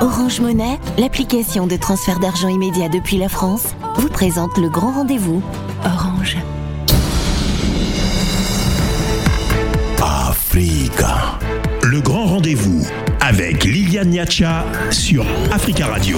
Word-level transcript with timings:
Orange 0.00 0.40
Monnaie, 0.40 0.78
l'application 0.96 1.66
de 1.66 1.74
transfert 1.76 2.20
d'argent 2.20 2.46
immédiat 2.46 2.88
depuis 2.88 3.18
la 3.18 3.28
France, 3.28 3.74
vous 3.96 4.08
présente 4.08 4.56
le 4.56 4.68
grand 4.68 4.92
rendez-vous. 4.92 5.42
Orange. 5.84 6.36
Africa. 10.00 11.36
Le 11.82 12.00
grand 12.00 12.26
rendez-vous 12.26 12.86
avec 13.20 13.64
Liliane 13.64 14.10
Niacha 14.10 14.64
sur 14.90 15.26
Africa 15.50 15.86
Radio. 15.86 16.16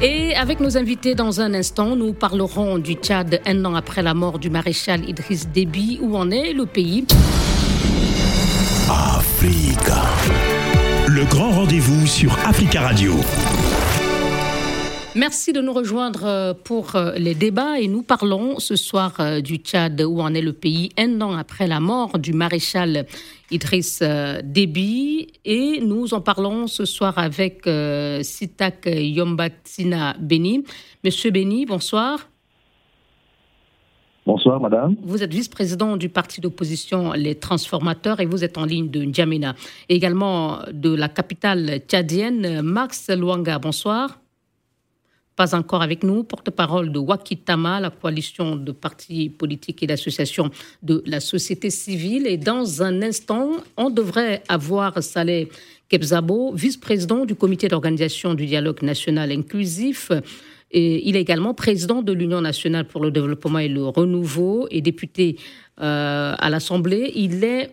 Et 0.00 0.34
avec 0.34 0.60
nos 0.60 0.78
invités 0.78 1.14
dans 1.14 1.42
un 1.42 1.52
instant, 1.52 1.96
nous 1.96 2.14
parlerons 2.14 2.78
du 2.78 2.94
Tchad 2.94 3.42
un 3.44 3.64
an 3.66 3.74
après 3.74 4.02
la 4.02 4.14
mort 4.14 4.38
du 4.38 4.48
maréchal 4.48 5.06
Idriss 5.06 5.48
Déby. 5.48 5.98
Où 6.00 6.16
en 6.16 6.30
est 6.30 6.54
le 6.54 6.64
pays? 6.64 7.04
Africa. 8.88 10.02
Le 11.20 11.26
grand 11.26 11.50
rendez-vous 11.50 12.06
sur 12.06 12.32
Africa 12.46 12.80
Radio. 12.80 13.12
Merci 15.14 15.52
de 15.52 15.60
nous 15.60 15.74
rejoindre 15.74 16.24
euh, 16.24 16.54
pour 16.54 16.96
euh, 16.96 17.12
les 17.18 17.34
débats 17.34 17.78
et 17.78 17.88
nous 17.88 18.02
parlons 18.02 18.58
ce 18.58 18.74
soir 18.74 19.16
euh, 19.20 19.42
du 19.42 19.56
Tchad 19.56 20.00
où 20.00 20.22
en 20.22 20.32
est 20.32 20.40
le 20.40 20.54
pays 20.54 20.92
un 20.96 21.20
an 21.20 21.36
après 21.36 21.66
la 21.66 21.78
mort 21.78 22.18
du 22.18 22.32
maréchal 22.32 23.04
Idriss 23.50 24.02
Déby 24.44 25.26
et 25.44 25.82
nous 25.82 26.14
en 26.14 26.22
parlons 26.22 26.66
ce 26.66 26.86
soir 26.86 27.18
avec 27.18 27.68
Sitak 28.22 28.86
Yombatsina 28.86 30.16
Beni. 30.18 30.64
Monsieur 31.04 31.30
Beni, 31.32 31.66
bonsoir. 31.66 32.29
Bonsoir, 34.32 34.60
madame. 34.60 34.94
Vous 35.02 35.24
êtes 35.24 35.32
vice-président 35.32 35.96
du 35.96 36.08
parti 36.08 36.40
d'opposition 36.40 37.10
Les 37.14 37.34
Transformateurs 37.34 38.20
et 38.20 38.26
vous 38.26 38.44
êtes 38.44 38.58
en 38.58 38.64
ligne 38.64 38.88
de 38.88 39.02
N'Djamena. 39.02 39.56
également 39.88 40.60
de 40.72 40.94
la 40.94 41.08
capitale 41.08 41.80
tchadienne, 41.88 42.62
Max 42.62 43.10
Luanga. 43.10 43.58
Bonsoir. 43.58 44.20
Pas 45.34 45.56
encore 45.56 45.82
avec 45.82 46.04
nous, 46.04 46.22
porte-parole 46.22 46.92
de 46.92 47.00
Wakitama, 47.00 47.80
la 47.80 47.90
coalition 47.90 48.54
de 48.54 48.70
partis 48.70 49.30
politiques 49.30 49.82
et 49.82 49.88
d'associations 49.88 50.50
de 50.84 51.02
la 51.06 51.18
société 51.18 51.68
civile. 51.68 52.28
Et 52.28 52.36
dans 52.36 52.84
un 52.84 53.02
instant, 53.02 53.50
on 53.76 53.90
devrait 53.90 54.44
avoir 54.48 55.02
Saleh 55.02 55.48
Kebzabo, 55.88 56.52
vice-président 56.54 57.24
du 57.24 57.34
comité 57.34 57.66
d'organisation 57.66 58.34
du 58.34 58.46
dialogue 58.46 58.82
national 58.82 59.32
inclusif. 59.32 60.12
Et 60.70 61.08
il 61.08 61.16
est 61.16 61.20
également 61.20 61.54
président 61.54 62.02
de 62.02 62.12
l'Union 62.12 62.40
nationale 62.40 62.86
pour 62.86 63.02
le 63.02 63.10
développement 63.10 63.58
et 63.58 63.68
le 63.68 63.84
renouveau 63.84 64.68
et 64.70 64.80
député 64.80 65.36
euh, 65.80 66.34
à 66.38 66.50
l'Assemblée. 66.50 67.12
Il 67.16 67.42
est 67.42 67.70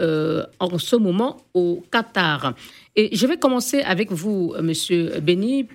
euh, 0.00 0.44
en 0.60 0.78
ce 0.78 0.96
moment 0.96 1.38
au 1.54 1.82
Qatar. 1.90 2.54
Et 2.96 3.16
je 3.16 3.26
vais 3.26 3.38
commencer 3.38 3.80
avec 3.80 4.12
vous, 4.12 4.54
Monsieur 4.60 5.20
Béni, 5.20 5.68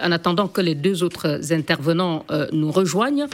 en 0.00 0.12
attendant 0.12 0.46
que 0.46 0.60
les 0.60 0.74
deux 0.74 1.02
autres 1.02 1.52
intervenants 1.52 2.24
euh, 2.30 2.46
nous 2.52 2.70
rejoignent. 2.70 3.26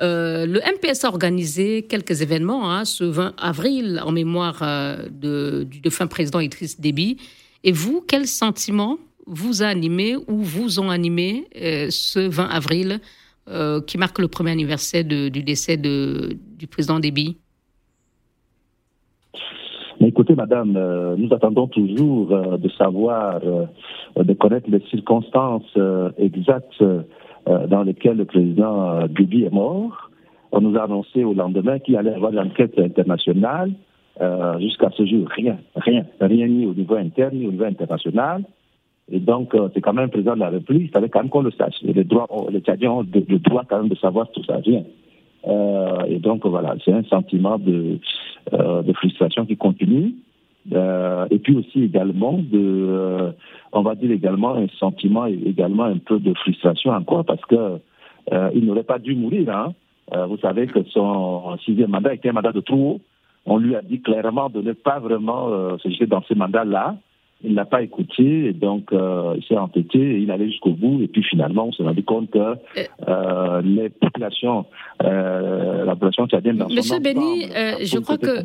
le 0.00 0.60
MPS 0.60 1.04
a 1.04 1.08
organisé 1.08 1.82
quelques 1.82 2.22
événements 2.22 2.70
hein, 2.70 2.84
ce 2.84 3.02
20 3.02 3.34
avril 3.36 4.00
en 4.04 4.12
mémoire 4.12 4.62
du 5.10 5.80
défunt 5.80 6.06
président 6.06 6.38
Idriss 6.38 6.80
Déby. 6.80 7.16
Et 7.64 7.72
vous, 7.72 8.04
quel 8.06 8.28
sentiment 8.28 8.98
vous 9.28 9.62
a 9.62 9.66
animé 9.66 10.16
ou 10.16 10.38
vous 10.38 10.80
ont 10.80 10.90
animé 10.90 11.44
euh, 11.60 11.88
ce 11.90 12.18
20 12.18 12.44
avril 12.44 12.98
euh, 13.48 13.80
qui 13.80 13.98
marque 13.98 14.18
le 14.18 14.28
premier 14.28 14.50
anniversaire 14.50 15.04
du 15.04 15.42
décès 15.42 15.76
du 15.76 16.66
président 16.66 16.98
Déby? 16.98 17.36
Écoutez, 20.00 20.34
madame, 20.34 20.76
euh, 20.76 21.16
nous 21.16 21.32
attendons 21.34 21.66
toujours 21.66 22.28
de 22.58 22.68
savoir, 22.70 23.40
de 24.16 24.32
connaître 24.34 24.70
les 24.70 24.80
circonstances 24.90 25.76
exactes 26.16 26.82
dans 27.46 27.82
lesquelles 27.82 28.16
le 28.16 28.24
président 28.24 29.06
Déby 29.08 29.44
est 29.44 29.52
mort. 29.52 30.10
On 30.52 30.60
nous 30.60 30.78
a 30.78 30.84
annoncé 30.84 31.24
au 31.24 31.34
lendemain 31.34 31.78
qu'il 31.78 31.96
allait 31.96 32.12
y 32.12 32.14
avoir 32.14 32.32
l'enquête 32.32 32.78
internationale. 32.78 33.72
Jusqu'à 34.60 34.90
ce 34.96 35.04
jour, 35.04 35.28
rien, 35.28 35.58
rien, 35.76 36.04
rien 36.20 36.46
ni 36.46 36.66
au 36.66 36.74
niveau 36.74 36.94
interne 36.94 37.36
ni 37.36 37.46
au 37.46 37.52
niveau 37.52 37.64
international. 37.64 38.44
Et 39.10 39.20
donc, 39.20 39.54
euh, 39.54 39.68
c'est 39.74 39.80
quand 39.80 39.94
même 39.94 40.06
le 40.06 40.10
président 40.10 40.34
de 40.34 40.40
la 40.40 40.50
République, 40.50 40.88
il 40.88 40.90
fallait 40.90 41.08
quand 41.08 41.20
même 41.20 41.30
qu'on 41.30 41.42
le 41.42 41.50
sache. 41.52 41.76
Et 41.82 41.92
les, 41.92 42.04
droits, 42.04 42.28
les 42.50 42.60
Tchadiens 42.60 42.90
ont 42.90 43.06
le 43.12 43.38
droit 43.38 43.64
quand 43.68 43.78
même 43.78 43.88
de 43.88 43.96
savoir 43.96 44.30
tout 44.30 44.44
ça 44.44 44.58
vient. 44.58 44.84
Euh, 45.46 46.04
et 46.08 46.18
donc, 46.18 46.44
voilà, 46.46 46.74
c'est 46.84 46.92
un 46.92 47.04
sentiment 47.04 47.58
de, 47.58 47.98
euh, 48.54 48.82
de 48.82 48.92
frustration 48.94 49.44
qui 49.44 49.56
continue. 49.56 50.14
Euh, 50.72 51.26
et 51.30 51.38
puis 51.38 51.56
aussi 51.56 51.82
également 51.82 52.32
de, 52.32 52.58
euh, 52.58 53.32
on 53.72 53.82
va 53.82 53.94
dire 53.94 54.10
également 54.10 54.54
un 54.54 54.68
sentiment 54.78 55.26
également 55.26 55.84
un 55.84 55.98
peu 55.98 56.18
de 56.18 56.32
frustration 56.34 56.92
encore 56.92 57.24
parce 57.24 57.44
que 57.46 57.78
il 58.54 58.66
n'aurait 58.66 58.82
pas 58.82 58.98
dû 58.98 59.14
mourir. 59.14 59.48
Hein. 59.48 59.72
vous 60.26 60.36
savez 60.36 60.66
que 60.66 60.82
son 60.90 61.56
sixième 61.64 61.90
mandat 61.90 62.12
était 62.12 62.28
un 62.28 62.32
mandat 62.32 62.52
de 62.52 62.60
trop 62.60 63.00
On 63.46 63.56
lui 63.56 63.74
a 63.74 63.80
dit 63.80 64.02
clairement 64.02 64.50
de 64.50 64.60
ne 64.60 64.72
pas 64.72 64.98
vraiment 64.98 65.78
se 65.78 65.88
jeter 65.88 66.06
dans 66.06 66.22
ce 66.22 66.34
mandat-là. 66.34 66.96
Il 67.44 67.54
n'a 67.54 67.64
pas 67.64 67.82
écouté, 67.82 68.46
et 68.46 68.52
donc 68.52 68.92
euh, 68.92 69.34
il 69.36 69.44
s'est 69.44 69.56
entêté, 69.56 69.98
et 69.98 70.18
il 70.18 70.30
allait 70.32 70.48
jusqu'au 70.48 70.72
bout, 70.72 71.00
et 71.02 71.06
puis 71.06 71.22
finalement 71.22 71.68
on 71.68 71.72
s'est 71.72 71.84
rendu 71.84 72.02
compte 72.02 72.30
que 72.30 72.56
euh, 73.08 73.62
les 73.62 73.90
populations, 73.90 74.66
euh, 75.04 75.84
la 75.84 75.92
population 75.92 76.26
tchadienne 76.26 76.56
dans 76.56 76.68
Monsieur 76.68 76.98
Béni, 76.98 77.44
euh, 77.44 77.74
je 77.82 77.98
crois 77.98 78.18
que 78.18 78.44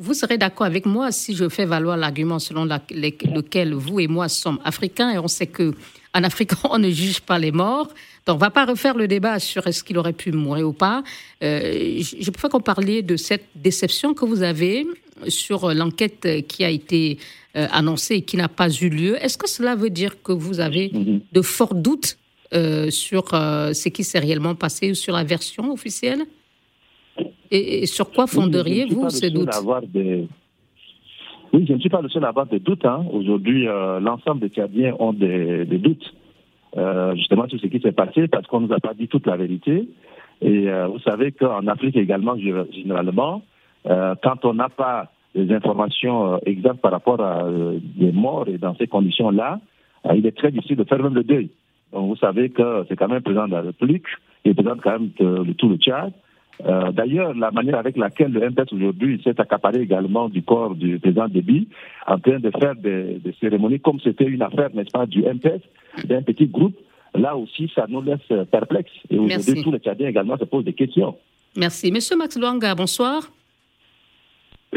vous 0.00 0.14
serez 0.14 0.38
d'accord 0.38 0.66
avec 0.66 0.86
moi 0.86 1.12
si 1.12 1.36
je 1.36 1.48
fais 1.48 1.66
valoir 1.66 1.96
l'argument 1.96 2.40
selon 2.40 2.64
lequel 2.64 3.74
vous 3.74 4.00
et 4.00 4.08
moi 4.08 4.28
sommes 4.28 4.58
africains, 4.64 5.10
et 5.10 5.18
on 5.18 5.28
sait 5.28 5.46
que 5.46 5.72
en 6.16 6.24
Afrique 6.24 6.52
on 6.70 6.78
ne 6.78 6.90
juge 6.90 7.20
pas 7.20 7.38
les 7.38 7.52
morts. 7.52 7.88
Donc, 8.26 8.34
on 8.34 8.38
ne 8.38 8.40
va 8.40 8.50
pas 8.50 8.64
refaire 8.64 8.96
le 8.96 9.06
débat 9.06 9.38
sur 9.38 9.66
est-ce 9.66 9.84
qu'il 9.84 9.98
aurait 9.98 10.12
pu 10.12 10.32
mourir 10.32 10.68
ou 10.68 10.72
pas. 10.72 11.04
Euh, 11.44 12.00
je 12.00 12.30
préfère 12.30 12.50
qu'on 12.50 12.60
parle 12.60 13.02
de 13.02 13.16
cette 13.16 13.46
déception 13.54 14.14
que 14.14 14.24
vous 14.24 14.42
avez 14.42 14.86
sur 15.28 15.72
l'enquête 15.72 16.46
qui 16.48 16.64
a 16.64 16.70
été 16.70 17.18
euh, 17.56 17.66
annoncé 17.70 18.16
et 18.16 18.22
qui 18.22 18.36
n'a 18.36 18.48
pas 18.48 18.68
eu 18.68 18.90
lieu. 18.90 19.16
Est-ce 19.24 19.38
que 19.38 19.48
cela 19.48 19.74
veut 19.74 19.88
dire 19.88 20.22
que 20.22 20.32
vous 20.32 20.60
avez 20.60 20.90
mhm. 20.92 21.20
de 21.32 21.42
forts 21.42 21.74
doutes 21.74 22.18
euh, 22.52 22.90
sur 22.90 23.32
euh, 23.32 23.72
ce 23.72 23.88
qui 23.88 24.04
s'est 24.04 24.18
réellement 24.18 24.54
passé 24.54 24.90
ou 24.90 24.94
sur 24.94 25.14
la 25.14 25.24
version 25.24 25.72
officielle? 25.72 26.24
Et, 27.50 27.86
sur 27.86 28.10
quoi 28.10 28.26
fonderiez-vous 28.26 29.08
ces 29.08 29.30
doutes? 29.30 29.48
Oui, 31.52 31.64
je 31.66 31.72
ne 31.72 31.78
suis 31.78 31.88
pas 31.88 32.00
le 32.00 32.08
seul 32.08 32.24
à 32.24 32.28
avoir 32.28 32.46
des 32.46 32.58
doutes. 32.58 32.84
Hein. 32.84 33.04
Aujourd'hui, 33.12 33.66
l'ensemble 34.00 34.40
des 34.40 34.48
Tchadiens 34.48 34.94
ont 34.98 35.12
des, 35.12 35.64
doutes, 35.64 36.14
justement, 37.14 37.48
sur 37.48 37.60
ce 37.60 37.66
qui 37.66 37.80
s'est 37.80 37.92
passé, 37.92 38.28
parce 38.28 38.46
qu'on 38.46 38.60
ne 38.60 38.66
nous 38.66 38.74
a 38.74 38.80
pas 38.80 38.94
dit 38.94 39.08
toute 39.08 39.26
la 39.26 39.36
vérité. 39.36 39.88
Et 40.42 40.68
vous 40.88 40.98
savez 41.00 41.32
qu'en 41.32 41.66
Afrique 41.66 41.96
également, 41.96 42.36
généralement, 42.36 43.42
quand 43.84 44.44
on 44.44 44.54
n'a 44.54 44.68
pas 44.68 45.10
des 45.36 45.52
informations 45.54 46.34
euh, 46.34 46.38
exactes 46.46 46.80
par 46.80 46.92
rapport 46.92 47.20
à 47.20 47.44
euh, 47.44 47.78
des 47.82 48.10
morts 48.10 48.48
et 48.48 48.58
dans 48.58 48.74
ces 48.76 48.86
conditions-là, 48.86 49.60
euh, 50.06 50.14
il 50.16 50.26
est 50.26 50.36
très 50.36 50.50
difficile 50.50 50.76
de 50.76 50.84
faire 50.84 51.02
même 51.02 51.14
le 51.14 51.24
deuil. 51.24 51.50
Donc 51.92 52.08
vous 52.08 52.16
savez 52.16 52.50
que 52.50 52.84
c'est 52.88 52.96
quand 52.96 53.08
même 53.08 53.18
le 53.18 53.22
président 53.22 53.46
de 53.46 53.52
la 53.52 53.60
République, 53.60 54.06
il 54.44 54.54
présente 54.54 54.80
quand 54.80 54.92
même 54.92 55.10
de, 55.20 55.52
tout 55.52 55.68
le 55.68 55.76
Tchad. 55.76 56.12
D'ailleurs, 56.64 57.34
la 57.34 57.50
manière 57.50 57.78
avec 57.78 57.96
laquelle 57.96 58.32
le 58.32 58.48
MPS 58.48 58.72
aujourd'hui 58.72 59.20
s'est 59.22 59.38
accaparé 59.38 59.80
également 59.80 60.28
du 60.28 60.42
corps 60.42 60.74
du 60.74 60.98
président 60.98 61.28
Déby, 61.28 61.68
en 62.06 62.18
train 62.18 62.38
de 62.38 62.50
faire 62.58 62.74
des, 62.74 63.20
cérémonies 63.40 63.80
comme 63.80 64.00
c'était 64.00 64.24
une 64.24 64.42
affaire, 64.42 64.70
n'est-ce 64.74 64.90
pas, 64.90 65.06
du 65.06 65.22
MPS, 65.22 65.60
d'un 66.06 66.22
petit 66.22 66.46
groupe, 66.46 66.76
là 67.14 67.36
aussi, 67.36 67.70
ça 67.74 67.86
nous 67.88 68.02
laisse 68.02 68.46
perplexes. 68.50 68.92
Et 69.10 69.18
aujourd'hui, 69.18 69.62
tous 69.62 69.72
les 69.72 69.78
Tchadiens 69.78 70.08
également 70.08 70.38
se 70.38 70.44
posent 70.44 70.64
des 70.64 70.72
questions. 70.72 71.16
Merci. 71.56 71.92
Monsieur 71.92 72.16
Max 72.16 72.38
Luanga, 72.38 72.74
bonsoir 72.74 73.30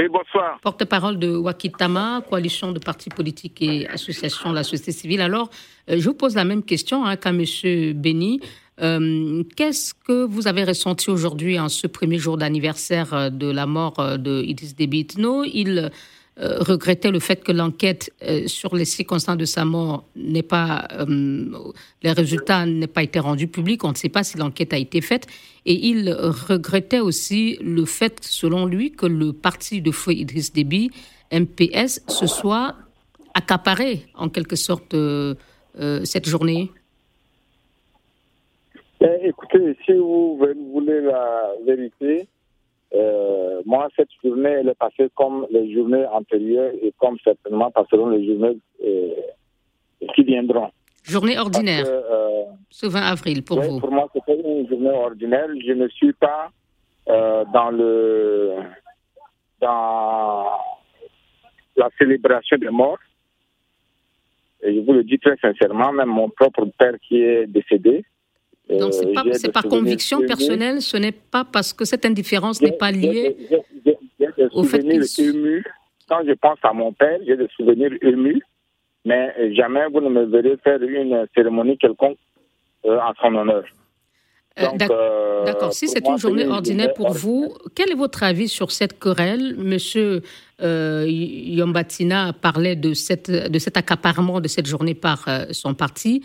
bonsoir. 0.07 0.59
Porte-parole 0.61 1.19
de 1.19 1.35
Wakitama, 1.35 2.21
coalition 2.29 2.71
de 2.71 2.79
partis 2.79 3.09
politiques 3.09 3.61
et 3.61 3.87
associations 3.87 4.51
de 4.51 4.55
la 4.55 4.63
société 4.63 4.91
civile. 4.91 5.21
Alors, 5.21 5.49
euh, 5.89 5.95
je 5.97 6.05
vous 6.07 6.13
pose 6.13 6.35
la 6.35 6.45
même 6.45 6.63
question 6.63 7.05
hein, 7.05 7.17
qu'à 7.17 7.31
M. 7.31 7.43
Béni. 7.93 8.39
Euh, 8.81 9.43
qu'est-ce 9.55 9.93
que 9.93 10.25
vous 10.25 10.47
avez 10.47 10.63
ressenti 10.63 11.09
aujourd'hui 11.09 11.59
en 11.59 11.69
ce 11.69 11.87
premier 11.87 12.17
jour 12.17 12.37
d'anniversaire 12.37 13.13
euh, 13.13 13.29
de 13.29 13.47
la 13.47 13.65
mort 13.65 14.17
de 14.17 14.41
Idriss 14.43 14.75
Déby 14.75 15.07
Il 15.53 15.91
euh, 16.41 16.59
regrettait 16.61 17.11
le 17.11 17.19
fait 17.19 17.43
que 17.43 17.51
l'enquête 17.51 18.13
euh, 18.23 18.47
sur 18.47 18.73
les 18.73 18.85
circonstances 18.85 19.35
de 19.35 19.43
sa 19.43 19.65
mort 19.65 20.05
n'ait 20.15 20.41
pas, 20.41 20.87
euh, 20.93 21.51
les 22.01 22.13
résultats 22.13 22.65
n'aient 22.65 22.87
pas 22.87 23.03
été 23.03 23.19
rendus 23.19 23.49
publics. 23.49 23.83
On 23.83 23.89
ne 23.89 23.95
sait 23.95 24.07
pas 24.07 24.23
si 24.23 24.37
l'enquête 24.37 24.71
a 24.71 24.77
été 24.77 25.01
faite. 25.01 25.27
Et 25.65 25.87
il 25.87 26.09
regrettait 26.13 27.01
aussi 27.01 27.57
le 27.61 27.83
fait, 27.83 28.19
selon 28.21 28.65
lui, 28.65 28.93
que 28.93 29.05
le 29.05 29.33
parti 29.33 29.81
de 29.81 29.91
feu 29.91 30.13
Idriss 30.13 30.53
Déby, 30.53 30.91
MPS, 31.33 32.03
se 32.07 32.25
soit 32.25 32.77
accaparé 33.33 34.05
en 34.15 34.29
quelque 34.29 34.55
sorte 34.55 34.95
cette 36.03 36.27
journée. 36.27 36.71
Eh, 39.01 39.27
écoutez, 39.29 39.77
si 39.85 39.93
vous 39.93 40.37
voulez 40.73 41.01
la 41.01 41.51
vérité, 41.65 42.27
euh, 42.93 43.61
moi, 43.65 43.87
cette 43.95 44.09
journée, 44.23 44.49
elle 44.49 44.69
est 44.69 44.77
passée 44.77 45.09
comme 45.15 45.47
les 45.51 45.71
journées 45.73 46.05
antérieures 46.07 46.73
et 46.81 46.93
comme 46.97 47.17
certainement 47.23 47.71
passeront 47.71 48.09
les 48.09 48.25
journées 48.25 48.57
euh, 48.83 49.13
qui 50.15 50.23
viendront. 50.23 50.71
Journée 51.03 51.37
ordinaire, 51.37 51.85
euh, 51.87 52.43
ce 52.69 52.87
20 52.87 53.01
avril, 53.01 53.43
pour 53.43 53.61
vous 53.61 53.79
Pour 53.79 53.91
moi, 53.91 54.09
c'était 54.13 54.39
une 54.39 54.67
journée 54.67 54.89
ordinaire. 54.89 55.47
Je 55.65 55.73
ne 55.73 55.87
suis 55.87 56.13
pas 56.13 56.51
dans 57.07 57.71
le 57.71 58.55
dans 59.59 60.45
la 61.75 61.89
célébration 61.97 62.57
des 62.57 62.69
morts. 62.69 62.99
Et 64.61 64.75
je 64.75 64.79
vous 64.81 64.93
le 64.93 65.03
dis 65.03 65.17
très 65.17 65.37
sincèrement, 65.37 65.91
même 65.91 66.09
mon 66.09 66.29
propre 66.29 66.65
père 66.77 66.95
qui 67.07 67.21
est 67.21 67.47
décédé. 67.47 68.03
Donc, 68.69 68.93
c'est 68.93 69.07
euh, 69.07 69.51
par 69.51 69.63
conviction 69.63 70.21
personnelle, 70.27 70.81
ce 70.81 70.97
n'est 70.97 71.11
pas 71.11 71.43
parce 71.43 71.73
que 71.73 71.85
cette 71.85 72.05
indifférence 72.05 72.61
n'est 72.61 72.77
pas 72.77 72.91
liée 72.91 73.35
au 74.53 74.63
fait 74.63 74.79
qu'il... 74.79 75.63
Quand 76.07 76.21
je 76.25 76.33
pense 76.33 76.57
à 76.63 76.73
mon 76.73 76.91
père, 76.91 77.19
j'ai 77.25 77.37
des 77.37 77.47
souvenirs 77.55 77.91
émus, 78.01 78.41
mais 79.05 79.53
jamais 79.53 79.87
vous 79.91 80.01
ne 80.01 80.09
me 80.09 80.25
verrez 80.25 80.57
faire 80.63 80.81
une 80.81 81.27
cérémonie 81.35 81.77
quelconque 81.77 82.17
euh, 82.85 82.97
en 82.97 83.13
son 83.21 83.35
honneur. 83.35 83.63
Euh, 84.59 84.67
euh, 84.89 85.45
d'accord. 85.45 85.73
Si 85.73 85.87
c'est 85.87 86.05
une 86.07 86.17
journée 86.17 86.47
ordinaire 86.47 86.93
pour 86.93 87.11
vous, 87.11 87.53
quel 87.75 87.91
est 87.91 87.95
votre 87.95 88.23
avis 88.23 88.47
sur 88.47 88.71
cette 88.71 88.97
querelle 88.99 89.55
Monsieur 89.57 90.21
euh, 90.61 91.05
Yombatina 91.07 92.33
parlait 92.33 92.75
de, 92.75 92.93
cette, 92.93 93.31
de 93.31 93.59
cet 93.59 93.77
accaparement 93.77 94.41
de 94.41 94.47
cette 94.47 94.67
journée 94.67 94.93
par 94.93 95.25
euh, 95.27 95.45
son 95.51 95.73
parti, 95.73 96.23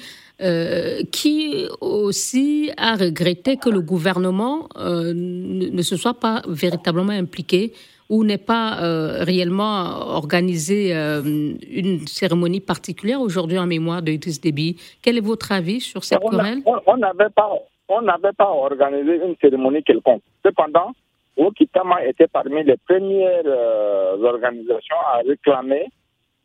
qui 1.13 1.69
aussi 1.81 2.69
a 2.77 2.97
regretté 2.97 3.57
que 3.57 3.71
le 3.71 3.81
gouvernement 3.81 4.69
ne, 4.77 5.83
se 5.83 5.97
soit 5.97 6.19
pas 6.19 6.43
véritablement 6.49 7.13
impliqué 7.13 7.73
ou 8.11 8.25
n'ait 8.25 8.37
pas 8.37 8.79
réellement 9.21 10.11
organisé 10.17 10.93
une 10.93 12.05
cérémonie 12.09 12.61
particulière 12.61 13.21
aujourd'hui 13.21 13.61
en 13.61 13.67
mémoire 13.67 14.03
de 14.03 14.11
Idriss 14.11 14.41
Déby. 14.41 14.77
Quel 15.03 15.19
est 15.19 15.25
votre 15.25 15.53
avis 15.53 15.81
sur 15.81 16.03
cette 16.03 16.19
querelle? 16.29 16.63
On 16.67 16.97
n'avait 16.97 17.31
pas 17.31 17.49
on 17.89 18.03
n'avait 18.03 18.33
pas 18.33 18.49
organisé 18.49 19.21
une 19.25 19.37
cérémonie 19.41 19.83
quelconque. 19.83 20.23
Cependant, 20.45 20.93
Okitama 21.37 22.05
était 22.05 22.29
parmi 22.29 22.63
les 22.63 22.77
premières 22.77 23.43
euh, 23.47 24.23
organisations 24.23 24.97
à 25.13 25.19
réclamer 25.27 25.89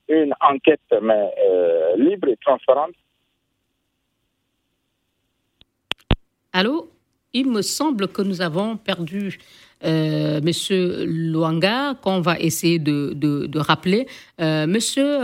une 0.07 0.33
enquête 0.41 0.81
mais, 1.01 1.31
euh, 1.45 1.95
libre 1.97 2.29
et 2.29 2.37
transparente. 2.37 2.95
Allô? 6.53 6.89
Il 7.31 7.51
me 7.51 7.61
semble 7.61 8.07
que 8.07 8.23
nous 8.23 8.41
avons 8.41 8.75
perdu 8.75 9.37
euh, 9.85 10.41
Monsieur 10.41 11.05
Luanga, 11.05 11.93
qu'on 12.01 12.21
va 12.21 12.39
essayer 12.39 12.79
de, 12.79 13.13
de, 13.13 13.59
rappeler. 13.59 14.07
Euh, 14.41 14.65
Monsieur 14.65 15.19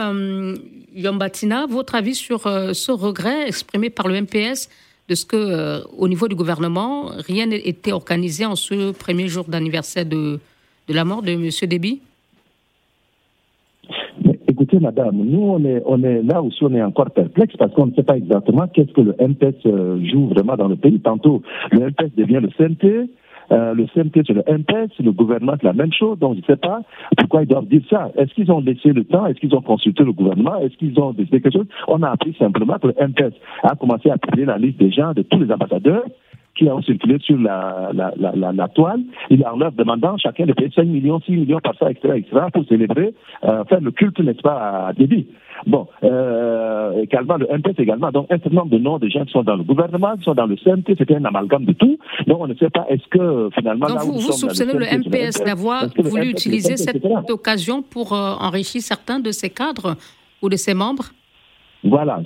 Yombatina, 0.94 1.66
votre 1.66 1.96
avis 1.96 2.14
sur 2.14 2.42
ce 2.42 2.92
regret 2.92 3.48
exprimé 3.48 3.90
par 3.90 4.08
le 4.08 4.22
MPS 4.22 4.70
de 5.08 5.16
ce 5.16 5.26
que, 5.26 5.36
euh, 5.36 5.80
au 5.98 6.08
niveau 6.08 6.28
du 6.28 6.36
gouvernement, 6.36 7.12
rien 7.28 7.50
été 7.52 7.92
organisé 7.94 8.46
en 8.46 8.56
ce 8.56 8.92
premier 8.92 9.28
jour 9.28 9.46
d'anniversaire 9.46 10.06
de, 10.06 10.40
la 10.90 11.06
mort 11.06 11.22
de 11.22 11.32
M. 11.32 11.50
Déby? 11.70 12.02
Écoutez, 14.48 14.80
madame, 14.80 15.18
nous, 15.18 15.42
on 15.42 15.64
est, 15.66 15.84
on 15.86 16.02
est 16.04 16.22
là 16.24 16.42
aussi, 16.42 16.64
on 16.64 16.74
est 16.74 16.82
encore 16.82 17.12
perplexe 17.12 17.56
parce 17.58 17.74
qu'on 17.74 17.88
ne 17.88 17.94
sait 17.94 18.04
pas 18.04 18.18
exactement 18.18 18.68
qu'est-ce 18.68 18.94
que 18.94 19.02
le 19.02 19.16
MPS 19.20 19.66
euh, 19.66 20.00
joue 20.06 20.28
vraiment 20.28 20.56
dans 20.56 20.68
le 20.68 20.76
pays. 20.76 21.00
Tantôt, 21.00 21.42
le 21.72 21.88
MPS 21.90 22.16
devient 22.16 22.40
le 22.42 22.50
CNT, 22.58 23.10
euh, 23.52 23.74
le 23.74 23.86
CMT 23.88 24.24
c'est 24.26 24.34
le 24.34 24.44
MPS, 24.48 24.92
le 25.00 25.12
gouvernement 25.12 25.54
c'est 25.60 25.68
la 25.68 25.74
même 25.74 25.94
chose, 25.94 26.18
donc 26.20 26.36
je 26.36 26.42
ne 26.42 26.46
sais 26.46 26.56
pas 26.58 26.82
pourquoi 27.18 27.44
ils 27.44 27.48
doivent 27.48 27.68
dire 27.68 27.82
ça. 27.90 28.12
Est-ce 28.18 28.34
qu'ils 28.34 28.52
ont 28.52 28.60
laissé 28.60 28.92
le 28.94 29.04
temps? 29.04 29.26
Est-ce 29.26 29.40
qu'ils 29.40 29.56
ont 29.56 29.62
consulté 29.62 30.04
le 30.04 30.12
gouvernement? 30.12 30.58
Est-ce 30.58 30.76
qu'ils 30.78 31.00
ont 31.00 31.12
décidé 31.12 31.42
quelque 31.42 31.58
chose? 31.58 31.68
On 31.88 32.02
a 32.04 32.10
appris 32.10 32.36
simplement 32.40 32.78
que 32.80 32.88
le 32.88 32.96
MPS 33.00 33.34
a 33.64 33.76
commencé 33.76 34.10
à 34.10 34.18
publier 34.18 34.46
la 34.46 34.58
liste 34.58 34.80
des 34.80 34.92
gens, 34.92 35.14
de 35.14 35.22
tous 35.22 35.40
les 35.40 35.52
ambassadeurs 35.52 36.04
qui 36.56 36.70
ont 36.70 36.82
circulé 36.82 37.18
sur 37.20 37.38
la, 37.38 37.92
la, 37.94 38.14
la, 38.18 38.52
la, 38.52 38.68
toile, 38.70 39.02
il 39.30 39.46
en 39.46 39.58
leur 39.58 39.72
demandant 39.74 40.18
chacun 40.18 40.46
de 40.46 40.54
payer 40.54 40.72
5 40.74 40.86
millions, 40.86 41.20
6 41.22 41.32
millions 41.32 41.60
par 41.60 41.76
ça, 41.78 41.92
etc., 41.92 42.16
etc., 42.18 42.46
pour 42.54 42.66
célébrer, 42.66 43.14
euh, 43.44 43.64
faire 43.66 43.82
le 43.82 43.92
culte, 43.92 44.20
n'est-ce 44.20 44.42
pas, 44.42 44.88
à 44.88 44.94
Déby. 44.94 45.28
Bon, 45.68 45.88
euh, 46.04 47.02
également 47.02 47.38
le 47.38 47.48
MPS 47.48 47.80
également, 47.80 48.12
donc 48.12 48.28
un 48.32 48.38
certain 48.38 48.56
nombre 48.56 48.72
de 48.72 48.78
noms 48.78 49.00
de 49.00 49.10
gens 49.10 49.26
qui 49.26 49.32
sont 49.32 49.44
dans 49.44 49.56
le 49.56 49.64
gouvernement, 49.64 50.16
qui 50.18 50.24
sont 50.24 50.34
dans 50.34 50.46
le 50.46 50.58
CMT, 50.58 50.96
c'était 50.98 51.16
un 51.16 51.26
amalgame 51.26 51.66
de 51.66 51.74
tout. 51.74 51.98
Donc 52.28 52.40
on 52.42 52.48
ne 52.48 52.56
sait 52.56 52.70
pas, 52.70 52.86
est-ce 52.90 53.08
que 53.10 53.50
finalement... 53.54 53.88
Donc 53.88 54.00
vous, 54.00 54.14
vous 54.14 54.32
soupçonnez 54.32 54.74
le, 54.74 54.86
MPS 54.86 55.44
d'avoir 55.44 55.88
voulu 55.98 56.30
utiliser 56.30 56.78
cette 56.78 57.04
occasion 57.30 57.82
pour 57.82 58.14
euh, 58.14 58.34
enrichir 58.40 58.82
certains 58.82 59.20
de 59.20 59.32
ses 59.32 59.50
cadres 59.50 59.96
ou 60.42 60.50
de 60.50 60.56
ses 60.56 60.74
membres? 60.74 61.12
Voilà. 61.86 62.20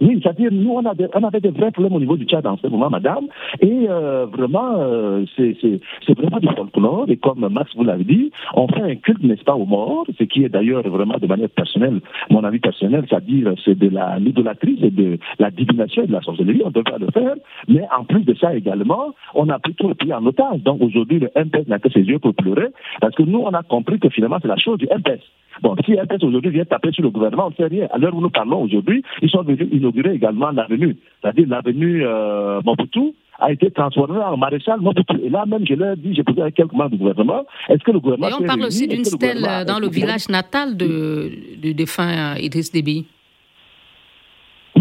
Oui, 0.00 0.20
c'est-à-dire, 0.22 0.50
nous, 0.52 0.70
on, 0.70 0.84
a 0.84 0.92
on, 1.14 1.24
avait 1.24 1.40
des 1.40 1.50
vrais 1.50 1.70
problèmes 1.70 1.94
au 1.94 2.00
niveau 2.00 2.16
du 2.16 2.24
Tchad 2.24 2.46
en 2.46 2.58
ce 2.58 2.66
moment, 2.66 2.90
madame. 2.90 3.26
Et 3.60 3.86
euh, 3.88 4.26
vraiment, 4.26 4.74
euh, 4.76 5.24
c'est 5.36 6.18
vraiment 6.18 6.38
du 6.38 6.48
folklore. 6.48 7.06
Et 7.08 7.16
comme 7.16 7.48
Max 7.50 7.74
vous 7.74 7.84
l'avez 7.84 8.04
dit, 8.04 8.30
on 8.54 8.68
fait 8.68 8.82
un 8.82 8.94
culte, 8.96 9.22
n'est-ce 9.22 9.44
pas, 9.44 9.54
aux 9.54 9.64
morts, 9.64 10.04
ce 10.18 10.24
qui 10.24 10.44
est 10.44 10.50
d'ailleurs 10.50 10.82
vraiment 10.82 11.16
de 11.18 11.26
manière 11.26 11.48
personnelle, 11.48 12.00
mon 12.30 12.44
avis 12.44 12.58
personnel, 12.58 13.04
c'est-à-dire, 13.08 13.54
c'est 13.64 13.78
de 13.78 13.90
l'idolâtrie, 14.18 14.78
c'est 14.80 14.94
de 14.94 15.18
la 15.38 15.50
divination 15.50 16.02
et 16.02 16.06
de 16.06 16.12
la 16.12 16.20
sorcellerie. 16.20 16.62
On 16.64 16.70
devrait 16.70 16.98
le 16.98 17.10
faire. 17.10 17.34
Mais 17.66 17.84
en 17.96 18.04
plus 18.04 18.24
de 18.24 18.34
ça 18.34 18.54
également, 18.54 19.14
on 19.34 19.48
a 19.48 19.58
pris 19.58 19.74
tout 19.74 19.88
le 19.88 19.94
pays 19.94 20.12
en 20.12 20.24
otage. 20.26 20.62
Donc 20.62 20.82
aujourd'hui, 20.82 21.18
le 21.18 21.30
MPS 21.34 21.66
n'a 21.66 21.78
que 21.78 21.90
ses 21.90 22.00
yeux 22.00 22.18
pour 22.18 22.34
pleurer. 22.34 22.68
Parce 23.00 23.14
que 23.14 23.22
nous, 23.22 23.38
on 23.38 23.52
a 23.54 23.62
compris 23.62 23.98
que 23.98 24.10
finalement, 24.10 24.38
c'est 24.42 24.48
la 24.48 24.56
chose 24.56 24.78
du 24.78 24.86
MPS. 24.86 25.22
Bon, 25.62 25.74
si 25.84 25.92
MPS 25.92 26.22
aujourd'hui 26.22 26.50
vient 26.50 26.64
taper 26.64 26.92
sur 26.92 27.02
le 27.02 27.10
gouvernement, 27.10 27.46
on 27.46 27.50
ne 27.50 27.54
sait 27.54 27.66
rien. 27.66 27.88
À 27.90 27.98
l'heure 27.98 28.14
où 28.14 28.20
nous 28.20 28.30
parlons 28.30 28.62
aujourd'hui, 28.62 28.97
ils 29.22 29.30
sont 29.30 29.42
venus 29.42 29.68
inaugurer 29.72 30.14
également 30.14 30.50
l'avenue. 30.50 30.96
C'est-à-dire 31.20 31.46
l'avenue 31.48 32.04
euh, 32.04 32.60
Mobutu 32.64 33.14
a 33.38 33.52
été 33.52 33.70
transformée 33.70 34.18
en 34.18 34.36
maréchal 34.36 34.80
Mobutu. 34.80 35.16
Et 35.22 35.30
là 35.30 35.44
même, 35.46 35.66
je 35.66 35.74
leur 35.74 35.92
ai 35.92 35.96
dit, 35.96 36.14
j'ai 36.14 36.24
posé 36.24 36.40
quelques 36.52 36.72
membres 36.72 36.90
du 36.90 36.98
gouvernement, 36.98 37.44
est-ce 37.68 37.82
que 37.84 37.92
le 37.92 38.00
gouvernement... 38.00 38.30
Et 38.30 38.42
on 38.42 38.46
parle 38.46 38.62
aussi 38.62 38.88
d'une 38.88 39.04
stèle 39.04 39.46
dans 39.66 39.78
le 39.78 39.88
village 39.88 40.28
natal 40.28 40.76
de, 40.76 41.30
du 41.60 41.74
défunt 41.74 42.36
Idriss 42.36 42.72
Déby 42.72 43.06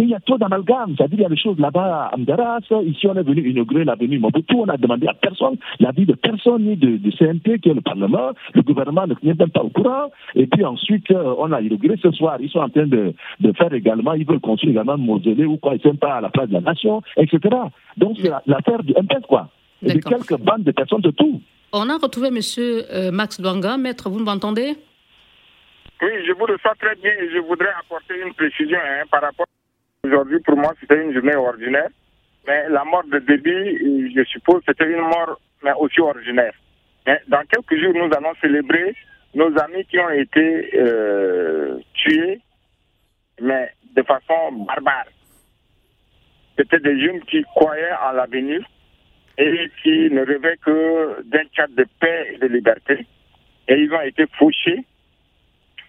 il 0.04 0.10
y 0.10 0.16
a 0.16 0.20
trop 0.20 0.38
d'amalgame. 0.38 0.96
C'est-à-dire, 0.98 1.20
il 1.20 1.24
y 1.24 1.26
a 1.26 1.30
des 1.30 1.38
choses 1.38 1.60
là-bas 1.60 2.10
à 2.12 2.16
Amdaras. 2.16 2.60
Ici, 2.86 3.08
on 3.08 3.16
est 3.16 3.24
venu 3.24 3.50
inaugurer 3.50 3.84
l'avenue 3.84 4.20
Mobutu. 4.20 4.56
On 4.56 4.68
a 4.68 4.78
demandé 4.78 5.08
à 5.08 5.14
personne, 5.14 5.58
l'avis 5.80 6.06
de 6.06 6.14
personne, 6.14 6.64
ni 6.64 6.76
de, 6.76 6.98
de, 6.98 7.12
CNT, 7.12 7.60
qui 7.60 7.70
est 7.70 7.74
le 7.74 7.82
Parlement. 7.82 8.32
Le 8.54 8.62
gouvernement 8.62 9.08
ne 9.08 9.16
n'est 9.24 9.34
même 9.34 9.50
pas 9.50 9.64
au 9.64 9.70
courant. 9.70 10.12
Et 10.36 10.48
puis 10.48 10.64
ensuite, 10.66 11.10
euh, 11.12 11.36
on 11.38 11.52
a 11.52 11.62
inauguré 11.62 11.96
ce 12.02 12.12
soir. 12.12 12.38
Ils 12.40 12.50
sont 12.50 12.60
en 12.60 12.70
train 12.70 12.88
de, 12.88 13.14
de 13.40 13.52
faire 13.54 13.74
également, 13.74 14.14
ils 14.14 14.26
veulent 14.26 14.40
construire 14.40 14.74
également 14.74 14.94
un 14.94 14.98
mausolée 14.98 15.46
ou 15.46 15.58
quoi, 15.58 15.74
ils 15.76 15.82
ne 15.86 15.92
sont 15.92 15.98
pas 15.98 16.16
à 16.16 16.22
la 16.22 16.30
place 16.30 16.50
de 16.50 16.54
la 16.54 16.62
nation, 16.62 17.02
etc. 17.18 17.40
Donc, 17.98 18.18
c'est 18.22 18.32
l'affaire 18.46 18.84
du 18.84 18.94
MPS, 18.94 19.26
quoi. 19.28 19.50
Et 19.84 19.94
de 19.94 20.00
quelques 20.00 20.38
bandes 20.38 20.64
de 20.64 20.72
personnes 20.72 21.02
de 21.02 21.12
tout. 21.12 21.42
On 21.74 21.90
a 21.90 21.98
retrouvé 21.98 22.30
M. 22.30 22.40
Euh, 22.58 23.12
Max 23.12 23.40
Douanga. 23.40 23.78
Maître, 23.78 24.10
vous 24.10 24.20
m'entendez? 24.20 24.76
Oui, 26.02 26.10
je 26.26 26.32
vous 26.34 26.46
le 26.46 26.58
sens 26.64 26.74
très 26.80 26.96
bien 26.96 27.12
et 27.12 27.30
je 27.34 27.40
voudrais 27.40 27.74
apporter 27.80 28.14
une 28.26 28.34
précision 28.34 28.78
hein, 28.78 29.04
par 29.12 29.22
rapport 29.22 29.48
Aujourd'hui, 30.08 30.40
pour 30.40 30.56
moi, 30.56 30.74
c'était 30.80 31.04
une 31.04 31.14
journée 31.14 31.36
ordinaire. 31.36 31.90
Mais 32.48 32.70
la 32.70 32.86
mort 32.86 33.04
de 33.04 33.20
Déby, 33.20 34.14
je 34.16 34.24
suppose, 34.24 34.64
c'était 34.66 34.90
une 34.90 35.02
mort 35.02 35.38
mais 35.64 35.74
aussi 35.74 36.00
ordinaire. 36.00 36.54
Dans 37.28 37.44
quelques 37.52 37.78
jours, 37.78 37.94
nous 37.94 38.10
allons 38.16 38.34
célébrer 38.42 38.96
nos 39.36 39.48
amis 39.60 39.84
qui 39.86 40.00
ont 40.00 40.10
été 40.10 40.70
euh, 40.76 41.78
tués, 41.94 42.40
mais 43.42 43.74
de 43.96 44.02
façon 44.04 44.54
barbare. 44.66 45.08
C'était 46.58 46.80
des 46.80 47.02
jeunes 47.02 47.22
qui 47.26 47.44
croyaient 47.44 47.98
en 48.08 48.14
l'avenir 48.14 48.66
et 49.38 49.70
qui 49.84 50.10
ne 50.10 50.26
rêvaient 50.26 50.58
que 50.58 51.22
d'un 51.24 51.46
cadre 51.54 51.76
de 51.76 51.86
paix 52.00 52.34
et 52.34 52.38
de 52.38 52.48
liberté. 52.48 53.06
Et 53.68 53.76
ils 53.76 53.92
ont 53.94 54.02
été 54.02 54.26
fauchés 54.40 54.86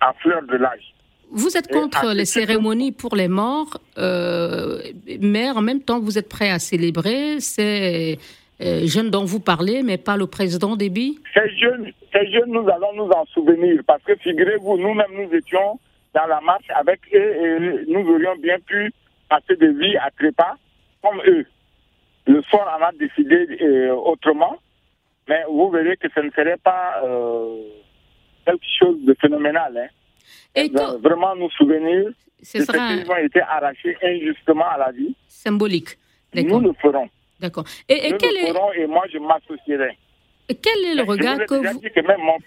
à 0.00 0.12
fleur 0.14 0.42
de 0.42 0.56
l'âge. 0.56 0.92
Vous 1.30 1.56
êtes 1.56 1.70
contre 1.70 2.14
les 2.14 2.24
cérémonies 2.24 2.92
pour 2.92 3.14
les 3.14 3.28
morts, 3.28 3.78
euh, 3.98 4.80
mais 5.20 5.50
en 5.50 5.60
même 5.60 5.82
temps, 5.82 6.00
vous 6.00 6.18
êtes 6.18 6.28
prêt 6.28 6.50
à 6.50 6.58
célébrer 6.58 7.40
ces 7.40 8.18
euh, 8.60 8.86
jeunes 8.86 9.10
dont 9.10 9.24
vous 9.24 9.40
parlez, 9.40 9.82
mais 9.82 9.98
pas 9.98 10.16
le 10.16 10.26
président 10.26 10.74
Déby 10.74 11.18
Ces 11.34 11.48
jeunes, 11.56 11.92
ces 12.12 12.30
jeunes, 12.32 12.50
nous 12.50 12.68
allons 12.68 12.92
nous 12.94 13.10
en 13.10 13.24
souvenir, 13.26 13.80
parce 13.86 14.02
que 14.02 14.16
figurez-vous, 14.16 14.78
nous-mêmes, 14.78 15.12
nous 15.14 15.32
étions 15.34 15.78
dans 16.14 16.26
la 16.26 16.40
marche 16.40 16.68
avec 16.74 17.00
eux 17.14 17.18
et 17.18 17.92
nous 17.92 18.08
aurions 18.08 18.36
bien 18.36 18.58
pu 18.66 18.92
passer 19.28 19.56
des 19.56 19.72
vies 19.72 19.96
à 19.98 20.10
trépas 20.10 20.56
comme 21.02 21.20
eux. 21.26 21.46
Le 22.26 22.42
soir, 22.42 22.78
on 22.78 22.84
a 22.84 22.92
décidé 22.92 23.46
euh, 23.62 23.94
autrement, 23.94 24.56
mais 25.28 25.44
vous 25.48 25.70
verrez 25.70 25.96
que 25.96 26.08
ce 26.14 26.20
ne 26.20 26.30
serait 26.30 26.56
pas 26.56 27.00
euh, 27.04 27.62
quelque 28.44 28.66
chose 28.78 28.96
de 29.04 29.14
phénoménal. 29.20 29.76
Hein. 29.76 29.88
Et 30.54 30.70
vraiment 31.02 31.36
nous 31.36 31.50
souvenir 31.50 32.10
ce 32.42 32.64
sera... 32.64 32.88
qu'ils 32.88 33.10
ont 33.10 33.16
été 33.16 33.40
arrachés 33.40 33.96
injustement 34.02 34.68
à 34.68 34.78
la 34.78 34.92
vie. 34.92 35.14
Symbolique. 35.26 35.98
Nous 36.34 36.60
le 36.60 36.72
ferons. 36.80 37.08
D'accord. 37.40 37.64
Et, 37.88 38.10
nous 38.10 38.18
le 38.18 38.46
ferons 38.46 38.72
et 38.72 38.86
moi 38.86 39.04
je 39.12 39.18
m'associerai. 39.18 39.96
Quel 40.48 40.84
est 40.84 40.94
le 40.94 41.02
regard 41.02 41.38
que 41.46 41.54
vous... 41.54 41.80
que 41.80 42.06
même 42.06 42.20
mon... 42.20 42.38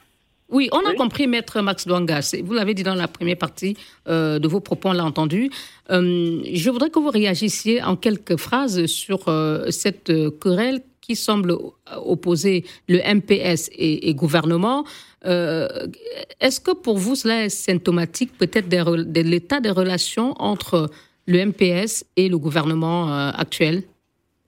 Oui, 0.50 0.68
on 0.74 0.86
a 0.86 0.94
compris, 0.96 1.28
maître 1.28 1.62
Max 1.62 1.88
Douangas. 1.88 2.36
Vous 2.44 2.54
l'avez 2.54 2.74
dit 2.74 2.84
dans 2.84 2.96
la 2.96 3.08
première 3.08 3.38
partie 3.38 3.78
euh, 4.10 4.38
de 4.38 4.48
vos 4.50 4.60
propos, 4.60 4.90
on 4.90 4.94
l'a 4.94 5.06
entendu. 5.06 5.50
Euh, 5.90 6.42
je 6.52 6.70
voudrais 6.70 6.90
que 6.90 7.00
vous 7.00 7.10
réagissiez 7.10 7.82
en 7.82 7.96
quelques 7.96 8.36
phrases 8.36 8.86
sur 8.86 9.30
euh, 9.30 9.70
cette 9.70 10.12
querelle 10.40 10.82
qui 11.00 11.16
semble 11.16 11.56
opposer 11.96 12.66
le 12.90 12.98
MPS 12.98 13.70
et, 13.72 14.10
et 14.10 14.14
gouvernement. 14.14 14.84
Est-ce 15.24 16.60
que 16.60 16.72
pour 16.74 16.98
vous, 16.98 17.16
cela 17.16 17.46
est 17.46 17.50
symptomatique 17.50 18.38
peut-être 18.38 18.68
de 18.70 19.22
l'état 19.22 19.60
des 19.60 19.70
relations 19.70 20.34
entre 20.40 20.90
le 21.28 21.46
MPS 21.46 22.06
et 22.18 22.28
le 22.30 22.38
gouvernement 22.38 23.30
actuel 23.30 23.84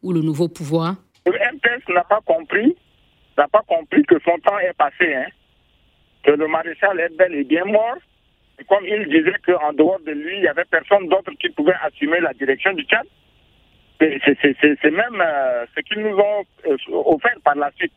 ou 0.02 0.14
le 0.14 0.22
nouveau 0.22 0.48
pouvoir? 0.48 0.96
Le 1.26 1.34
MPS 1.34 1.88
n'a 1.90 2.04
pas 2.04 2.22
compris, 2.26 2.76
n'a 3.38 3.48
pas 3.48 3.62
compris 3.68 4.04
que 4.04 4.16
son 4.26 4.38
temps 4.40 4.58
est 4.60 4.74
passé. 4.74 5.14
Hein 5.14 5.28
que 6.24 6.32
le 6.32 6.48
maréchal 6.48 7.00
est 7.00 7.16
bel 7.16 7.36
et 7.36 7.44
bien 7.44 7.66
mort. 7.66 7.98
Et 8.60 8.64
comme 8.66 8.86
il 8.86 9.06
disait 9.08 9.36
qu'en 9.46 9.74
dehors 9.74 10.00
de 10.06 10.12
lui, 10.12 10.38
il 10.38 10.42
n'y 10.42 10.48
avait 10.48 10.66
personne 10.66 11.08
d'autre 11.10 11.32
qui 11.40 11.50
pouvait 11.50 11.76
assumer 11.84 12.20
la 12.20 12.34
direction 12.34 12.74
du 12.74 12.84
Tchad, 12.84 13.06
c'est 14.00 14.92
même 14.92 15.22
euh, 15.22 15.66
ce 15.76 15.82
qu'ils 15.82 16.02
nous 16.02 16.18
ont 16.18 16.44
euh, 16.68 16.78
offert 17.06 17.36
par 17.44 17.56
la 17.56 17.72
suite. 17.78 17.94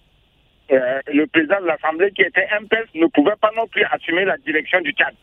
Euh, 0.73 1.01
le 1.13 1.27
président 1.27 1.61
de 1.61 1.67
l'Assemblée, 1.67 2.11
qui 2.11 2.23
était 2.23 2.47
MPS, 2.61 2.95
ne 2.95 3.07
pouvait 3.07 3.37
pas 3.41 3.51
non 3.57 3.67
plus 3.69 3.85
assumer 3.85 4.25
la 4.25 4.37
direction 4.39 4.81
du 4.81 4.91
Tchad. 4.93 5.15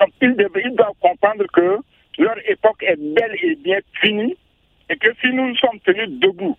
Donc 0.00 0.10
ils, 0.20 0.34
doivent 0.74 0.92
comprendre 1.00 1.44
que 1.52 1.78
leur 2.18 2.36
époque 2.46 2.82
est 2.82 2.96
belle 2.96 3.36
et 3.42 3.54
bien 3.56 3.78
finie 4.00 4.36
et 4.90 4.96
que 4.96 5.08
si 5.20 5.28
nous 5.32 5.56
sommes 5.56 5.80
tenus 5.80 6.10
debout 6.20 6.56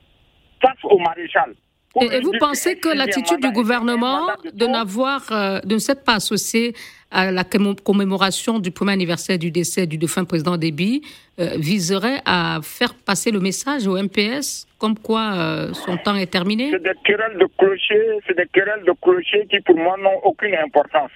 face 0.62 0.84
au 0.84 0.98
maréchal, 0.98 1.54
et, 2.02 2.20
vous 2.22 2.34
pensez 2.40 2.78
que 2.78 2.90
l'attitude 2.90 3.40
du 3.42 3.52
gouvernement 3.52 4.28
de 4.54 4.66
n'avoir, 4.66 5.22
euh, 5.32 5.60
de 5.62 5.76
ne 5.76 5.80
s'être 5.80 6.04
pas 6.04 6.16
associé 6.16 6.74
à 7.12 7.32
la 7.32 7.44
commémoration 7.44 8.60
du 8.60 8.72
premier 8.72 8.94
anniversaire 8.94 9.38
du 9.38 9.50
décès 9.50 9.88
du 9.88 9.98
défunt 9.98 10.26
président 10.26 10.58
Déby 10.58 11.02
euh, 11.40 11.52
viserait 11.58 12.22
à 12.26 12.60
faire 12.62 12.94
passer 12.94 13.32
le 13.32 13.40
message 13.40 13.88
au 13.88 13.96
MPS 13.98 14.68
comme 14.78 14.98
quoi 15.00 15.34
euh, 15.34 15.74
son 15.74 15.98
temps 15.98 16.16
est 16.16 16.32
terminé? 16.32 16.70
C'est 16.72 16.84
des 16.84 17.00
querelles 17.06 17.38
de 17.38 17.48
clochers, 17.58 18.20
c'est 18.28 18.38
des 18.38 18.48
querelles 18.48 18.84
de 18.86 18.94
clochers 19.02 19.48
qui 19.50 19.60
pour 19.62 19.78
moi 19.78 19.96
n'ont 19.98 20.20
aucune 20.24 20.56
importance. 20.56 21.12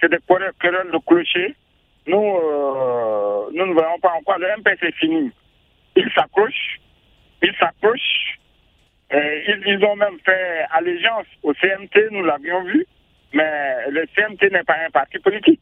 C'est 0.00 0.10
des 0.10 0.18
querelles 0.26 0.90
de 0.92 0.98
clochers. 1.06 1.54
Nous, 2.06 2.16
nous 3.52 3.66
ne 3.66 3.72
voyons 3.72 3.98
pas 4.00 4.12
en 4.16 4.22
quoi 4.22 4.38
le 4.38 4.46
MPS 4.58 4.82
est 4.82 4.94
fini. 4.94 5.30
Il 5.96 6.08
s'accroche, 6.14 6.80
il 7.42 7.52
s'accroche 7.58 8.38
euh, 9.12 9.40
ils, 9.66 9.84
ont 9.84 9.96
même 9.96 10.18
fait 10.24 10.66
allégeance 10.72 11.26
au 11.42 11.54
CMT, 11.54 12.10
nous 12.10 12.24
l'avions 12.24 12.64
vu, 12.64 12.86
mais 13.32 13.90
le 13.90 14.04
CMT 14.14 14.50
n'est 14.50 14.64
pas 14.64 14.76
un 14.84 14.90
parti 14.90 15.18
politique. 15.18 15.60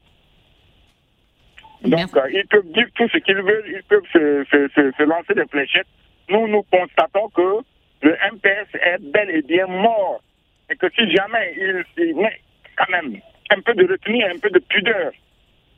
Donc, 1.83 2.17
euh, 2.17 2.31
ils 2.33 2.47
peuvent 2.47 2.73
dire 2.73 2.87
tout 2.95 3.09
ce 3.11 3.19
qu'ils 3.19 3.43
veulent, 3.43 3.67
ils 3.67 3.83
peuvent 3.83 4.07
se, 4.13 4.45
se, 4.51 5.03
lancer 5.03 5.35
des 5.35 5.47
fléchettes. 5.47 5.87
Nous, 6.31 6.49
nous 6.49 6.63
constatons 6.63 7.29
que 7.29 7.59
le 8.01 8.17
MPS 8.33 8.75
est 8.75 9.03
bel 9.13 9.31
et 9.31 9.43
bien 9.43 9.67
mort. 9.67 10.23
Et 10.71 10.77
que 10.77 10.87
si 10.97 11.11
jamais 11.15 11.55
il, 11.59 11.85
il 11.99 12.17
met 12.17 12.41
quand 12.77 12.91
même 12.91 13.21
un 13.51 13.61
peu 13.61 13.75
de 13.75 13.87
retenue, 13.87 14.25
un 14.25 14.39
peu 14.39 14.49
de 14.49 14.59
pudeur 14.61 15.13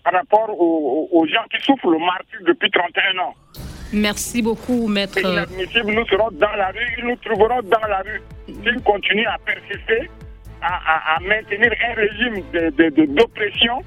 par 0.04 0.12
rapport 0.12 0.50
aux, 0.50 1.08
aux 1.10 1.26
gens 1.26 1.42
qui 1.50 1.60
souffrent 1.64 1.90
le 1.90 1.98
martyr 1.98 2.38
depuis 2.46 2.70
31 2.70 3.18
ans, 3.18 3.34
Merci 3.92 4.42
beaucoup, 4.42 4.86
maître. 4.88 5.14
C'est 5.14 5.22
inadmissible. 5.22 5.92
Nous 5.92 6.06
serons 6.06 6.30
dans 6.32 6.54
la 6.56 6.68
rue, 6.68 6.94
ils 6.98 7.04
nous 7.04 7.16
trouveront 7.16 7.62
dans 7.62 7.88
la 7.88 7.98
rue. 7.98 8.22
S'ils 8.46 8.82
continuent 8.82 9.26
à 9.26 9.38
persister, 9.44 10.10
à, 10.62 11.18
maintenir 11.20 11.72
un 11.88 11.94
régime 11.94 12.42
d'oppression, 13.14 13.82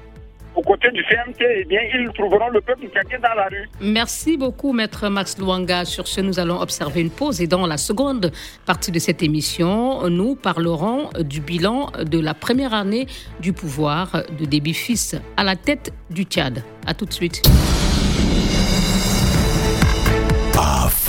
aux 0.54 0.62
côtés 0.62 0.90
du 0.90 1.02
CMT, 1.04 1.44
eh 1.60 1.64
bien, 1.64 1.80
ils 1.94 2.10
trouveront 2.12 2.48
le 2.48 2.60
peuple 2.60 2.88
quelqu'un 2.92 3.18
dans 3.20 3.34
la 3.34 3.46
rue. 3.46 3.68
Merci 3.80 4.36
beaucoup, 4.36 4.72
Maître 4.72 5.08
Max 5.08 5.38
Luanga. 5.38 5.84
Sur 5.84 6.08
ce, 6.08 6.20
nous 6.20 6.40
allons 6.40 6.60
observer 6.60 7.00
une 7.00 7.10
pause 7.10 7.40
et 7.40 7.46
dans 7.46 7.66
la 7.66 7.76
seconde 7.76 8.32
partie 8.66 8.90
de 8.90 8.98
cette 8.98 9.22
émission, 9.22 10.08
nous 10.08 10.34
parlerons 10.34 11.10
du 11.20 11.40
bilan 11.40 11.92
de 12.02 12.18
la 12.18 12.34
première 12.34 12.74
année 12.74 13.06
du 13.40 13.52
pouvoir 13.52 14.24
de 14.38 14.44
Déby 14.44 14.74
Fils 14.74 15.16
à 15.36 15.44
la 15.44 15.56
tête 15.56 15.92
du 16.10 16.24
Tchad. 16.24 16.64
À 16.86 16.94
tout 16.94 17.04
de 17.04 17.12
suite. 17.12 17.42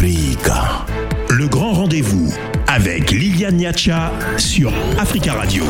Le 0.03 1.47
grand 1.47 1.73
rendez-vous 1.73 2.33
avec 2.65 3.11
Liliane 3.11 3.57
Niacha 3.57 4.11
sur 4.35 4.73
Africa 4.97 5.33
Radio. 5.33 5.63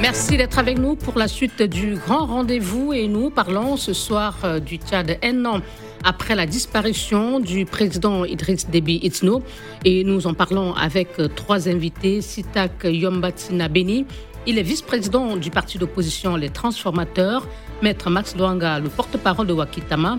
Merci 0.00 0.36
d'être 0.36 0.60
avec 0.60 0.78
nous 0.78 0.94
pour 0.94 1.18
la 1.18 1.26
suite 1.26 1.64
du 1.64 1.96
grand 1.96 2.26
rendez-vous. 2.26 2.92
Et 2.92 3.08
nous 3.08 3.30
parlons 3.30 3.76
ce 3.76 3.92
soir 3.92 4.36
euh, 4.44 4.60
du 4.60 4.76
Tchad 4.76 5.18
un 5.24 5.60
après 6.04 6.36
la 6.36 6.46
disparition 6.46 7.40
du 7.40 7.64
président 7.64 8.24
Idriss 8.24 8.70
Déby 8.70 9.00
Itno. 9.02 9.42
Et 9.84 10.04
nous 10.04 10.28
en 10.28 10.34
parlons 10.34 10.74
avec 10.74 11.08
euh, 11.18 11.26
trois 11.26 11.68
invités 11.68 12.20
Sitak 12.20 12.84
Yombatina 12.84 13.66
Beni. 13.66 14.06
Il 14.46 14.58
est 14.58 14.62
vice-président 14.62 15.36
du 15.36 15.50
parti 15.50 15.78
d'opposition 15.78 16.36
Les 16.36 16.50
Transformateurs, 16.50 17.48
Maître 17.82 18.10
Max 18.10 18.34
Douanga, 18.36 18.78
le 18.78 18.88
porte-parole 18.88 19.46
de 19.46 19.52
Wakitama. 19.52 20.18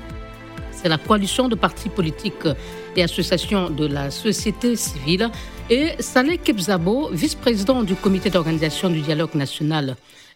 C'est 0.72 0.90
la 0.90 0.98
coalition 0.98 1.48
de 1.48 1.56
partis 1.56 1.90
politiques 1.90 2.48
et 2.96 3.04
associations 3.04 3.70
de 3.70 3.86
la 3.88 4.12
société 4.12 4.76
civile. 4.76 5.30
Et 5.70 5.94
Saleh 6.00 6.38
Kebzabo, 6.38 7.10
vice-président 7.12 7.84
du 7.84 7.96
comité 7.96 8.30
d'organisation 8.30 8.90
du 8.90 9.02
dialogue 9.02 9.36
national 9.36 9.96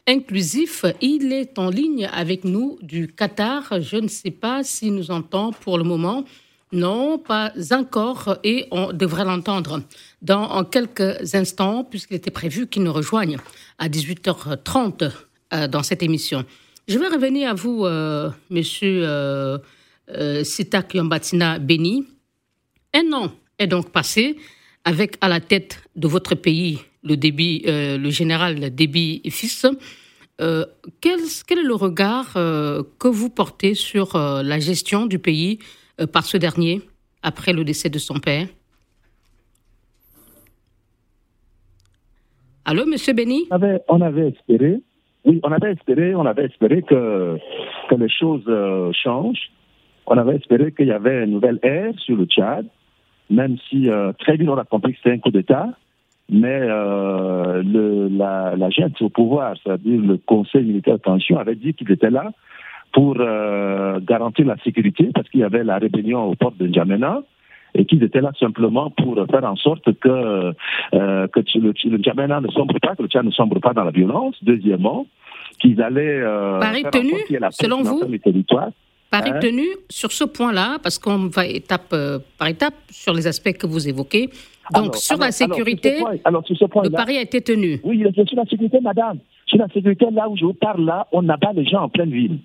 inclusif. 0.10 0.86
Il 1.02 1.32
est 1.32 1.58
en 1.60 1.70
ligne 1.70 2.10
avec 2.12 2.44
nous 2.44 2.78
du 2.82 3.08
Qatar. 3.08 3.82
Je 3.82 3.98
ne 3.98 4.08
sais 4.08 4.32
pas 4.32 4.64
s'il 4.64 4.96
nous 4.96 5.12
entend 5.12 5.52
pour 5.52 5.78
le 5.78 5.84
moment. 5.84 6.26
Non, 6.72 7.18
pas 7.18 7.52
encore, 7.72 8.38
et 8.44 8.68
on 8.70 8.94
devrait 8.94 9.26
l'entendre 9.26 9.82
dans 10.22 10.64
quelques 10.66 11.34
instants, 11.34 11.84
puisqu'il 11.84 12.18
était 12.18 12.30
prévu 12.30 12.68
qu'il 12.68 12.84
nous 12.84 12.94
rejoigne 12.94 13.38
à 13.80 13.90
18h30 13.90 15.12
euh, 15.52 15.68
dans 15.68 15.82
cette 15.82 16.04
émission. 16.04 16.46
Je 16.90 16.98
vais 16.98 17.08
revenir 17.08 17.52
à 17.52 17.54
vous, 17.54 17.86
euh, 17.86 18.32
monsieur 18.50 19.02
euh, 19.04 19.60
euh, 20.10 20.44
Sitak 20.44 20.96
Yambatina 20.96 21.60
Beni. 21.60 22.04
Un 22.96 23.14
an 23.14 23.32
est 23.60 23.68
donc 23.68 23.92
passé 23.92 24.38
avec 24.86 25.16
à 25.22 25.30
la 25.30 25.40
tête 25.40 25.84
de 25.96 26.08
votre 26.08 26.34
pays 26.34 26.80
le, 27.04 27.16
le 27.16 28.10
général 28.10 28.74
Déby 28.74 29.22
Fils. 29.30 29.68
Quel, 30.40 31.20
est 31.20 31.64
le 31.64 31.76
regard 31.76 32.34
que 32.34 33.08
vous 33.08 33.30
portez 33.30 33.76
sur 33.76 34.18
la 34.18 34.60
gestion 34.60 35.06
du 35.06 35.20
pays 35.20 35.60
euh, 36.02 36.08
par 36.08 36.26
ce 36.26 36.38
dernier 36.38 36.82
après 37.22 37.54
le 37.54 37.64
décès 37.64 37.92
de 37.92 38.00
son 38.00 38.20
père? 38.20 38.48
Allô, 42.66 42.88
Monsieur 42.88 43.14
Béni 43.14 43.48
on 43.88 44.02
avait, 44.02 44.30
espéré, 44.30 44.82
oui, 45.26 45.40
on 45.44 45.52
avait 45.52 45.74
espéré, 45.74 46.16
on 46.16 46.26
avait 46.26 46.46
espéré 46.46 46.82
que, 46.82 47.38
que 47.90 47.96
les 47.96 48.10
choses 48.10 48.44
euh, 48.48 48.92
changent. 48.94 49.52
On 50.08 50.18
avait 50.18 50.36
espéré 50.36 50.72
qu'il 50.72 50.88
y 50.88 50.92
avait 50.92 51.24
une 51.24 51.32
nouvelle 51.32 51.60
ère 51.62 51.94
sur 52.00 52.16
le 52.18 52.26
Tchad, 52.26 52.66
même 53.30 53.58
si 53.70 53.90
euh, 53.90 54.12
très 54.20 54.38
vite 54.38 54.50
on 54.50 54.58
a 54.58 54.64
compris 54.64 54.94
que 54.94 55.00
c'était 55.04 55.16
un 55.16 55.20
coup 55.20 55.32
d'État. 55.32 55.68
Mais 56.32 56.60
le, 56.60 58.08
la, 58.10 58.54
la 58.56 58.70
au 59.02 59.10
pouvoir, 59.10 59.56
c'est-à-dire 59.64 60.00
le 60.00 60.18
Conseil 60.18 60.64
militaire 60.64 60.98
de 60.98 61.02
tension, 61.02 61.40
avait 61.40 61.56
dit 61.56 61.74
qu'il 61.74 61.92
était 61.92 62.12
là 62.12 62.32
pour 62.94 63.16
euh, 63.20 64.00
garantir 64.00 64.46
la 64.46 64.58
sécurité, 64.58 65.10
parce 65.14 65.28
qu'il 65.30 65.42
y 65.42 65.44
avait 65.44 65.64
la 65.64 65.78
rébellion 65.78 66.24
au 66.26 66.36
port 66.36 66.54
de 66.54 66.68
N'Djamena, 66.68 67.22
et 67.76 67.86
qu'ils 67.86 68.04
étaient 68.04 68.22
là 68.22 68.32
simplement 68.40 68.90
pour 68.92 69.16
faire 69.30 69.44
en 69.44 69.56
sorte 69.56 69.92
que, 70.00 70.10
euh, 70.94 71.28
que 71.28 71.40
le, 71.56 72.42
ne 72.42 72.52
sombre 72.52 72.80
pas, 72.80 72.96
que 72.96 73.02
le 73.04 73.08
Tchad 73.08 73.26
ne 73.26 73.32
sombre 73.32 73.60
pas 73.60 73.74
dans 73.74 73.84
la 73.84 73.92
violence. 73.92 74.36
Deuxièmement, 74.42 75.06
qu'ils 75.60 75.82
allaient... 75.82 76.22
Euh, 76.22 76.60
Paris 76.60 76.84
tenu, 76.92 77.14
selon 77.52 77.84
vous 77.84 78.02
Paris 79.12 79.32
hein? 79.34 79.40
tenu 79.40 79.66
sur 79.90 80.12
ce 80.12 80.24
point-là, 80.24 80.78
parce 80.84 81.00
qu'on 81.00 81.28
va 81.28 81.46
étape 81.46 81.94
euh, 81.94 82.20
par 82.38 82.48
étape 82.48 82.76
sur 82.92 83.14
les 83.14 83.26
aspects 83.26 83.54
que 83.54 83.66
vous 83.66 83.88
évoquez. 83.90 84.30
Donc, 84.72 84.96
sur 84.98 85.18
la 85.18 85.32
sécurité, 85.32 86.04
alors, 86.24 86.46
sur 86.46 86.56
ce 86.56 86.66
point, 86.66 86.84
le 86.84 86.92
Paris 86.92 87.18
a 87.18 87.22
été 87.22 87.42
tenu. 87.42 87.80
Oui, 87.84 88.06
sur 88.14 88.38
la 88.38 88.46
sécurité, 88.46 88.80
madame. 88.82 89.18
Sur 89.48 89.58
la 89.58 89.68
sécurité, 89.70 90.06
là 90.12 90.30
où 90.30 90.38
je 90.38 90.46
vous 90.46 90.54
parle, 90.54 90.86
là, 90.86 91.08
on 91.12 91.24
n'a 91.24 91.40
pas 91.40 91.54
les 91.54 91.66
gens 91.66 91.82
en 91.82 91.90
pleine 91.90 92.12
ville. 92.12 92.38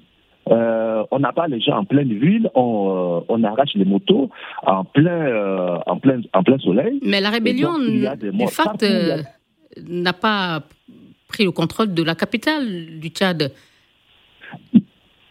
Euh, 0.51 1.05
on 1.11 1.21
n'a 1.21 1.33
pas 1.33 1.49
les 1.49 1.61
gens 1.61 1.79
en 1.79 1.85
pleine 1.85 2.13
ville, 2.13 2.51
on, 2.55 3.21
euh, 3.21 3.25
on 3.29 3.43
arrache 3.45 3.75
les 3.75 3.85
motos 3.85 4.29
en 4.67 4.85
plein, 4.85 5.11
euh, 5.11 5.79
en 5.87 5.99
plein, 5.99 6.21
en 6.35 6.43
plein 6.43 6.59
soleil. 6.59 7.01
Mais 7.03 7.21
la 7.21 7.31
rébellion, 7.31 7.79
du 7.79 8.05
fait, 8.49 8.85
n'a 9.89 10.13
pas 10.13 10.61
pris 11.29 11.45
le 11.45 11.51
contrôle 11.51 11.95
de 11.95 12.03
la 12.03 12.15
capitale 12.15 12.99
du 13.01 13.09
Tchad. 13.09 13.53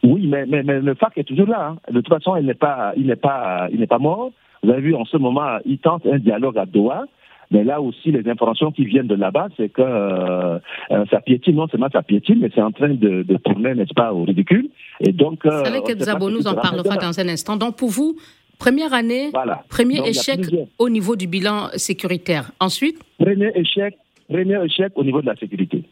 Oui, 0.03 0.27
mais, 0.27 0.46
mais, 0.46 0.63
mais 0.63 0.82
le 0.82 0.96
FAC 0.96 1.17
est 1.20 1.24
toujours 1.24 1.48
là. 1.48 1.70
Hein. 1.70 1.77
De 1.91 2.01
toute 2.01 2.10
façon, 2.10 2.36
il 2.36 2.46
n'est 2.46 2.53
pas, 2.53 2.93
il 2.98 3.08
n'est 3.08 3.15
pas, 3.15 3.67
il 3.72 3.79
n'est 3.79 3.88
pas 3.88 4.00
mort. 4.00 4.32
Vous 4.63 4.70
avez 4.70 4.82
vu 4.82 4.96
en 4.96 5.05
ce 5.05 5.17
moment, 5.17 5.58
il 5.65 5.77
tente 5.77 6.05
un 6.05 6.17
dialogue 6.17 6.58
à 6.58 6.65
Doha 6.65 7.05
Mais 7.51 7.63
là 7.63 7.82
aussi, 7.82 8.12
les 8.12 8.27
informations 8.29 8.72
qui 8.72 8.86
viennent 8.86 9.08
de 9.08 9.15
là-bas, 9.15 9.48
c'est 9.55 9.70
que 9.70 9.82
euh, 9.82 10.60
euh, 10.91 11.05
ça 11.10 11.22
piétine, 11.22 11.55
non 11.55 11.67
seulement 11.67 11.89
ça 11.91 12.01
piétine, 12.01 12.39
mais 12.41 12.50
c'est 12.53 12.62
en 12.62 12.72
train 12.72 12.89
de, 12.89 13.24
de 13.24 13.38
tourner, 13.38 13.75
n'est-ce 13.75 13.93
pas, 13.93 14.13
au 14.13 14.24
ridicule. 14.24 14.70
Et 15.00 15.12
donc, 15.12 15.45
euh, 15.45 15.81
que 15.81 15.97
Zabo 15.97 16.29
nous 16.29 16.47
en 16.47 16.55
parlera 16.55 16.97
dans 16.97 17.19
un 17.19 17.27
instant. 17.27 17.57
Donc, 17.57 17.77
pour 17.77 17.89
vous, 17.89 18.15
première 18.59 18.93
année, 18.93 19.31
premier 19.69 20.07
échec 20.07 20.39
au 20.77 20.89
niveau 20.89 21.15
du 21.15 21.27
bilan 21.27 21.69
sécuritaire. 21.75 22.51
Ensuite? 22.59 23.00
Premier 23.17 23.51
échec, 23.55 23.97
premier 24.29 24.63
échec 24.63 24.91
au 24.95 25.03
niveau 25.03 25.21
de 25.21 25.27
la 25.27 25.35
sécurité. 25.35 25.83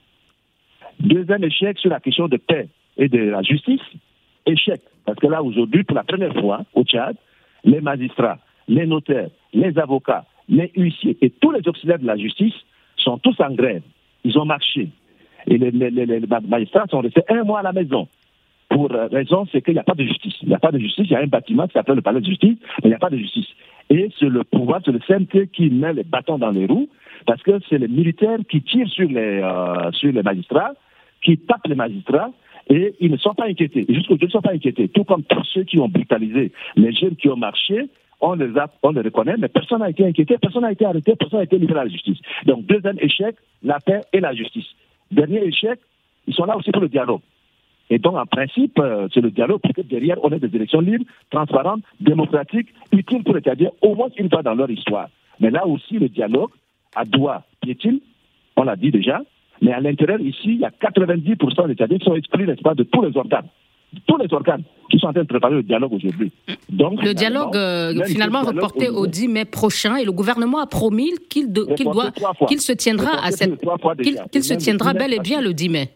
Deuxième 1.00 1.44
échec 1.44 1.80
sur 1.80 1.90
la 1.90 2.00
question 2.00 2.28
de 2.28 2.38
paix 2.38 2.68
et 2.98 3.10
de 3.10 3.18
la 3.18 3.42
justice. 3.42 3.82
Échec. 4.46 4.82
Parce 5.06 5.20
que 5.20 5.28
là, 5.28 5.42
aujourd'hui, 5.44 5.84
pour 5.84 5.96
la 5.96 6.04
première 6.04 6.34
fois, 6.34 6.62
au 6.74 6.84
Tchad, 6.84 7.16
les 7.64 7.82
magistrats, 7.82 8.38
les 8.68 8.86
notaires, 8.86 9.30
les 9.54 9.78
avocats, 9.78 10.26
les 10.50 10.72
huissiers 10.76 11.18
et 11.22 11.30
tous 11.30 11.52
les 11.52 11.68
auxiliaires 11.68 12.00
de 12.00 12.06
la 12.06 12.18
justice 12.18 12.54
sont 12.98 13.18
tous 13.18 13.36
en 13.40 13.52
grève. 13.52 13.82
Ils 14.24 14.38
ont 14.38 14.46
marché. 14.46 14.90
Et 15.48 15.58
les, 15.58 15.72
magistrats 16.48 16.86
sont 16.90 17.00
restés 17.00 17.24
un 17.30 17.44
mois 17.44 17.60
à 17.60 17.64
la 17.64 17.74
maison. 17.74 18.08
Pour 18.72 18.90
euh, 18.94 19.08
raison, 19.08 19.46
c'est 19.52 19.62
qu'il 19.62 19.74
n'y 19.74 19.80
a 19.80 19.84
pas 19.84 19.96
de 19.96 20.04
justice. 20.04 20.36
Il 20.42 20.48
n'y 20.48 20.56
a 20.56 20.60
pas 20.60 20.72
de 20.72 20.80
justice. 20.80 21.06
Il 21.10 21.12
y 21.12 21.16
a 21.16 21.20
un 21.20 21.28
bâtiment 21.28 21.68
qui 21.68 21.74
s'appelle 21.74 21.96
le 21.96 22.02
palais 22.02 22.22
de 22.22 22.26
justice, 22.26 22.58
mais 22.82 22.86
il 22.86 22.90
n'y 22.90 22.96
a 22.96 23.00
pas 23.00 23.10
de 23.10 23.18
justice. 23.18 23.48
Et 23.90 24.10
c'est 24.18 24.30
le 24.30 24.46
pouvoir, 24.46 24.80
c'est 24.86 24.94
le 24.94 25.00
CNT 25.00 25.48
qui 25.48 25.70
met 25.70 25.92
les 25.92 26.04
bâtons 26.04 26.38
dans 26.38 26.52
les 26.52 26.66
roues, 26.66 26.88
parce 27.26 27.44
que 27.44 27.60
c'est 27.70 27.78
les 27.78 27.90
militaires 27.90 28.38
qui 28.50 28.62
tirent 28.62 28.88
sur 28.88 29.10
les, 29.10 29.42
euh, 29.44 29.92
sur 29.92 30.14
les 30.14 30.24
magistrats, 30.24 30.72
qui 31.22 31.38
tapent 31.38 31.68
les 31.68 31.76
magistrats, 31.76 32.30
et 32.70 32.96
ils 33.02 33.12
ne 33.12 33.18
sont 33.18 33.34
pas 33.34 33.48
inquiétés. 33.48 33.86
Jusqu'aujourd'hui, 33.90 34.28
ils 34.28 34.28
ne 34.28 34.32
sont 34.32 34.42
pas 34.42 34.54
inquiétés. 34.54 34.88
Tout 34.88 35.04
comme 35.04 35.24
tous 35.24 35.44
ceux 35.54 35.64
qui 35.64 35.78
ont 35.80 35.90
brutalisé 35.90 36.54
les 36.78 36.94
jeunes 36.94 37.18
qui 37.18 37.28
ont 37.28 37.36
marché, 37.36 37.90
on 38.22 38.36
les, 38.36 38.58
a, 38.58 38.72
on 38.84 38.92
les 38.92 39.02
reconnaît, 39.02 39.36
mais 39.38 39.50
personne 39.50 39.80
n'a 39.80 39.90
été 39.90 40.06
inquiété, 40.06 40.38
personne 40.38 40.62
n'a 40.62 40.72
été 40.72 40.86
arrêté, 40.86 41.14
personne 41.18 41.40
n'a 41.40 41.44
été 41.44 41.58
livré 41.58 41.78
à 41.78 41.84
la 41.84 41.90
justice. 41.90 42.20
Donc, 42.46 42.66
deuxième 42.68 43.00
échec, 43.00 43.36
la 43.64 43.80
paix 43.80 44.02
et 44.14 44.22
la 44.22 44.34
justice. 44.34 44.68
Dernier 45.12 45.44
échec, 45.44 45.78
ils 46.28 46.34
sont 46.34 46.46
là 46.46 46.56
aussi 46.56 46.72
pour 46.72 46.82
le 46.82 46.88
dialogue. 46.88 47.20
Et 47.92 48.00
donc, 48.00 48.16
en 48.16 48.26
principe, 48.26 48.80
euh, 48.80 49.10
c'est 49.14 49.20
le 49.20 49.32
dialogue, 49.32 49.60
parce 49.62 49.76
que 49.76 49.82
derrière, 49.82 50.16
on 50.24 50.32
a 50.32 50.40
des 50.40 50.56
élections 50.56 50.80
libres, 50.80 51.04
transparentes, 51.30 51.84
démocratiques, 52.00 52.70
utiles 52.94 53.22
pour 53.24 53.36
les 53.36 53.42
Tchadiens, 53.42 53.72
au 53.82 53.96
moins 53.96 54.08
une 54.18 54.30
fois 54.30 54.42
dans 54.42 54.54
leur 54.54 54.72
histoire. 54.72 55.10
Mais 55.42 55.52
là 55.52 55.68
aussi, 55.68 56.00
le 56.00 56.08
dialogue, 56.08 56.52
à 56.96 57.04
doigt 57.04 57.44
piétine, 57.62 58.00
on 58.56 58.64
l'a 58.64 58.78
dit 58.78 58.92
déjà, 58.92 59.22
mais 59.62 59.74
à 59.74 59.82
l'intérieur, 59.82 60.22
ici, 60.22 60.54
il 60.54 60.60
y 60.60 60.66
a 60.66 60.70
90% 60.70 61.68
des 61.68 61.76
Tchadiens 61.76 61.98
qui 61.98 62.06
sont 62.06 62.16
exclus, 62.16 62.48
n'est-ce 62.48 62.62
pas, 62.62 62.74
de 62.74 62.84
tous 62.84 63.02
les 63.02 63.16
organes 63.18 63.48
tous 64.08 64.16
les 64.16 64.34
organes 64.34 64.64
qui 64.90 64.98
sont 64.98 65.08
en 65.08 65.12
train 65.12 65.24
de 65.24 65.28
préparer 65.28 65.56
le 65.56 65.64
dialogue 65.64 65.92
aujourd'hui. 65.92 66.32
Donc, 66.70 67.04
le 67.04 67.14
dialogue, 67.14 67.58
euh, 67.58 68.02
finalement, 68.06 68.42
reporté 68.42 68.88
au 68.88 69.06
10 69.06 69.28
mai 69.28 69.44
prochain, 69.44 69.98
et 69.98 70.06
le 70.06 70.14
gouvernement 70.14 70.60
a 70.60 70.66
promis 70.66 71.12
qu'il 71.30 71.52
doit, 71.52 71.66
qu'il 72.48 72.62
se 72.62 72.72
tiendra 72.72 73.22
à 73.22 73.32
cette, 73.32 73.60
qu'il 74.32 74.44
se 74.46 74.54
tiendra 74.54 74.94
bel 74.94 75.14
et 75.14 75.20
bien 75.20 75.42
le 75.42 75.54
10 75.54 75.68
mai. 75.68 75.90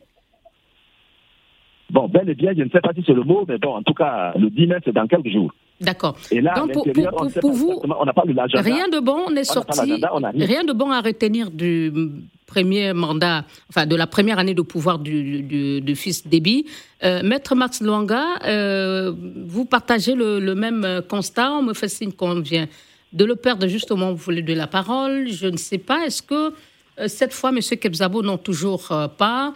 Bon, 1.91 2.07
bel 2.07 2.29
et 2.29 2.35
bien, 2.35 2.51
je 2.57 2.63
ne 2.63 2.69
sais 2.69 2.81
pas 2.81 2.93
si 2.95 3.03
c'est 3.05 3.13
le 3.13 3.23
mot, 3.23 3.45
mais 3.47 3.57
bon, 3.57 3.75
en 3.75 3.83
tout 3.83 3.93
cas, 3.93 4.33
le 4.37 4.49
10 4.49 4.67
mai, 4.67 4.77
c'est 4.83 4.93
dans 4.93 5.05
quelques 5.07 5.29
jours. 5.29 5.51
D'accord. 5.79 6.15
Donc, 6.31 6.73
pour, 6.73 6.85
pour, 7.41 7.51
vous, 7.51 7.81
rien 8.53 8.87
de 8.87 8.99
bon 8.99 9.29
n'est 9.29 9.43
sorti, 9.43 10.01
rien 10.35 10.63
de 10.63 10.71
bon 10.71 10.89
à 10.89 11.01
retenir 11.01 11.51
du 11.51 11.91
premier 12.45 12.93
mandat, 12.93 13.43
enfin 13.69 13.85
de 13.85 13.95
la 13.95 14.07
première 14.07 14.39
année 14.39 14.53
de 14.53 14.61
pouvoir 14.61 14.99
du, 14.99 15.41
du, 15.81 15.95
fils 15.95 16.25
Déby. 16.25 16.65
Euh, 17.03 17.21
Maître 17.23 17.55
Max 17.55 17.81
Luanga, 17.81 18.23
euh, 18.45 19.11
vous 19.45 19.65
partagez 19.65 20.15
le, 20.15 20.55
même 20.55 21.01
constat. 21.09 21.51
On 21.51 21.63
me 21.63 21.73
fait 21.73 21.89
signe 21.89 22.13
qu'on 22.13 22.39
vient 22.39 22.67
de 23.11 23.25
le 23.25 23.35
perdre 23.35 23.67
justement. 23.67 24.11
Vous 24.11 24.17
voulez 24.17 24.43
de 24.43 24.53
la 24.53 24.67
parole. 24.67 25.27
Je 25.29 25.47
ne 25.47 25.57
sais 25.57 25.77
pas. 25.77 26.05
Est-ce 26.05 26.21
que 26.21 26.53
euh, 26.99 27.07
cette 27.07 27.33
fois, 27.33 27.49
M. 27.49 27.59
Kebzabo 27.59 28.21
non 28.21 28.37
toujours 28.37 28.87
pas 29.17 29.53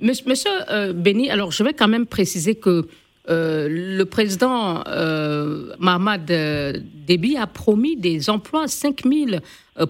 Monsieur 0.00 0.50
Béni, 0.94 1.30
alors 1.30 1.52
je 1.52 1.62
vais 1.64 1.72
quand 1.72 1.88
même 1.88 2.06
préciser 2.06 2.54
que 2.54 2.86
euh, 3.30 3.68
le 3.68 4.04
président 4.04 4.82
euh, 4.86 5.74
Mahmoud 5.78 6.30
euh, 6.30 6.72
Déby 7.06 7.36
a 7.36 7.46
promis 7.46 7.94
des 7.96 8.30
emplois, 8.30 8.68
5 8.68 9.02
000 9.04 9.40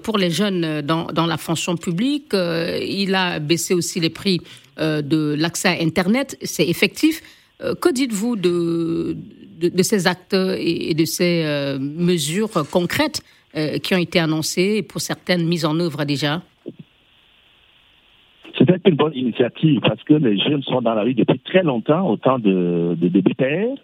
pour 0.03 0.19
les 0.19 0.31
jeunes 0.31 0.83
dans, 0.83 1.27
la 1.27 1.37
fonction 1.37 1.77
publique. 1.77 2.33
il 2.35 3.15
a 3.15 3.39
baissé 3.39 3.73
aussi 3.73 4.01
les 4.01 4.11
prix 4.11 4.41
de 4.79 5.35
l'accès 5.39 5.69
à 5.69 5.83
Internet. 5.83 6.37
C'est 6.43 6.69
effectif. 6.69 7.23
que 7.59 7.91
dites-vous 7.91 8.37
de, 8.37 9.17
de, 9.59 9.83
ces 9.83 10.07
actes 10.07 10.35
et 10.35 10.93
de 10.93 11.05
ces 11.07 11.43
mesures 11.81 12.51
concrètes 12.71 13.23
qui 13.83 13.95
ont 13.95 13.99
été 13.99 14.19
annoncées 14.19 14.75
et 14.77 14.83
pour 14.83 15.01
certaines 15.01 15.49
mises 15.49 15.65
en 15.65 15.81
œuvre 15.81 16.05
déjà? 16.05 16.43
C'était 18.69 18.91
une 18.91 18.97
bonne 18.97 19.15
initiative 19.15 19.81
parce 19.81 20.03
que 20.05 20.15
les 20.15 20.39
jeunes 20.39 20.63
sont 20.63 20.83
dans 20.83 20.95
la 20.95 21.03
rue 21.03 21.15
depuis 21.15 21.39
très 21.41 21.63
longtemps, 21.63 22.09
au 22.09 22.17
temps 22.17 22.39
de, 22.39 22.97
de, 22.99 23.21
BPR. 23.21 23.81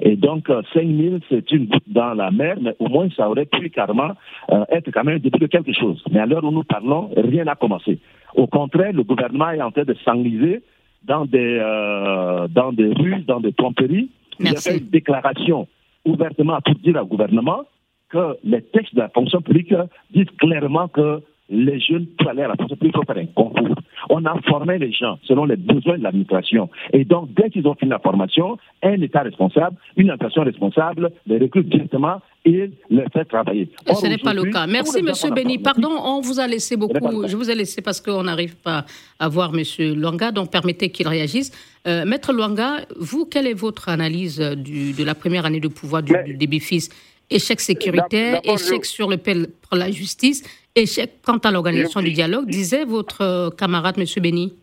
Et 0.00 0.16
donc, 0.16 0.48
5 0.48 0.54
euh, 0.54 0.62
000, 0.74 1.16
c'est 1.30 1.50
une 1.52 1.66
goutte 1.66 1.84
dans 1.86 2.12
la 2.12 2.30
mer, 2.30 2.56
mais 2.60 2.74
au 2.80 2.88
moins, 2.88 3.08
ça 3.16 3.30
aurait 3.30 3.46
pu 3.46 3.70
carrément 3.70 4.10
euh, 4.50 4.64
être 4.70 4.90
quand 4.90 5.04
même 5.04 5.14
le 5.14 5.20
début 5.20 5.38
de 5.38 5.46
quelque 5.46 5.72
chose. 5.72 6.02
Mais 6.10 6.20
à 6.20 6.26
l'heure 6.26 6.44
où 6.44 6.50
nous 6.50 6.64
parlons, 6.64 7.10
rien 7.16 7.44
n'a 7.44 7.54
commencé. 7.54 7.98
Au 8.34 8.46
contraire, 8.46 8.92
le 8.92 9.04
gouvernement 9.04 9.50
est 9.50 9.62
en 9.62 9.70
train 9.70 9.84
de 9.84 9.94
s'enliser 10.04 10.62
dans 11.04 11.24
des, 11.24 11.58
euh, 11.60 12.48
dans 12.48 12.72
des 12.72 12.92
rues, 12.92 13.22
dans 13.26 13.40
des 13.40 13.52
tromperies. 13.52 14.10
Il 14.40 14.48
a 14.48 14.60
fait 14.60 14.78
une 14.78 14.88
déclaration 14.88 15.66
ouvertement 16.04 16.58
pour 16.60 16.74
dire 16.74 17.00
au 17.00 17.06
gouvernement 17.06 17.62
que 18.10 18.36
les 18.44 18.62
textes 18.62 18.94
de 18.94 19.00
la 19.00 19.08
fonction 19.08 19.40
publique 19.40 19.72
disent 20.12 20.30
clairement 20.38 20.88
que 20.88 21.22
les 21.48 21.78
jeunes 21.80 22.06
pour 22.18 22.28
aller 22.28 22.42
à 22.42 22.48
la 22.48 22.54
il 22.58 22.92
faut 22.92 23.02
faire 23.02 23.18
un 23.18 23.26
concours. 23.26 23.76
On 24.10 24.24
a 24.24 24.40
formé 24.48 24.78
les 24.78 24.92
gens 24.92 25.18
selon 25.24 25.44
les 25.44 25.56
besoins 25.56 25.98
de 25.98 26.02
l'administration. 26.02 26.68
Et 26.92 27.04
donc, 27.04 27.30
dès 27.34 27.50
qu'ils 27.50 27.66
ont 27.66 27.74
fini 27.74 27.90
la 27.90 27.98
formation, 27.98 28.58
un 28.82 29.00
État 29.00 29.22
responsable, 29.22 29.76
une 29.96 30.10
administration 30.10 30.42
responsable 30.42 31.10
les 31.26 31.38
recrute 31.38 31.68
directement 31.68 32.20
et 32.44 32.70
les 32.90 33.04
fait 33.12 33.24
travailler. 33.24 33.70
Ce 33.86 34.06
n'est 34.06 34.18
pas 34.18 34.34
le 34.34 34.44
cas. 34.44 34.66
Merci, 34.66 35.02
Monsieur 35.02 35.30
Béni. 35.30 35.58
Pardon, 35.58 35.90
on 35.90 36.20
vous 36.20 36.40
a 36.40 36.46
laissé 36.46 36.76
beaucoup. 36.76 37.26
Je 37.26 37.36
vous 37.36 37.50
ai 37.50 37.54
laissé 37.54 37.80
parce 37.80 38.00
qu'on 38.00 38.24
n'arrive 38.24 38.56
pas 38.56 38.84
à 39.18 39.28
voir 39.28 39.52
Monsieur 39.52 39.94
Luanga, 39.94 40.32
donc 40.32 40.50
permettez 40.50 40.90
qu'il 40.90 41.08
réagisse. 41.08 41.52
Euh, 41.86 42.04
Maître 42.04 42.32
Luanga, 42.32 42.78
vous, 42.98 43.24
quelle 43.24 43.46
est 43.46 43.54
votre 43.54 43.88
analyse 43.88 44.40
du, 44.40 44.92
de 44.92 45.04
la 45.04 45.14
première 45.14 45.46
année 45.46 45.60
de 45.60 45.68
pouvoir 45.68 46.02
du, 46.02 46.12
du 46.24 46.34
début-fils 46.34 46.90
Échec 47.28 47.60
sécuritaire, 47.60 48.40
échec 48.44 48.84
sur 48.84 49.08
le 49.08 49.16
pour 49.16 49.76
la 49.76 49.90
justice 49.90 50.44
échec 50.76 51.10
quant 51.24 51.38
à 51.38 51.50
l'organisation 51.50 52.00
du 52.00 52.12
dialogue, 52.12 52.46
disait 52.46 52.84
votre 52.84 53.22
euh, 53.22 53.50
camarade, 53.50 53.98
M. 53.98 54.04
Béni 54.22 54.54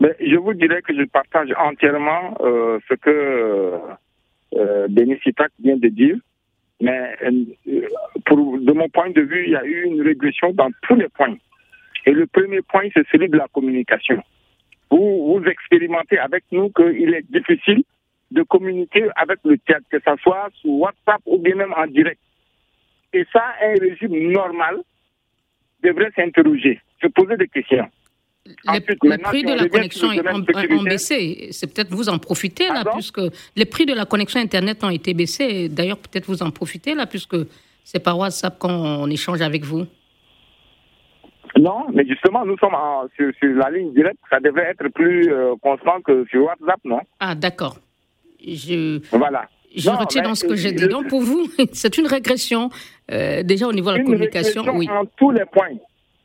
Mais 0.00 0.14
Je 0.20 0.36
vous 0.36 0.54
dirais 0.54 0.82
que 0.82 0.94
je 0.94 1.04
partage 1.04 1.48
entièrement 1.58 2.36
euh, 2.40 2.78
ce 2.88 2.94
que 2.94 3.78
euh, 4.56 4.88
Béni 4.88 5.18
Sitak 5.22 5.52
vient 5.62 5.76
de 5.76 5.88
dire. 5.88 6.16
Mais 6.80 7.16
euh, 7.22 7.86
pour, 8.26 8.58
de 8.58 8.72
mon 8.72 8.88
point 8.88 9.10
de 9.10 9.20
vue, 9.20 9.44
il 9.46 9.52
y 9.52 9.56
a 9.56 9.64
eu 9.64 9.84
une 9.84 10.02
régression 10.02 10.52
dans 10.52 10.70
tous 10.82 10.96
les 10.96 11.08
points. 11.08 11.36
Et 12.04 12.10
le 12.10 12.26
premier 12.26 12.60
point, 12.62 12.88
c'est 12.92 13.06
celui 13.12 13.28
de 13.28 13.36
la 13.36 13.46
communication. 13.52 14.20
Vous, 14.90 15.38
vous 15.38 15.44
expérimentez 15.46 16.18
avec 16.18 16.44
nous 16.50 16.70
qu'il 16.70 17.14
est 17.14 17.30
difficile 17.30 17.84
de 18.32 18.42
communiquer 18.42 19.06
avec 19.14 19.38
le 19.44 19.56
théâtre, 19.58 19.86
que 19.90 19.98
ce 19.98 20.22
soit 20.22 20.48
sur 20.54 20.72
WhatsApp 20.72 21.20
ou 21.26 21.38
bien 21.38 21.54
même 21.54 21.72
en 21.76 21.86
direct. 21.86 22.18
Et 23.12 23.26
ça, 23.32 23.42
un 23.62 23.74
régime 23.74 24.32
normal 24.32 24.78
devrait 25.82 26.10
s'interroger, 26.16 26.80
se 27.00 27.08
poser 27.08 27.36
des 27.36 27.48
questions. 27.48 27.88
Les, 28.44 28.80
prix 29.18 29.44
de 29.44 29.54
la 29.54 29.68
connexion 29.68 30.08
ont, 30.08 30.82
baissé. 30.82 31.48
C'est 31.52 31.72
peut-être 31.72 31.90
vous 31.90 32.08
en 32.08 32.18
profitez 32.18 32.66
là, 32.66 32.84
puisque 32.92 33.20
les 33.54 33.64
prix 33.64 33.86
de 33.86 33.94
la 33.94 34.04
connexion 34.04 34.40
Internet 34.40 34.82
ont 34.82 34.90
été 34.90 35.14
baissés. 35.14 35.68
D'ailleurs, 35.68 35.98
peut-être 35.98 36.26
vous 36.26 36.42
en 36.42 36.50
profitez 36.50 36.94
là, 36.94 37.06
puisque 37.06 37.36
c'est 37.84 38.02
par 38.02 38.18
WhatsApp 38.18 38.58
qu'on 38.58 39.08
échange 39.10 39.40
avec 39.42 39.64
vous. 39.64 39.86
Non, 41.56 41.86
mais 41.92 42.04
justement, 42.06 42.44
nous 42.44 42.56
sommes 42.58 42.74
sur, 43.16 43.30
la 43.54 43.70
ligne 43.70 43.92
directe. 43.92 44.18
Ça 44.30 44.40
devrait 44.40 44.70
être 44.70 44.88
plus 44.88 45.32
euh, 45.32 45.54
constant 45.60 46.00
que 46.00 46.24
sur 46.30 46.44
WhatsApp, 46.44 46.80
non? 46.84 47.00
Ah, 47.20 47.34
d'accord. 47.34 47.76
Je... 48.44 49.00
Voilà. 49.16 49.48
Je 49.74 49.90
retiens 49.90 50.22
dans 50.22 50.34
ce 50.34 50.46
que 50.46 50.56
j'ai 50.56 50.72
dit. 50.72 50.88
Donc, 50.88 51.08
pour 51.08 51.20
vous, 51.20 51.48
c'est 51.72 51.98
une 51.98 52.06
régression, 52.06 52.70
euh, 53.10 53.42
déjà 53.42 53.66
au 53.66 53.72
niveau 53.72 53.92
de 53.92 53.98
la 53.98 54.04
communication. 54.04 54.64
Oui. 54.74 54.88
En 54.90 55.04
tous 55.16 55.30
les 55.30 55.44
points, 55.44 55.76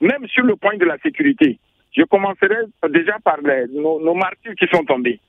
même 0.01 0.27
sur 0.27 0.43
le 0.43 0.55
point 0.55 0.77
de 0.77 0.86
la 0.86 0.97
sécurité. 0.99 1.60
Je 1.95 2.03
commencerai 2.03 2.55
déjà 2.89 3.17
par 3.23 3.39
nos, 3.41 4.13
martyrs 4.13 4.53
qui 4.55 4.67
sont 4.67 4.83
tombés. 4.83 5.19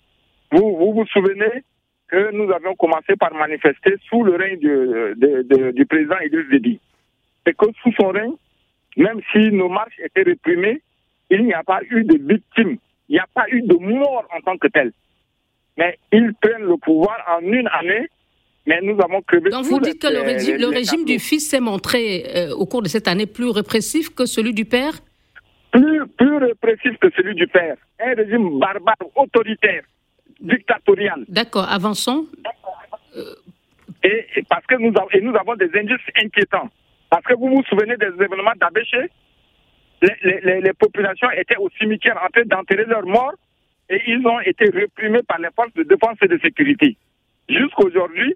Vous, 0.53 0.77
vous 0.77 0.93
vous 0.93 1.07
souvenez 1.07 1.63
que 2.09 2.33
nous 2.33 2.51
avions 2.53 2.75
commencé 2.75 3.17
par 3.17 3.33
manifester 3.35 3.95
sous 4.09 4.23
le 4.23 4.37
règne 4.37 4.59
du 5.73 5.87
président 5.87 6.17
Idriss 6.25 6.49
Déby. 6.51 6.81
Et 7.47 7.55
que 7.55 7.67
sous 7.83 7.93
son 7.99 8.09
règne, 8.09 8.35
même 8.97 9.21
si 9.33 9.51
nos 9.53 9.69
marches 9.69 9.99
étaient 10.05 10.23
réprimées, 10.23 10.83
il 11.31 11.45
n'y 11.45 11.55
a 11.55 11.63
pas 11.63 11.81
eu 11.91 12.05
de 12.05 12.19
victimes, 12.19 12.77
il 13.09 13.13
n'y 13.13 13.19
a 13.19 13.27
pas 13.33 13.45
eu 13.51 13.63
de 13.63 13.75
mort 13.75 14.27
en 14.37 14.41
tant 14.41 14.59
que 14.59 14.69
telle 14.69 14.93
mais 15.79 15.97
ils 16.13 16.35
prennent 16.43 16.65
le 16.65 16.77
pouvoir 16.77 17.17
en 17.29 17.41
une 17.41 17.69
année, 17.69 18.09
mais 18.67 18.81
nous 18.83 18.99
avons 19.01 19.23
crevé. 19.23 19.49
Donc 19.49 19.65
vous 19.65 19.79
dites 19.79 20.03
que 20.03 20.09
le 20.09 20.21
régime, 20.21 20.57
le 20.57 20.67
régime 20.67 21.05
du 21.05 21.19
fils 21.21 21.49
s'est 21.49 21.61
montré 21.61 22.25
euh, 22.35 22.55
au 22.55 22.67
cours 22.67 22.83
de 22.83 22.89
cette 22.89 23.09
année 23.09 23.27
plus 23.27 23.49
répressif 23.49 24.15
que 24.15 24.27
celui 24.27 24.53
du 24.53 24.65
père? 24.65 24.95
Plus, 25.71 26.07
plus 26.19 26.37
répressif 26.37 26.99
que 26.99 27.09
celui 27.17 27.35
du 27.37 27.47
père. 27.47 27.77
Un 28.01 28.15
régime 28.15 28.59
barbare, 28.59 28.97
autoritaire, 29.15 29.83
dictatorial. 30.41 31.25
D'accord, 31.29 31.69
avançons. 31.71 32.27
Et, 34.03 34.27
parce 34.49 34.67
que 34.67 34.75
nous, 34.77 34.93
avons, 34.97 35.11
et 35.13 35.21
nous 35.21 35.35
avons 35.37 35.55
des 35.55 35.71
indices 35.75 36.09
inquiétants. 36.17 36.69
Parce 37.11 37.25
que 37.25 37.35
vous 37.35 37.49
vous 37.49 37.63
souvenez 37.69 37.97
des 37.97 38.07
événements 38.07 38.53
d'Abéché? 38.61 39.11
Les, 40.03 40.41
les, 40.45 40.61
les, 40.61 40.73
populations 40.75 41.29
étaient 41.33 41.57
au 41.57 41.69
cimetière 41.71 42.21
en 42.25 42.29
train 42.29 42.45
d'enterrer 42.45 42.85
leurs 42.85 43.07
morts 43.07 43.35
et 43.91 44.03
ils 44.07 44.27
ont 44.27 44.41
été 44.41 44.69
réprimés 44.71 45.23
par 45.23 45.39
les 45.39 45.49
forces 45.55 45.73
de 45.75 45.83
défense 45.83 46.17
et 46.23 46.29
de 46.29 46.39
sécurité. 46.39 46.97
Jusqu'aujourd'hui, 47.49 48.35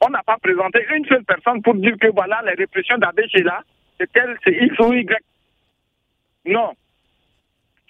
on 0.00 0.08
n'a 0.10 0.22
pas 0.22 0.38
présenté 0.38 0.86
une 0.94 1.04
seule 1.06 1.24
personne 1.24 1.62
pour 1.62 1.74
dire 1.74 1.96
que 2.00 2.08
voilà, 2.08 2.40
les 2.46 2.54
répressions 2.54 2.98
d'Abéché 2.98 3.42
là, 3.42 3.62
c'est 3.98 4.10
tel, 4.12 4.36
c'est 4.44 4.52
X 4.52 4.78
ou 4.78 4.92
Y. 4.92 5.22
Non. 6.46 6.72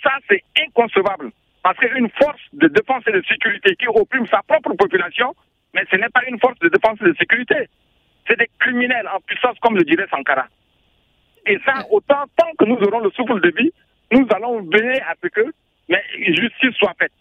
Ça, 0.03 0.13
c'est 0.29 0.43
inconcevable. 0.61 1.31
Parce 1.63 1.79
qu'une 1.79 2.09
force 2.11 2.41
de 2.53 2.69
défense 2.69 3.05
et 3.07 3.13
de 3.13 3.23
sécurité 3.29 3.75
qui 3.77 3.87
opprime 3.89 4.27
sa 4.27 4.43
propre 4.43 4.75
population, 4.75 5.35
mais 5.75 5.85
ce 5.91 5.97
n'est 5.97 6.09
pas 6.09 6.23
une 6.29 6.39
force 6.39 6.59
de 6.61 6.69
défense 6.69 6.99
et 7.03 7.05
de 7.05 7.15
sécurité. 7.19 7.69
C'est 8.27 8.39
des 8.39 8.49
criminels 8.59 9.09
en 9.15 9.21
puissance, 9.21 9.59
comme 9.61 9.77
le 9.77 9.85
dirait 9.85 10.07
Sankara. 10.11 10.47
Et 11.47 11.59
ça, 11.65 11.75
autant, 11.91 12.25
tant 12.37 12.51
que 12.59 12.65
nous 12.65 12.77
aurons 12.77 13.01
le 13.01 13.11
souffle 13.11 13.41
de 13.41 13.53
vie, 13.57 13.73
nous 14.13 14.27
allons 14.35 14.63
veiller 14.63 15.01
à 15.03 15.15
ce 15.23 15.29
que 15.29 15.53
mais 15.89 16.03
justice 16.27 16.75
soit 16.79 16.95
faite. 16.99 17.13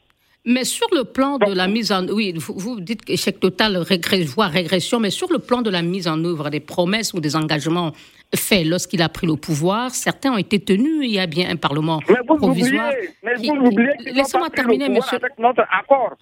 Mais 0.49 0.63
sur 0.63 0.87
le 0.95 1.03
plan 1.03 1.37
de 1.37 1.53
la 1.53 1.67
mise 1.67 1.91
en 1.91 2.07
oui, 2.07 2.33
vous, 2.37 2.79
dites 2.79 3.01
échec 3.09 3.37
total, 3.37 3.83
voire 4.27 4.49
régression, 4.49 4.97
mais 4.97 5.09
sur 5.09 5.29
le 5.29 5.39
plan 5.39 5.61
de 5.61 5.69
la 5.69 5.81
mise 5.81 6.07
en 6.07 6.23
œuvre 6.23 6.49
des 6.49 6.61
promesses 6.61 7.13
ou 7.13 7.19
des 7.19 7.35
engagements 7.35 7.91
faits 8.33 8.65
lorsqu'il 8.65 9.01
a 9.01 9.09
pris 9.09 9.27
le 9.27 9.35
pouvoir, 9.35 9.91
certains 9.91 10.31
ont 10.31 10.37
été 10.37 10.59
tenus. 10.59 10.99
Il 11.03 11.11
y 11.11 11.19
a 11.19 11.27
bien 11.27 11.49
un 11.49 11.57
parlement 11.57 11.99
mais 12.07 12.15
vous 12.25 12.37
provisoire. 12.37 12.93
mais 13.23 13.33
vous 13.35 13.55
oubliez 13.55 13.91
Laissez-moi 14.05 14.49
terminer, 14.49 14.87
monsieur. 14.87 15.17
Avec 15.17 15.37
notre 15.37 15.63
accord. 15.69 16.15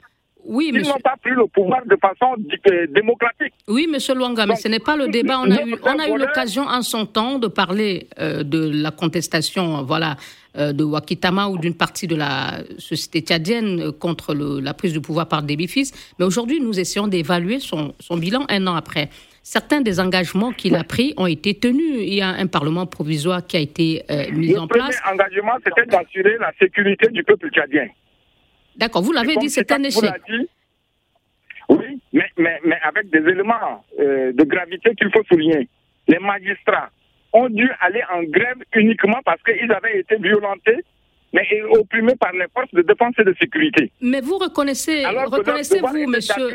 Oui, 0.48 0.72
Ils 0.74 0.82
n'ont 0.82 1.00
pas 1.04 1.16
pris 1.22 1.32
le 1.32 1.48
pouvoir 1.48 1.82
de 1.86 1.96
façon 1.96 2.36
euh, 2.72 2.88
démocratique. 2.90 3.54
Oui, 3.68 3.88
monsieur 3.92 4.14
Luanga, 4.14 4.46
mais 4.46 4.56
ce 4.56 4.68
n'est 4.68 4.80
pas 4.80 4.96
le 4.96 5.08
débat. 5.08 5.40
On 5.40 5.50
a 5.50 5.62
eu, 5.64 5.76
on 5.84 6.00
a 6.00 6.08
eu 6.08 6.18
l'occasion 6.18 6.64
en 6.64 6.84
son 6.84 7.08
temps 7.08 7.40
de 7.40 7.48
parler 7.48 8.08
euh, 8.20 8.44
de 8.44 8.70
la 8.82 8.92
contestation, 8.92 9.84
voilà, 9.84 10.18
de 10.56 10.84
Wakitama 10.84 11.48
ou 11.48 11.58
d'une 11.58 11.76
partie 11.76 12.08
de 12.08 12.16
la 12.16 12.60
société 12.78 13.22
tchadienne 13.22 13.92
contre 13.94 14.34
le, 14.34 14.60
la 14.60 14.74
prise 14.74 14.94
du 14.94 15.02
pouvoir 15.02 15.28
par 15.28 15.44
Débifis. 15.44 15.92
Mais 16.20 16.26
aujourd'hui, 16.26 16.60
nous 16.60 16.80
essayons 16.80 17.08
d'évaluer 17.08 17.60
son, 17.60 17.94
son, 18.00 18.18
bilan 18.18 18.46
un 18.50 18.68
an 18.68 18.76
après. 18.76 19.10
Certains 19.44 19.82
des 19.82 20.00
engagements 20.00 20.52
qu'il 20.52 20.76
a 20.76 20.84
pris 20.84 21.14
ont 21.18 21.28
été 21.28 21.54
tenus. 21.54 21.98
Il 22.00 22.14
y 22.14 22.22
a 22.22 22.30
un 22.30 22.48
parlement 22.48 22.86
provisoire 22.86 23.46
qui 23.46 23.58
a 23.58 23.60
été 23.60 24.04
mis 24.32 24.58
en 24.58 24.68
place. 24.68 24.96
Le 24.96 25.02
premier 25.02 25.14
engagement, 25.14 25.54
c'était 25.64 25.86
d'assurer 25.86 26.38
la 26.40 26.52
sécurité 26.60 27.10
du 27.10 27.24
peuple 27.24 27.50
tchadien. 27.50 27.88
D'accord, 28.76 29.02
vous 29.02 29.12
l'avez 29.12 29.36
dit, 29.38 29.50
c'est 29.50 29.72
un 29.72 29.84
échec. 29.84 30.12
oui, 31.70 32.02
mais, 32.14 32.30
mais, 32.38 32.60
mais, 32.66 32.78
avec 32.84 33.10
des 33.10 33.20
éléments 33.20 33.86
euh, 34.00 34.34
de 34.34 34.44
gravité 34.44 34.94
qu'il 34.96 35.10
faut 35.12 35.24
souligner. 35.24 35.70
Les 36.08 36.20
magistrats 36.20 36.90
ont 37.36 37.50
dû 37.50 37.70
aller 37.82 38.02
en 38.14 38.24
grève 38.24 38.58
uniquement 38.74 39.20
parce 39.26 39.42
qu'ils 39.44 39.72
avaient 39.72 40.00
été 40.00 40.16
violentés 40.18 40.84
mais 41.34 41.62
opprimés 41.78 42.16
par 42.16 42.32
les 42.32 42.46
forces 42.54 42.74
de 42.74 42.82
défense 42.82 43.14
et 43.20 43.24
de 43.26 43.36
sécurité. 43.38 43.92
Mais 44.00 44.22
vous 44.22 44.38
reconnaissez, 44.38 45.06
reconnaissez-vous, 45.06 46.08
monsieur, 46.08 46.50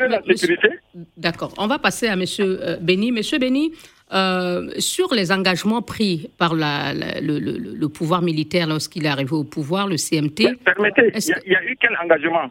D'accord, 1.17 1.53
on 1.59 1.67
va 1.67 1.77
passer 1.77 2.07
à 2.07 2.15
monsieur 2.15 2.59
euh, 2.61 2.77
Béni. 2.81 3.11
Monsieur 3.11 3.37
Béni, 3.37 3.73
euh, 4.11 4.69
sur 4.79 5.13
les 5.13 5.31
engagements 5.31 5.83
pris 5.83 6.31
par 6.39 6.55
la, 6.55 6.93
la, 6.93 7.21
le, 7.21 7.37
le, 7.39 7.57
le, 7.57 7.89
pouvoir 7.89 8.21
militaire 8.21 8.67
lorsqu'il 8.67 9.05
est 9.05 9.09
arrivé 9.09 9.33
au 9.33 9.43
pouvoir, 9.43 9.87
le 9.87 9.97
CMT. 9.97 10.39
Mais 10.39 10.55
permettez, 10.65 11.11
il 11.15 11.51
y, 11.51 11.55
a 11.55 11.63
eu 11.63 11.77
quel 11.79 11.95
engagement? 12.03 12.49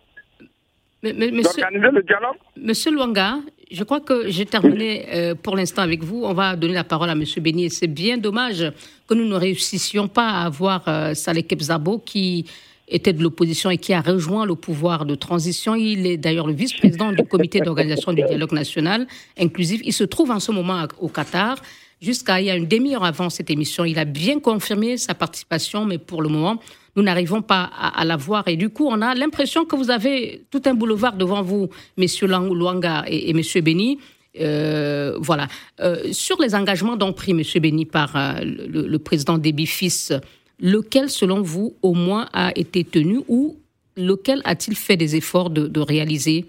Mais, 1.02 1.12
mais, 1.12 1.30
monsieur, 1.30 1.62
D'organiser 1.62 1.90
le 1.92 2.02
dialogue 2.02 2.36
Monsieur 2.56 2.90
Luanga, 2.90 3.38
je 3.70 3.84
crois 3.84 4.00
que 4.00 4.28
j'ai 4.28 4.46
terminé 4.46 5.06
euh, 5.12 5.34
pour 5.34 5.56
l'instant 5.56 5.82
avec 5.82 6.02
vous. 6.02 6.24
On 6.24 6.34
va 6.34 6.56
donner 6.56 6.74
la 6.74 6.84
parole 6.84 7.08
à 7.08 7.14
Monsieur 7.14 7.40
Béni. 7.40 7.70
C'est 7.70 7.86
bien 7.86 8.18
dommage 8.18 8.70
que 9.06 9.14
nous 9.14 9.26
ne 9.26 9.34
réussissions 9.34 10.08
pas 10.08 10.28
à 10.28 10.46
avoir 10.46 10.82
euh, 10.88 11.14
Saleh 11.14 11.44
Kebzabo 11.44 11.98
qui 11.98 12.46
était 12.88 13.12
de 13.12 13.22
l'opposition 13.22 13.70
et 13.70 13.78
qui 13.78 13.94
a 13.94 14.00
rejoint 14.00 14.44
le 14.44 14.56
pouvoir 14.56 15.06
de 15.06 15.14
transition. 15.14 15.74
Il 15.74 16.06
est 16.06 16.16
d'ailleurs 16.16 16.46
le 16.46 16.52
vice-président 16.52 17.12
du 17.12 17.24
comité 17.24 17.60
d'organisation 17.60 18.12
du 18.12 18.22
dialogue 18.22 18.52
national 18.52 19.06
inclusif. 19.38 19.80
Il 19.84 19.92
se 19.92 20.04
trouve 20.04 20.30
en 20.30 20.40
ce 20.40 20.52
moment 20.52 20.86
au 20.98 21.08
Qatar. 21.08 21.56
Jusqu'à 22.02 22.40
il 22.40 22.46
y 22.46 22.50
a 22.50 22.56
une 22.56 22.66
demi-heure 22.66 23.04
avant 23.04 23.30
cette 23.30 23.50
émission, 23.50 23.84
il 23.84 23.98
a 23.98 24.06
bien 24.06 24.40
confirmé 24.40 24.96
sa 24.96 25.14
participation, 25.14 25.84
mais 25.84 25.98
pour 25.98 26.22
le 26.22 26.28
moment, 26.28 26.58
nous 26.96 27.02
n'arrivons 27.02 27.42
pas 27.42 27.64
à, 27.64 28.04
la 28.04 28.16
voir. 28.16 28.48
Et 28.48 28.56
du 28.56 28.70
coup, 28.70 28.86
on 28.88 29.00
a 29.00 29.14
l'impression 29.14 29.64
que 29.64 29.76
vous 29.76 29.90
avez 29.90 30.44
tout 30.50 30.62
un 30.66 30.74
boulevard 30.74 31.16
devant 31.16 31.42
vous, 31.42 31.68
messieurs 31.96 32.26
Luanga 32.26 33.04
et, 33.06 33.30
et 33.30 33.32
messieurs 33.32 33.60
Beni. 33.60 33.98
Euh, 34.38 35.16
voilà. 35.18 35.46
Euh, 35.80 35.96
sur 36.12 36.40
les 36.40 36.54
engagements 36.54 36.96
donc 36.96 37.16
pris, 37.16 37.34
monsieur 37.34 37.60
Beni, 37.60 37.84
par 37.84 38.16
euh, 38.16 38.40
le, 38.44 38.98
président 38.98 39.38
Déby 39.38 39.66
Fils, 39.66 40.12
lequel, 40.60 41.08
selon 41.08 41.40
vous, 41.42 41.74
au 41.82 41.94
moins 41.94 42.28
a 42.32 42.52
été 42.54 42.84
tenu 42.84 43.20
ou 43.28 43.56
lequel 43.96 44.40
a-t-il 44.44 44.76
fait 44.76 44.96
des 44.96 45.16
efforts 45.16 45.50
de, 45.50 45.80
réaliser? 45.80 46.46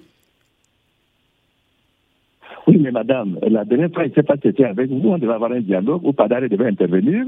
Oui, 2.68 2.78
mais 2.78 2.92
madame, 2.92 3.40
la 3.50 3.66
dernière 3.66 3.92
fois, 3.92 4.06
il 4.06 4.10
ne 4.10 4.14
s'est 4.14 4.24
pas 4.24 4.36
c'était 4.42 4.66
avec 4.66 4.90
vous, 4.90 5.10
on 5.10 5.18
devait 5.18 5.34
avoir 5.34 5.52
un 5.52 5.62
dialogue 5.62 6.06
où 6.06 6.14
Padare 6.14 6.48
devait 6.48 6.68
intervenir. 6.68 7.26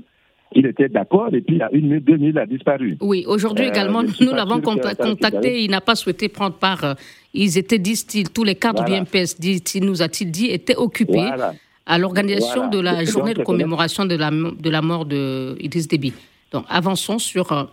Il 0.56 0.66
était 0.66 0.90
d'accord 0.90 1.30
et 1.34 1.42
puis 1.42 1.62
à 1.62 1.70
une 1.72 1.88
minute, 1.88 2.06
deux 2.06 2.18
minutes, 2.18 2.36
il 2.36 2.40
a 2.40 2.46
disparu. 2.46 2.98
Oui, 3.02 3.26
aujourd'hui 3.28 3.66
euh, 3.66 3.70
également, 3.70 4.04
nous 4.04 4.32
l'avons 4.32 4.62
contacté, 4.62 5.64
il 5.64 5.72
n'a 5.72 5.82
pas 5.82 5.96
souhaité 5.96 6.30
prendre 6.30 6.56
part. 6.56 6.96
Ils 7.34 7.58
étaient, 7.58 7.80
disent-ils, 7.80 8.30
tous 8.30 8.44
les 8.44 8.56
cadres 8.56 8.84
voilà. 8.86 9.02
du 9.02 9.02
MPS, 9.02 9.40
dit-il, 9.40 9.86
nous 9.86 10.02
a-t-il 10.02 10.30
dit, 10.30 10.48
étaient 10.48 10.76
occupés 10.76 11.14
voilà. 11.14 11.54
à 11.86 11.98
l'organisation 11.98 12.68
voilà. 12.70 12.78
de 12.78 12.80
la 12.80 13.04
journée 13.06 13.34
de 13.34 13.44
commémoration 13.44 14.06
de 14.06 14.16
la, 14.16 14.30
de 14.30 14.70
la 14.70 14.82
mort 14.82 15.06
de 15.06 15.56
Idriss 15.60 15.88
Déby. 15.88 16.14
Donc, 16.52 16.66
avançons 16.70 17.18
sur. 17.18 17.52
Euh... 17.52 17.64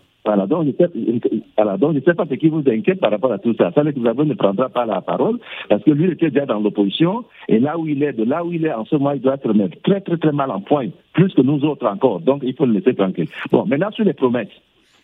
Voilà, 1.63 1.77
donc 1.77 1.93
je 1.93 1.99
ne 1.99 2.05
sais, 2.05 2.15
pas 2.15 2.25
ce 2.25 2.37
qui 2.37 2.49
vous 2.49 2.63
inquiète 2.67 3.01
par 3.01 3.11
rapport 3.11 3.31
à 3.33 3.39
tout 3.39 3.55
ça. 3.59 3.71
Ça, 3.75 3.83
le 3.83 3.93
gouvernement 3.93 4.25
ne 4.25 4.33
prendra 4.33 4.71
pas 4.71 4.87
la 4.87 5.03
parole 5.03 5.39
parce 5.69 5.85
que 5.85 5.91
lui 5.91 6.11
était 6.11 6.31
déjà 6.31 6.47
dans 6.47 6.59
l'opposition 6.59 7.27
et 7.49 7.59
là 7.59 7.77
où 7.77 7.87
il 7.87 8.03
est, 8.03 8.15
de 8.15 8.25
là 8.25 8.43
où 8.43 8.51
il 8.51 8.65
est 8.65 8.73
en 8.73 8.87
ce 8.87 8.97
moment, 8.97 9.11
il 9.11 9.21
doit 9.21 9.37
remettre 9.45 9.77
très, 9.83 10.01
très, 10.01 10.17
très 10.17 10.33
mal 10.33 10.51
en 10.51 10.63
point, 10.63 10.89
plus 11.13 11.35
que 11.35 11.43
nous 11.43 11.63
autres 11.65 11.87
encore. 11.87 12.21
Donc, 12.21 12.41
il 12.45 12.55
faut 12.57 12.65
le 12.65 12.73
laisser 12.73 12.95
tranquille. 12.95 13.29
Bon, 13.53 13.67
maintenant, 13.67 13.91
sur 13.91 14.07
les 14.07 14.15
promesses. 14.15 14.49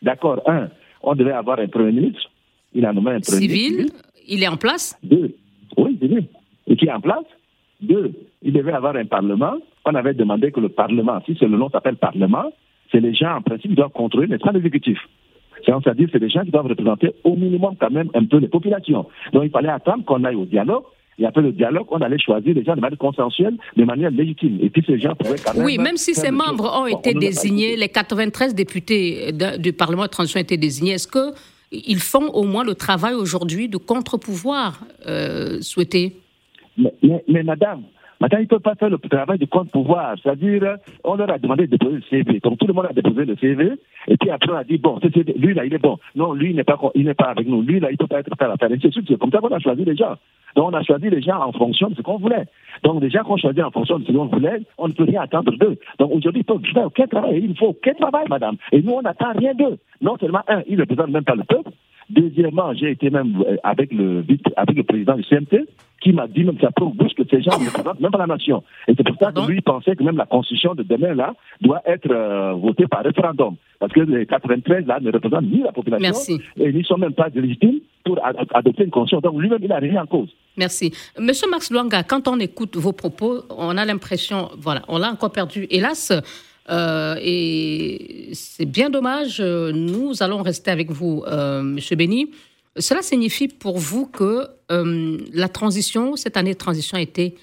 D'accord, 0.01 0.41
un, 0.47 0.69
on 1.03 1.15
devait 1.15 1.33
avoir 1.33 1.59
un 1.59 1.67
premier 1.67 1.93
ministre. 1.93 2.23
Il 2.73 2.87
a 2.87 2.95
nommé 2.95 3.11
un 3.11 3.21
premier 3.21 3.41
civil, 3.43 3.73
ministre. 3.77 4.03
il 4.27 4.43
est 4.43 4.49
en 4.49 4.57
place? 4.57 4.99
Deux, 5.03 5.37
oui, 5.77 5.99
civil. 6.01 6.25
Et 6.69 6.77
qui 6.77 6.87
est 6.87 6.93
en 6.93 7.03
place? 7.03 7.27
Deux, 7.83 8.13
il 8.41 8.55
devait 8.55 8.73
avoir 8.73 8.97
un 8.97 9.05
parlement. 9.05 9.57
On 9.85 9.95
avait 9.95 10.15
demandé 10.15 10.53
que 10.53 10.61
le 10.61 10.71
parlement, 10.71 11.21
si 11.27 11.37
c'est 11.39 11.49
le 11.49 11.59
nom 11.59 11.69
s'appelle 11.69 11.97
parlement, 11.97 12.51
c'est 12.91 13.01
les 13.01 13.13
gens, 13.13 13.37
en 13.37 13.43
principe, 13.43 13.73
qui 13.73 13.77
doivent 13.77 13.91
contrôler, 13.91 14.27
mais 14.27 14.39
pas 14.39 14.53
l'exécutif. 14.53 14.99
C'est-à-dire 15.67 16.09
c'est 16.13 16.21
des 16.21 16.29
gens 16.29 16.43
qui 16.43 16.51
doivent 16.51 16.67
représenter 16.67 17.13
au 17.25 17.35
minimum 17.35 17.75
quand 17.79 17.91
même 17.91 18.09
un 18.15 18.25
peu 18.25 18.39
les 18.39 18.49
populations. 18.49 19.07
Donc 19.33 19.45
il 19.45 19.51
fallait 19.51 19.69
attendre 19.69 20.05
qu'on 20.05 20.23
aille 20.25 20.37
au 20.37 20.45
dialogue. 20.45 20.85
Et 21.19 21.25
après 21.25 21.41
le 21.41 21.53
dialogue, 21.53 21.87
on 21.91 22.01
allait 22.03 22.19
choisir 22.19 22.55
les 22.55 22.63
gens 22.63 22.77
de 22.77 22.81
manière 22.81 22.99
consensuelle, 22.99 23.57
de 23.75 23.85
manière 23.85 24.11
légitime. 24.11 24.59
Et 24.61 24.69
puis 24.69 24.85
ces 24.87 24.99
gens 24.99 25.15
pouvaient 25.15 25.39
quand 25.43 25.55
même. 25.55 25.65
Oui, 25.65 25.79
même 25.79 25.97
si 25.97 26.15
ces 26.15 26.31
membres 26.31 26.71
ont 26.79 26.87
été 26.87 27.15
désignés, 27.15 27.77
les 27.77 27.89
93 27.89 28.55
députés 28.55 29.33
du 29.59 29.73
Parlement 29.73 30.03
de 30.03 30.09
transition 30.09 30.39
ont 30.39 30.43
été 30.43 30.59
désignés, 30.59 30.93
est-ce 30.93 31.09
qu'ils 31.09 31.99
font 32.01 32.29
au 32.29 32.45
moins 32.45 32.65
le 32.65 32.75
travail 32.75 33.15
aujourd'hui 33.15 33.69
de 33.69 33.79
contre-pouvoir 33.79 34.81
euh, 35.07 35.61
souhaité? 35.63 36.17
Mais, 36.77 36.93
mais, 37.03 37.25
mais 37.29 37.43
madame, 37.43 37.85
Maintenant, 38.21 38.39
ils 38.39 38.43
ne 38.43 38.49
peuvent 38.49 38.61
pas 38.61 38.75
faire 38.75 38.89
le 38.89 38.99
travail 38.99 39.39
de 39.39 39.45
contre-pouvoir. 39.45 40.17
C'est-à-dire, 40.23 40.77
on 41.05 41.15
leur 41.17 41.31
a 41.31 41.39
demandé 41.39 41.67
de 41.67 41.73
déposer 41.73 41.97
le 41.97 42.03
CV. 42.09 42.41
Donc, 42.41 42.59
tout 42.59 42.67
le 42.67 42.73
monde 42.73 42.87
a 42.89 42.93
déposé 42.93 43.25
le 43.25 43.37
CV. 43.37 43.73
Et 44.09 44.17
puis 44.17 44.31
après, 44.31 44.53
on 44.53 44.57
a 44.57 44.65
dit, 44.65 44.79
bon, 44.79 44.99
lui, 45.37 45.55
là, 45.55 45.65
il 45.65 45.75
est 45.75 45.79
bon. 45.79 45.99
Non, 46.15 46.33
lui, 46.33 46.51
il 46.51 46.57
n'est 46.57 46.65
pas, 46.65 46.79
il 46.95 47.15
pas 47.15 47.27
avec 47.27 47.47
nous. 47.47 47.63
Lui, 47.63 47.81
là, 47.81 47.91
il 47.91 47.95
ne 47.95 47.99
peut 47.99 48.07
pas 48.07 48.21
être 48.21 48.35
faire 48.39 48.49
l'affaire. 48.49 48.69
C'est 48.81 49.19
comme 49.19 49.31
ça 49.31 49.39
qu'on 49.39 49.49
a 49.49 49.59
choisi 49.59 49.85
les 49.85 49.97
gens. 49.97 50.17
Donc, 50.55 50.71
on 50.71 50.75
a 50.75 50.83
choisi 50.83 51.11
les 51.11 51.21
gens 51.21 51.39
en 51.41 51.53
fonction 51.53 51.89
de 51.91 51.95
ce 51.95 52.03
qu'on 52.03 52.17
voulait. 52.17 52.47
Donc, 52.83 53.03
les 53.03 53.11
gens 53.11 53.23
qu'on 53.23 53.37
choisit 53.37 53.63
en 53.63 53.71
fonction 53.71 53.99
de 53.99 54.07
ce 54.07 54.13
qu'on 54.13 54.27
voulait, 54.27 54.63
on 54.79 54.89
ne 54.89 54.93
peut 54.95 55.05
rien 55.05 55.23
attendre 55.23 55.53
d'eux. 55.53 55.77
Donc, 55.99 56.13
aujourd'hui, 56.15 56.41
ils 56.41 56.45
peuvent 56.45 56.63
faire 56.73 56.87
aucun 56.87 57.07
travail. 57.07 57.43
Il 57.45 57.57
faut 57.57 57.67
aucun 57.67 57.93
travail, 57.93 58.25
madame. 58.31 58.57
Et 58.73 58.81
nous, 58.81 58.93
on 58.93 59.03
n'attend 59.03 59.33
rien 59.37 59.53
d'eux. 59.53 59.77
Non 60.01 60.17
seulement, 60.19 60.43
un, 60.49 60.63
ils 60.67 60.77
ne 60.77 60.83
représentent 60.83 61.11
même 61.11 61.25
pas 61.25 61.35
le 61.35 61.45
peuple. 61.45 61.71
Deuxièmement, 62.09 62.73
j'ai 62.75 62.93
été 62.93 63.11
même 63.11 63.45
avec 63.63 63.93
le, 63.93 64.25
avec 64.57 64.77
le 64.77 64.83
président 64.85 65.17
du 65.17 65.25
CMT 65.25 65.67
qui 66.01 66.13
m'a 66.13 66.29
dit 66.29 66.45
même 66.45 66.57
propre 66.57 66.95
bouche 66.95 67.15
que 67.15 67.23
ces 67.29 67.43
gens 67.43 67.59
ne 67.59 67.67
représentent 67.67 68.01
même 68.01 68.11
pas 68.13 68.19
la 68.19 68.27
nation. 68.27 68.63
Et 68.87 68.93
c'est 68.97 69.03
pour 69.05 69.17
ça 69.19 69.33
que 69.33 69.41
lui 69.51 69.61
pensait 69.61 69.97
que 69.97 70.05
même 70.05 70.17
la 70.17 70.27
constitution 70.27 70.75
de 70.75 70.83
demain 70.83 71.15
là 71.15 71.35
doit 71.61 71.83
être 71.87 72.11
euh, 72.11 72.53
votée 72.53 72.87
par 72.87 73.03
référendum. 73.03 73.57
Parce 73.81 73.93
que 73.93 74.01
les 74.01 74.27
93 74.27 74.87
là 74.87 75.01
ne 75.01 75.11
représentent 75.11 75.51
ni 75.51 75.63
la 75.63 75.73
population 75.73 76.03
Merci. 76.03 76.41
et 76.59 76.69
ils 76.69 76.77
ne 76.77 76.83
sont 76.83 76.99
même 76.99 77.13
pas 77.15 77.29
légitimes 77.35 77.81
pour 78.05 78.21
adopter 78.25 78.85
une 78.85 78.91
constitution. 78.91 79.21
Donc 79.21 79.41
lui-même, 79.41 79.59
il 79.63 79.73
a 79.73 79.79
rien 79.79 80.03
en 80.03 80.07
cause. 80.07 80.29
Merci. 80.57 80.93
Monsieur 81.19 81.51
Max 81.51 81.71
Luanga, 81.71 82.03
quand 82.03 82.29
on 82.29 82.39
écoute 82.39 82.77
vos 82.77 82.93
propos, 82.93 83.43
on 83.51 83.77
a 83.77 83.85
l'impression, 83.85 84.51
voilà, 84.59 84.83
on 84.89 84.99
l'a 84.99 85.11
encore 85.11 85.33
perdu, 85.33 85.67
hélas. 85.71 86.13
Euh, 86.69 87.17
et 87.23 88.31
c'est 88.33 88.67
bien 88.67 88.91
dommage. 88.91 89.41
Nous 89.41 90.23
allons 90.23 90.43
rester 90.43 90.71
avec 90.71 90.91
vous, 90.91 91.23
euh, 91.27 91.63
Monsieur 91.63 91.97
Béni. 91.97 92.31
Cela 92.77 93.03
signifie 93.03 93.49
pour 93.49 93.79
vous 93.79 94.07
que 94.07 94.49
euh, 94.71 95.19
la 95.33 95.49
transition, 95.49 96.17
cette 96.17 96.37
année 96.37 96.53
de 96.53 96.59
transition 96.59 96.99
a 96.99 97.01
été 97.01 97.35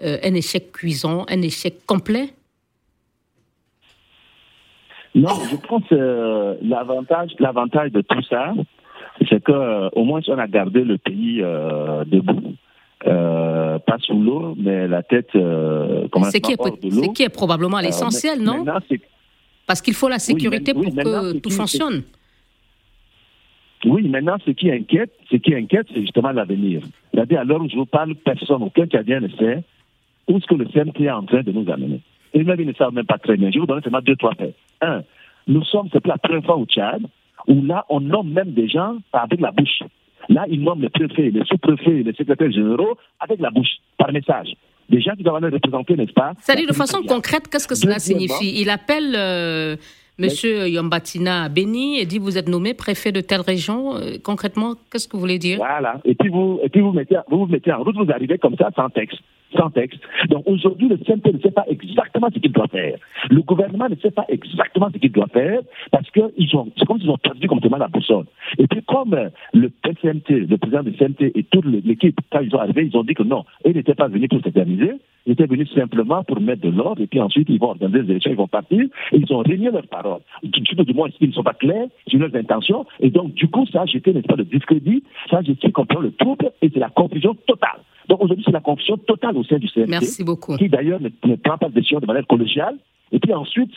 un 0.00 0.34
échec 0.34 0.70
cuisant, 0.70 1.26
un 1.28 1.42
échec 1.42 1.84
complet? 1.86 2.28
Non, 5.16 5.34
je 5.50 5.56
pense 5.56 5.82
que 5.90 6.56
l'avantage, 6.62 7.32
l'avantage 7.40 7.90
de 7.90 8.02
tout 8.02 8.22
ça, 8.30 8.54
c'est 9.28 9.42
que 9.42 9.92
au 9.96 10.04
moins 10.04 10.20
on 10.28 10.38
a 10.38 10.46
gardé 10.46 10.84
le 10.84 10.98
pays 10.98 11.38
debout. 12.06 12.54
Euh, 13.06 13.78
pas 13.78 13.96
sous 14.00 14.20
l'eau, 14.20 14.56
mais 14.58 14.88
la 14.88 15.04
tête 15.04 15.28
euh, 15.36 16.08
comment 16.10 16.26
c'est 16.26 16.40
qui, 16.40 16.52
est, 16.52 17.12
qui 17.14 17.22
est 17.22 17.28
probablement 17.28 17.78
euh, 17.78 17.82
l'essentiel, 17.82 18.42
non 18.42 18.64
Parce 19.66 19.80
qu'il 19.80 19.94
faut 19.94 20.08
la 20.08 20.18
sécurité 20.18 20.74
pour 20.74 20.84
que 20.84 21.38
tout 21.38 21.50
fonctionne. 21.50 22.02
Oui, 23.84 24.08
maintenant, 24.08 24.36
ce 24.44 24.50
qui 24.50 24.72
inquiète, 24.72 25.12
ce 25.30 25.36
qui 25.36 25.54
inquiète, 25.54 25.86
c'est 25.94 26.00
justement 26.00 26.32
l'avenir. 26.32 26.82
C'est-à-dire, 27.14 27.40
à 27.40 27.44
l'heure 27.44 27.62
où 27.62 27.68
je 27.68 27.76
vous 27.76 27.86
parle, 27.86 28.16
personne, 28.16 28.64
aucun 28.64 28.88
Canadien 28.88 29.20
ne 29.20 29.28
sait 29.28 29.62
où 30.26 30.36
est-ce 30.36 30.46
que 30.46 30.54
le 30.56 30.66
CMT 30.66 31.00
est 31.02 31.10
en 31.10 31.22
train 31.22 31.42
de 31.42 31.52
nous 31.52 31.70
amener. 31.70 32.00
Et 32.34 32.42
même, 32.42 32.60
ils 32.60 32.66
ne 32.66 32.72
savent 32.74 32.92
même 32.92 33.06
pas 33.06 33.18
très 33.18 33.36
bien. 33.36 33.50
Je 33.50 33.60
vous 33.60 33.66
donner 33.66 33.80
seulement 33.82 34.02
deux, 34.02 34.16
trois 34.16 34.34
faits. 34.34 34.54
Un, 34.82 35.02
nous 35.46 35.64
sommes, 35.64 35.88
c'est 35.92 36.04
la 36.06 36.18
première 36.18 36.44
fois 36.44 36.56
au 36.56 36.66
Tchad, 36.66 37.02
où 37.46 37.62
là, 37.62 37.86
on 37.88 38.00
nomme 38.00 38.30
même 38.30 38.52
des 38.52 38.68
gens 38.68 38.96
avec 39.12 39.40
la 39.40 39.52
bouche. 39.52 39.82
Là, 40.28 40.44
il 40.48 40.62
nomme 40.62 40.82
les 40.82 40.90
préfets, 40.90 41.30
les 41.30 41.44
sous-préfets, 41.44 42.02
les 42.02 42.12
secrétaires 42.12 42.50
généraux 42.50 42.96
avec 43.20 43.40
la 43.40 43.50
bouche, 43.50 43.78
par 43.96 44.12
message. 44.12 44.48
Des 44.88 45.00
gens 45.00 45.12
qui 45.16 45.22
doivent 45.22 45.36
aller 45.36 45.54
représenter, 45.54 45.96
n'est-ce 45.96 46.12
pas? 46.12 46.32
C'est-à-dire, 46.38 46.68
de 46.68 46.74
façon 46.74 47.02
concrète, 47.02 47.48
qu'est-ce 47.48 47.68
que 47.68 47.74
cela 47.74 47.98
signifie? 47.98 48.60
Il 48.60 48.70
appelle 48.70 49.14
euh, 49.16 49.76
Monsieur 50.18 50.66
Yombatina 50.68 51.48
Beni 51.48 52.00
et 52.00 52.06
dit 52.06 52.18
vous 52.18 52.38
êtes 52.38 52.48
nommé 52.48 52.74
préfet 52.74 53.12
de 53.12 53.20
telle 53.20 53.42
région. 53.42 53.96
Euh, 53.96 54.16
concrètement, 54.22 54.74
qu'est-ce 54.90 55.06
que 55.06 55.12
vous 55.12 55.20
voulez 55.20 55.38
dire? 55.38 55.58
Voilà. 55.58 56.00
Et 56.04 56.14
puis 56.14 56.28
vous, 56.28 56.58
et 56.62 56.68
puis 56.68 56.80
vous 56.80 56.92
mettez, 56.92 57.16
vous, 57.30 57.40
vous 57.40 57.46
mettez 57.46 57.72
en 57.72 57.82
route, 57.84 57.96
vous 57.96 58.10
arrivez 58.10 58.38
comme 58.38 58.56
ça 58.56 58.70
sans 58.74 58.88
texte 58.90 59.18
sans 59.56 59.70
texte. 59.70 60.00
Donc 60.28 60.44
aujourd'hui, 60.46 60.88
le 60.88 60.96
CNP 60.98 61.32
ne 61.32 61.38
sait 61.38 61.50
pas 61.50 61.64
exactement 61.68 62.28
ce 62.32 62.38
qu'il 62.38 62.52
doit 62.52 62.68
faire. 62.68 62.98
Le 63.30 63.40
gouvernement 63.42 63.88
ne 63.88 63.96
sait 63.96 64.10
pas 64.10 64.24
exactement 64.28 64.88
ce 64.92 64.98
qu'il 64.98 65.12
doit 65.12 65.28
faire 65.28 65.60
parce 65.90 66.08
que 66.10 66.20
ils 66.36 66.54
ont, 66.56 66.70
c'est 66.76 66.84
comme 66.86 67.00
s'ils 67.00 67.10
ont 67.10 67.18
perdu 67.18 67.46
complètement 67.48 67.78
la 67.78 67.88
boussole. 67.88 68.26
Et 68.58 68.66
puis 68.66 68.82
comme 68.82 69.16
le 69.52 69.70
CNT, 69.84 70.46
le 70.46 70.56
président 70.56 70.82
du 70.82 70.92
CNT 70.92 71.32
et 71.34 71.42
toute 71.44 71.64
l'équipe, 71.66 72.18
quand 72.30 72.40
ils 72.40 72.50
sont 72.50 72.58
arrivés, 72.58 72.88
ils 72.92 72.96
ont 72.96 73.04
dit 73.04 73.14
que 73.14 73.22
non, 73.22 73.44
ils 73.64 73.74
n'étaient 73.74 73.94
pas 73.94 74.08
venus 74.08 74.28
pour 74.28 74.40
s'éterniser, 74.42 74.92
ils 75.26 75.32
étaient 75.32 75.46
venus 75.46 75.70
simplement 75.74 76.24
pour 76.24 76.40
mettre 76.40 76.62
de 76.62 76.70
l'ordre 76.70 77.02
et 77.02 77.06
puis 77.06 77.20
ensuite 77.20 77.48
ils 77.48 77.58
vont 77.58 77.70
organiser 77.70 78.02
des 78.02 78.10
élections, 78.12 78.30
ils 78.30 78.36
vont 78.36 78.48
partir 78.48 78.80
et 78.80 79.16
ils 79.16 79.32
ont 79.32 79.40
régné 79.40 79.70
leurs 79.70 79.86
paroles. 79.86 80.20
Du, 80.42 80.60
du 80.60 80.94
moins, 80.94 81.08
ils 81.20 81.28
ne 81.28 81.34
sont 81.34 81.42
pas 81.42 81.54
clairs 81.54 81.88
sur 82.06 82.18
leurs 82.18 82.34
intentions 82.34 82.86
et 83.00 83.10
donc 83.10 83.34
du 83.34 83.48
coup, 83.48 83.66
ça 83.66 83.82
a 83.82 83.86
jeté, 83.86 84.12
n'est-ce 84.12 84.26
pas, 84.26 84.36
le 84.36 84.44
discrédit, 84.44 85.02
ça 85.30 85.38
a 85.38 85.42
jeté 85.42 85.68
le 85.68 86.10
trouble 86.12 86.50
et 86.62 86.70
c'est 86.72 86.80
la 86.80 86.90
confusion 86.90 87.34
totale. 87.46 87.80
Donc 88.08 88.22
aujourd'hui, 88.22 88.44
c'est 88.44 88.52
la 88.52 88.60
confusion 88.60 88.96
totale 88.96 89.36
au 89.36 89.44
sein 89.44 89.58
du 89.58 89.68
CNT. 89.68 89.86
Merci 89.88 90.24
beaucoup. 90.24 90.56
Qui 90.56 90.68
d'ailleurs 90.68 91.00
ne, 91.00 91.10
ne, 91.24 91.36
prend 91.36 91.58
pas 91.58 91.68
de 91.68 91.74
décision 91.74 92.00
de 92.00 92.06
manière 92.06 92.26
collégiale. 92.26 92.76
Et 93.12 93.18
puis 93.18 93.32
ensuite, 93.32 93.70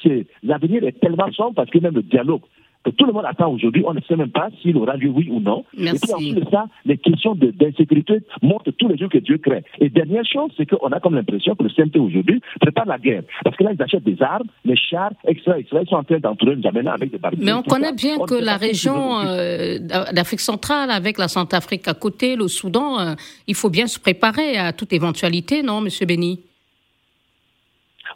l'avenir 0.43 0.83
est 0.83 0.99
tellement 0.99 1.31
sombre 1.31 1.55
parce 1.55 1.69
que 1.69 1.79
même 1.79 1.95
le 1.95 2.03
dialogue 2.03 2.41
que 2.83 2.89
tout 2.91 3.05
le 3.05 3.13
monde 3.13 3.25
attend 3.25 3.51
aujourd'hui, 3.51 3.83
on 3.85 3.93
ne 3.93 4.01
sait 4.01 4.15
même 4.15 4.31
pas 4.31 4.49
s'il 4.61 4.77
aura 4.77 4.95
lieu 4.95 5.09
oui 5.09 5.29
ou 5.31 5.39
non. 5.39 5.63
Merci. 5.77 5.97
Et 5.97 5.99
puis 5.99 6.13
ensuite 6.13 6.35
de 6.35 6.49
ça, 6.49 6.65
les 6.85 6.97
questions 6.97 7.35
d'insécurité 7.35 8.19
montrent 8.41 8.71
tous 8.71 8.87
les 8.87 8.97
jours 8.97 9.09
que 9.09 9.19
Dieu 9.19 9.37
crée. 9.37 9.63
Et 9.79 9.89
dernière 9.89 10.25
chose, 10.25 10.51
c'est 10.57 10.65
qu'on 10.65 10.91
a 10.91 10.99
comme 10.99 11.15
l'impression 11.15 11.55
que 11.55 11.63
le 11.63 11.69
CNT 11.69 11.99
aujourd'hui 11.99 12.41
prépare 12.59 12.85
la 12.85 12.97
guerre. 12.97 13.23
Parce 13.43 13.55
que 13.55 13.63
là, 13.63 13.71
ils 13.73 13.81
achètent 13.81 14.03
des 14.03 14.21
armes, 14.21 14.47
des 14.65 14.75
chars, 14.75 15.11
etc. 15.27 15.53
etc. 15.59 15.77
Ils 15.83 15.89
sont 15.89 15.95
en 15.95 16.03
train 16.03 16.19
d'entourer 16.19 16.55
N'Djamena 16.55 16.93
avec 16.93 17.11
des 17.11 17.17
barrières. 17.17 17.41
Mais 17.43 17.53
on 17.53 17.63
connaît 17.63 17.93
bien 17.93 18.17
que 18.19 18.35
la 18.35 18.57
région 18.57 19.19
euh, 19.19 19.77
d'Afrique 20.11 20.39
centrale, 20.39 20.89
avec 20.91 21.17
la 21.17 21.27
Centrafrique 21.27 21.87
à 21.87 21.93
côté, 21.93 22.35
le 22.35 22.47
Soudan, 22.47 22.99
euh, 22.99 23.13
il 23.47 23.55
faut 23.55 23.69
bien 23.69 23.87
se 23.87 23.99
préparer 23.99 24.57
à 24.57 24.73
toute 24.73 24.93
éventualité, 24.93 25.63
non, 25.63 25.81
Monsieur 25.81 26.05
Béni? 26.05 26.39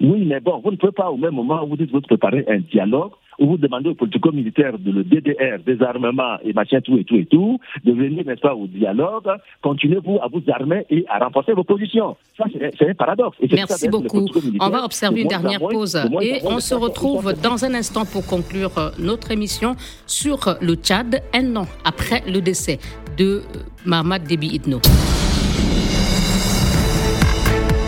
Oui, 0.02 0.26
mais 0.26 0.40
bon, 0.40 0.62
vous 0.64 0.72
ne 0.72 0.76
pouvez 0.78 0.92
pas 0.92 1.10
au 1.10 1.18
même 1.18 1.34
moment 1.34 1.64
où 1.64 1.70
vous 1.70 1.78
dites 1.78 1.88
que 1.88 1.94
vous 1.94 2.02
préparez 2.02 2.46
un 2.48 2.60
dialogue 2.60 3.12
où 3.40 3.48
vous 3.48 3.58
demandez 3.58 3.90
aux 3.90 3.96
politico-militaires 3.96 4.78
de 4.80 4.92
le 4.92 5.04
DDR, 5.04 5.60
désarmement 5.66 6.38
et 6.44 6.54
machin, 6.54 6.80
tout 6.82 6.98
et 6.98 7.04
tout 7.04 7.16
et 7.16 7.26
tout, 7.26 7.60
de 7.84 7.92
venir, 7.92 8.26
n'est-ce 8.26 8.42
pas, 8.42 8.56
au 8.56 8.68
dialogue, 8.68 9.30
continuez-vous 9.62 10.20
à 10.22 10.28
vous 10.28 10.42
armer 10.48 10.86
et 10.90 11.06
à 11.10 11.24
renforcer 11.24 11.54
vos 11.54 11.64
positions. 11.64 12.16
Ça, 12.38 12.46
c'est 12.78 12.90
un 12.90 12.94
paradoxe. 12.94 13.38
Et 13.42 13.48
Merci 13.52 13.90
beaucoup. 13.90 14.26
On 14.60 14.70
va 14.70 14.84
observer 14.84 15.22
une 15.22 15.28
dernière 15.28 15.60
pause 15.60 15.98
et 16.22 16.40
on 16.46 16.60
se 16.60 16.76
retrouve 16.76 17.34
dans 17.42 17.66
un 17.66 17.74
instant 17.74 18.06
pour 18.06 18.26
conclure 18.26 18.78
euh, 18.78 18.90
notre 19.00 19.32
émission 19.32 19.76
sur 20.06 20.40
le 20.62 20.76
Tchad, 20.76 21.22
un 21.34 21.56
an 21.56 21.66
après 21.84 22.22
le 22.28 22.42
décès 22.42 22.80
de 23.18 23.42
Mahmoud 23.86 24.24
Déby 24.24 24.48
Itno. 24.56 24.80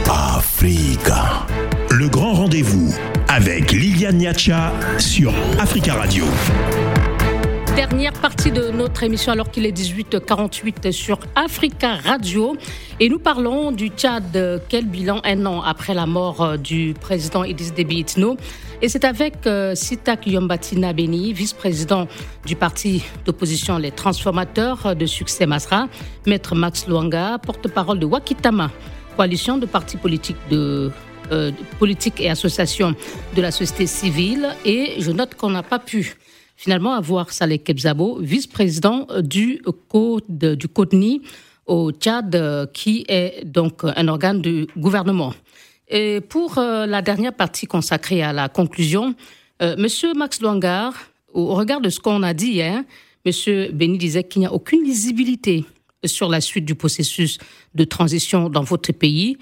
Africa. 0.10 1.46
Grand 2.10 2.34
rendez-vous 2.34 2.94
avec 3.28 3.72
Liliane 3.72 4.18
Niacha 4.18 4.72
sur 4.98 5.34
Africa 5.60 5.96
Radio. 5.96 6.24
Dernière 7.76 8.14
partie 8.14 8.52
de 8.52 8.70
notre 8.70 9.04
émission 9.04 9.34
alors 9.34 9.52
qu'il 9.52 9.66
est 9.66 9.78
18h48 9.78 10.92
sur 10.92 11.20
Africa 11.36 11.96
Radio. 11.96 12.56
Et 13.00 13.10
nous 13.10 13.20
parlons 13.20 13.72
du 13.72 13.88
Tchad. 13.88 14.62
Quel 14.70 14.86
bilan 14.86 15.22
un 15.26 15.46
an 15.46 15.62
après 15.62 15.94
la 15.94 16.06
mort 16.06 16.42
euh, 16.42 16.58
du 16.58 16.94
président 17.00 17.44
Idriss 17.44 17.74
Déby 17.74 18.00
Itno 18.00 18.38
Et 18.82 18.90
c'est 18.90 19.04
avec 19.04 19.46
euh, 19.46 19.76
Sitak 19.76 20.28
Yombatina 20.28 20.94
Beni, 20.94 21.34
vice-président 21.34 22.08
du 22.46 22.56
parti 22.56 23.04
d'opposition 23.26 23.78
Les 23.80 23.92
Transformateurs 23.92 24.96
de 24.96 25.06
Succès 25.06 25.46
Masra, 25.46 25.88
Maître 26.26 26.56
Max 26.56 26.88
Luanga, 26.88 27.38
porte-parole 27.40 28.00
de 28.00 28.06
Wakitama, 28.06 28.72
coalition 29.18 29.58
de 29.58 29.66
partis 29.66 29.98
politiques 29.98 30.38
de 30.50 30.92
euh, 31.32 31.52
politique 31.80 32.20
et 32.20 32.30
association 32.30 32.96
de 33.36 33.42
la 33.42 33.52
société 33.52 33.88
civile. 33.88 34.50
Et 34.66 34.96
je 35.00 35.12
note 35.12 35.36
qu'on 35.36 35.50
n'a 35.50 35.64
pas 35.64 35.80
pu 35.80 36.16
finalement 36.56 36.94
avoir 36.94 37.32
Saleh 37.32 37.60
Kebzabo, 37.60 38.20
vice-président 38.20 39.08
du 39.22 39.62
Code 39.90 40.56
du 40.56 40.68
CODNI 40.68 41.22
au 41.66 41.92
Tchad, 41.92 42.72
qui 42.74 43.06
est 43.08 43.46
donc 43.46 43.84
un 43.84 44.08
organe 44.08 44.42
du 44.42 44.68
gouvernement. 44.78 45.34
Et 45.90 46.22
pour 46.22 46.58
euh, 46.58 46.86
la 46.86 47.02
dernière 47.02 47.34
partie 47.34 47.66
consacrée 47.66 48.22
à 48.22 48.34
la 48.34 48.50
conclusion, 48.50 49.16
euh, 49.62 49.76
Monsieur 49.78 50.14
Max 50.14 50.42
Luangar, 50.42 50.94
au 51.34 51.54
regard 51.56 51.82
de 51.82 51.90
ce 51.90 52.00
qu'on 52.00 52.24
a 52.24 52.34
dit 52.34 52.52
hier, 52.52 52.84
Monsieur 53.26 53.72
Béni 53.72 53.98
disait 53.98 54.24
qu'il 54.24 54.42
n'y 54.42 54.46
a 54.46 54.54
aucune 54.54 54.84
lisibilité 54.84 55.66
sur 56.06 56.30
la 56.30 56.42
suite 56.42 56.66
du 56.66 56.76
processus 56.76 57.38
de 57.74 57.84
transition 57.84 58.50
dans 58.50 58.64
votre 58.64 58.92
pays. 58.92 59.38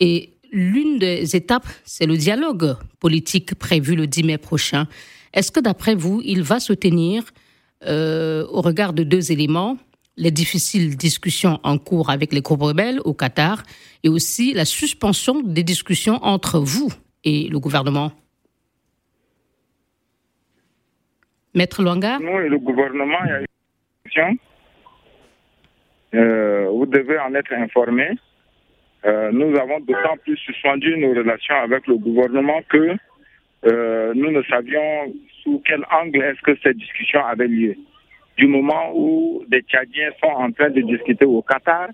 Et 0.00 0.30
L'une 0.50 0.98
des 0.98 1.36
étapes, 1.36 1.66
c'est 1.84 2.06
le 2.06 2.16
dialogue 2.16 2.76
politique 3.00 3.54
prévu 3.54 3.94
le 3.94 4.06
10 4.06 4.24
mai 4.24 4.38
prochain. 4.38 4.86
Est-ce 5.34 5.52
que 5.52 5.60
d'après 5.60 5.94
vous, 5.94 6.20
il 6.24 6.42
va 6.42 6.58
se 6.60 6.72
tenir 6.72 7.24
euh, 7.84 8.46
au 8.50 8.60
regard 8.60 8.92
de 8.92 9.02
deux 9.02 9.30
éléments 9.30 9.76
les 10.16 10.30
difficiles 10.30 10.96
discussions 10.96 11.60
en 11.62 11.78
cours 11.78 12.10
avec 12.10 12.32
les 12.32 12.40
groupes 12.40 12.62
rebelles 12.62 13.00
au 13.04 13.14
Qatar 13.14 13.62
et 14.02 14.08
aussi 14.08 14.52
la 14.52 14.64
suspension 14.64 15.40
des 15.40 15.62
discussions 15.62 16.18
entre 16.24 16.58
vous 16.58 16.92
et 17.24 17.48
le 17.48 17.58
gouvernement? 17.60 18.12
Maître 21.54 21.82
Luanga? 21.82 22.18
Nous 22.18 22.38
et 22.40 22.48
le 22.48 22.58
gouvernement, 22.58 23.18
a 23.20 23.40
une 23.40 23.46
discussion. 24.04 24.36
Euh, 26.14 26.68
vous 26.70 26.86
devez 26.86 27.18
en 27.18 27.34
être 27.34 27.52
informé. 27.52 28.10
Euh, 29.04 29.30
nous 29.32 29.56
avons 29.56 29.80
d'autant 29.80 30.16
plus 30.24 30.36
suspendu 30.38 30.96
nos 30.98 31.10
relations 31.10 31.54
avec 31.54 31.86
le 31.86 31.96
gouvernement 31.96 32.60
que 32.68 32.96
euh, 33.66 34.12
nous 34.14 34.30
ne 34.30 34.42
savions 34.42 35.12
sous 35.42 35.62
quel 35.64 35.84
angle 35.90 36.22
est-ce 36.22 36.40
que 36.42 36.58
cette 36.62 36.76
discussion 36.76 37.24
avait 37.24 37.48
lieu. 37.48 37.74
Du 38.36 38.46
moment 38.46 38.92
où 38.94 39.44
des 39.48 39.62
Tchadiens 39.62 40.10
sont 40.20 40.30
en 40.30 40.50
train 40.52 40.70
de 40.70 40.80
discuter 40.80 41.24
au 41.24 41.42
Qatar 41.42 41.88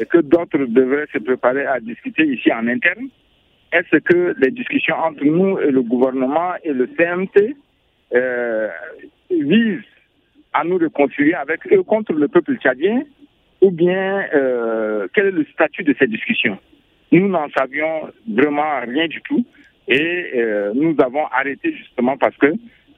et 0.00 0.06
que 0.06 0.18
d'autres 0.18 0.58
devraient 0.66 1.08
se 1.12 1.18
préparer 1.18 1.66
à 1.66 1.80
discuter 1.80 2.24
ici 2.24 2.52
en 2.52 2.66
interne, 2.66 3.08
est-ce 3.72 3.98
que 3.98 4.34
les 4.38 4.50
discussions 4.50 4.96
entre 4.96 5.24
nous 5.24 5.58
et 5.60 5.70
le 5.70 5.82
gouvernement 5.82 6.54
et 6.64 6.72
le 6.72 6.88
CMT 6.88 7.56
euh, 8.14 8.68
visent 9.30 9.84
à 10.52 10.64
nous 10.64 10.78
réconcilier 10.78 11.34
avec 11.34 11.60
eux 11.72 11.82
contre 11.84 12.12
le 12.12 12.26
peuple 12.26 12.56
tchadien 12.56 13.02
ou 13.60 13.70
bien 13.70 14.26
euh, 14.34 15.08
quel 15.14 15.26
est 15.26 15.30
le 15.32 15.46
statut 15.52 15.82
de 15.84 15.94
cette 15.98 16.10
discussion? 16.10 16.58
Nous 17.12 17.28
n'en 17.28 17.48
savions 17.56 18.08
vraiment 18.28 18.80
rien 18.86 19.08
du 19.08 19.20
tout 19.22 19.44
et 19.88 20.30
euh, 20.36 20.72
nous 20.74 20.94
avons 21.00 21.26
arrêté 21.26 21.74
justement 21.74 22.16
parce 22.16 22.36
que 22.36 22.52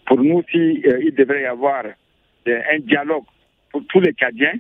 pour 0.07 0.19
nous, 0.19 0.43
s'il 0.51 0.83
si, 0.83 0.89
euh, 0.89 1.01
il 1.03 1.15
devrait 1.15 1.43
y 1.43 1.47
avoir 1.47 1.85
un 2.47 2.79
dialogue 2.81 3.25
pour 3.71 3.83
tous 3.89 4.01
les 4.01 4.13
Cadiens, 4.13 4.55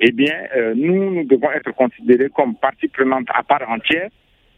eh 0.00 0.12
bien, 0.12 0.34
euh, 0.56 0.74
nous, 0.76 1.14
nous 1.14 1.24
devons 1.24 1.50
être 1.52 1.70
considérés 1.72 2.28
comme 2.34 2.56
partie 2.56 2.88
prenante 2.88 3.26
à 3.32 3.42
part 3.42 3.68
entière 3.70 4.08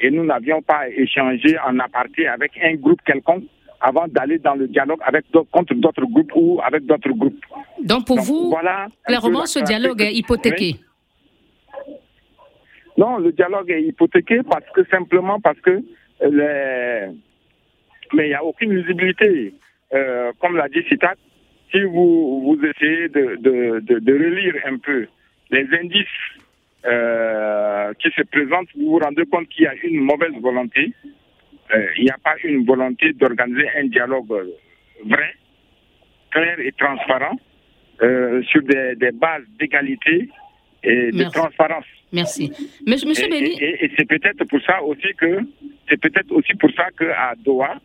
et 0.01 0.11
nous 0.11 0.25
n'avions 0.25 0.63
pas 0.63 0.89
échangé 0.89 1.57
en 1.67 1.79
aparté 1.79 2.27
avec 2.27 2.53
un 2.63 2.75
groupe 2.75 3.01
quelconque 3.05 3.45
avant 3.81 4.09
d'aller 4.09 4.39
dans 4.39 4.55
le 4.55 4.67
dialogue 4.67 4.99
avec 5.05 5.25
contre 5.53 5.75
d'autres 5.75 6.05
groupes 6.07 6.33
ou 6.35 6.61
avec 6.65 6.85
d'autres 6.87 7.11
groupes. 7.11 7.45
Donc 7.83 8.07
pour 8.07 8.21
vous, 8.21 8.49
voilà 8.51 8.87
clairement, 9.07 9.47
ce 9.47 9.61
dialogue 9.61 10.01
est 10.01 10.15
hypothéqué. 10.15 10.77
Non, 12.99 13.19
le 13.19 13.31
dialogue 13.31 13.71
est 13.71 13.83
hypothéqué 13.83 14.41
parce 14.43 14.69
que 14.75 14.85
simplement 14.91 15.39
parce 15.41 15.61
que 15.61 15.83
les... 16.21 17.07
mais 18.13 18.25
il 18.27 18.31
n'y 18.31 18.35
a 18.35 18.45
aucune 18.45 18.77
visibilité. 18.77 19.55
Euh, 19.95 20.33
comme 20.41 20.57
l'a 20.57 20.69
dit 20.69 20.83
Citat, 20.89 21.15
si 21.71 21.81
vous, 21.85 22.43
vous 22.43 22.59
essayez 22.65 23.09
de, 23.09 23.37
de, 23.37 23.81
de, 23.81 23.99
de 24.01 24.13
relire 24.13 24.55
un 24.67 24.79
peu 24.79 25.07
les 25.51 25.67
indices 25.81 26.07
euh, 26.87 27.93
qui 28.01 28.11
se 28.11 28.23
présentent, 28.23 28.69
vous 28.77 28.91
vous 28.91 28.99
rendez 28.99 29.25
compte 29.27 29.49
qu'il 29.49 29.65
y 29.65 29.69
a 29.69 29.75
une 29.85 30.01
mauvaise 30.01 30.35
volonté. 30.43 30.93
Euh, 31.75 31.87
il 31.99 32.05
n'y 32.05 32.11
a 32.11 32.19
pas 32.23 32.35
une 32.43 32.65
volonté 32.67 33.13
d'organiser 33.13 33.69
un 33.77 33.87
dialogue 33.87 34.33
vrai, 35.07 35.35
clair 36.33 36.59
et 36.59 36.73
transparent 36.73 37.37
euh, 38.03 38.43
sur 38.43 38.63
des, 38.63 38.97
des 38.97 39.13
bases 39.13 39.47
d'égalité 39.59 40.29
et 40.83 41.13
de 41.13 41.25
transparence. 41.31 41.85
Merci. 42.13 42.53
Monsieur, 42.87 43.09
monsieur 43.09 43.33
et, 43.33 43.37
et, 43.37 43.85
et 43.85 43.93
c'est 43.97 44.07
peut-être 44.07 44.45
pour 44.45 44.61
ça 44.63 44.83
aussi 44.83 45.09
que 45.17 45.41
c'est 45.89 46.01
peut-être 46.01 46.33
aussi 46.33 46.55
pour 46.55 46.71
ça 46.73 46.87
que 46.97 47.05
à 47.05 47.35
Doha, 47.37 47.77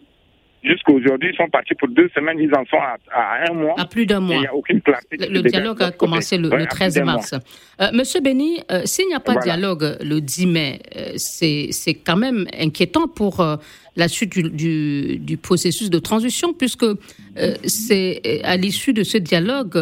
Jusqu'à 0.63 0.93
aujourd'hui, 0.93 1.31
ils 1.33 1.35
sont 1.35 1.49
partis 1.49 1.73
pour 1.75 1.89
deux 1.89 2.09
semaines, 2.15 2.39
ils 2.39 2.53
en 2.55 2.63
sont 2.65 2.77
à, 2.77 3.49
un 3.49 3.53
mois. 3.53 3.75
À 3.77 3.85
plus 3.85 4.05
d'un 4.05 4.21
mois. 4.21 4.35
Il 4.35 4.41
n'y 4.41 4.47
a 4.47 4.55
aucune 4.55 4.81
clarté. 4.81 5.17
Le, 5.17 5.41
dialogue 5.41 5.83
a 5.83 5.91
commencé 5.91 6.37
le, 6.37 6.49
13 6.65 7.01
mars. 7.01 7.35
Euh, 7.81 7.89
Monsieur 7.93 8.21
Béni, 8.21 8.61
euh, 8.71 8.83
s'il 8.85 9.07
n'y 9.07 9.13
a 9.13 9.19
pas 9.19 9.35
de 9.35 9.41
dialogue 9.41 9.97
le 10.01 10.21
10 10.21 10.47
mai, 10.47 10.79
euh, 10.95 11.13
c'est 11.17 11.93
quand 12.05 12.15
même 12.15 12.45
inquiétant 12.57 13.09
pour 13.09 13.41
euh, 13.41 13.57
la 13.97 14.07
suite 14.07 14.37
du, 14.39 15.17
du, 15.19 15.37
processus 15.37 15.89
de 15.89 15.99
transition, 15.99 16.53
puisque 16.53 16.85
c'est 17.65 18.41
à 18.43 18.55
l'issue 18.55 18.93
de 18.93 19.03
ce 19.03 19.17
dialogue 19.17 19.73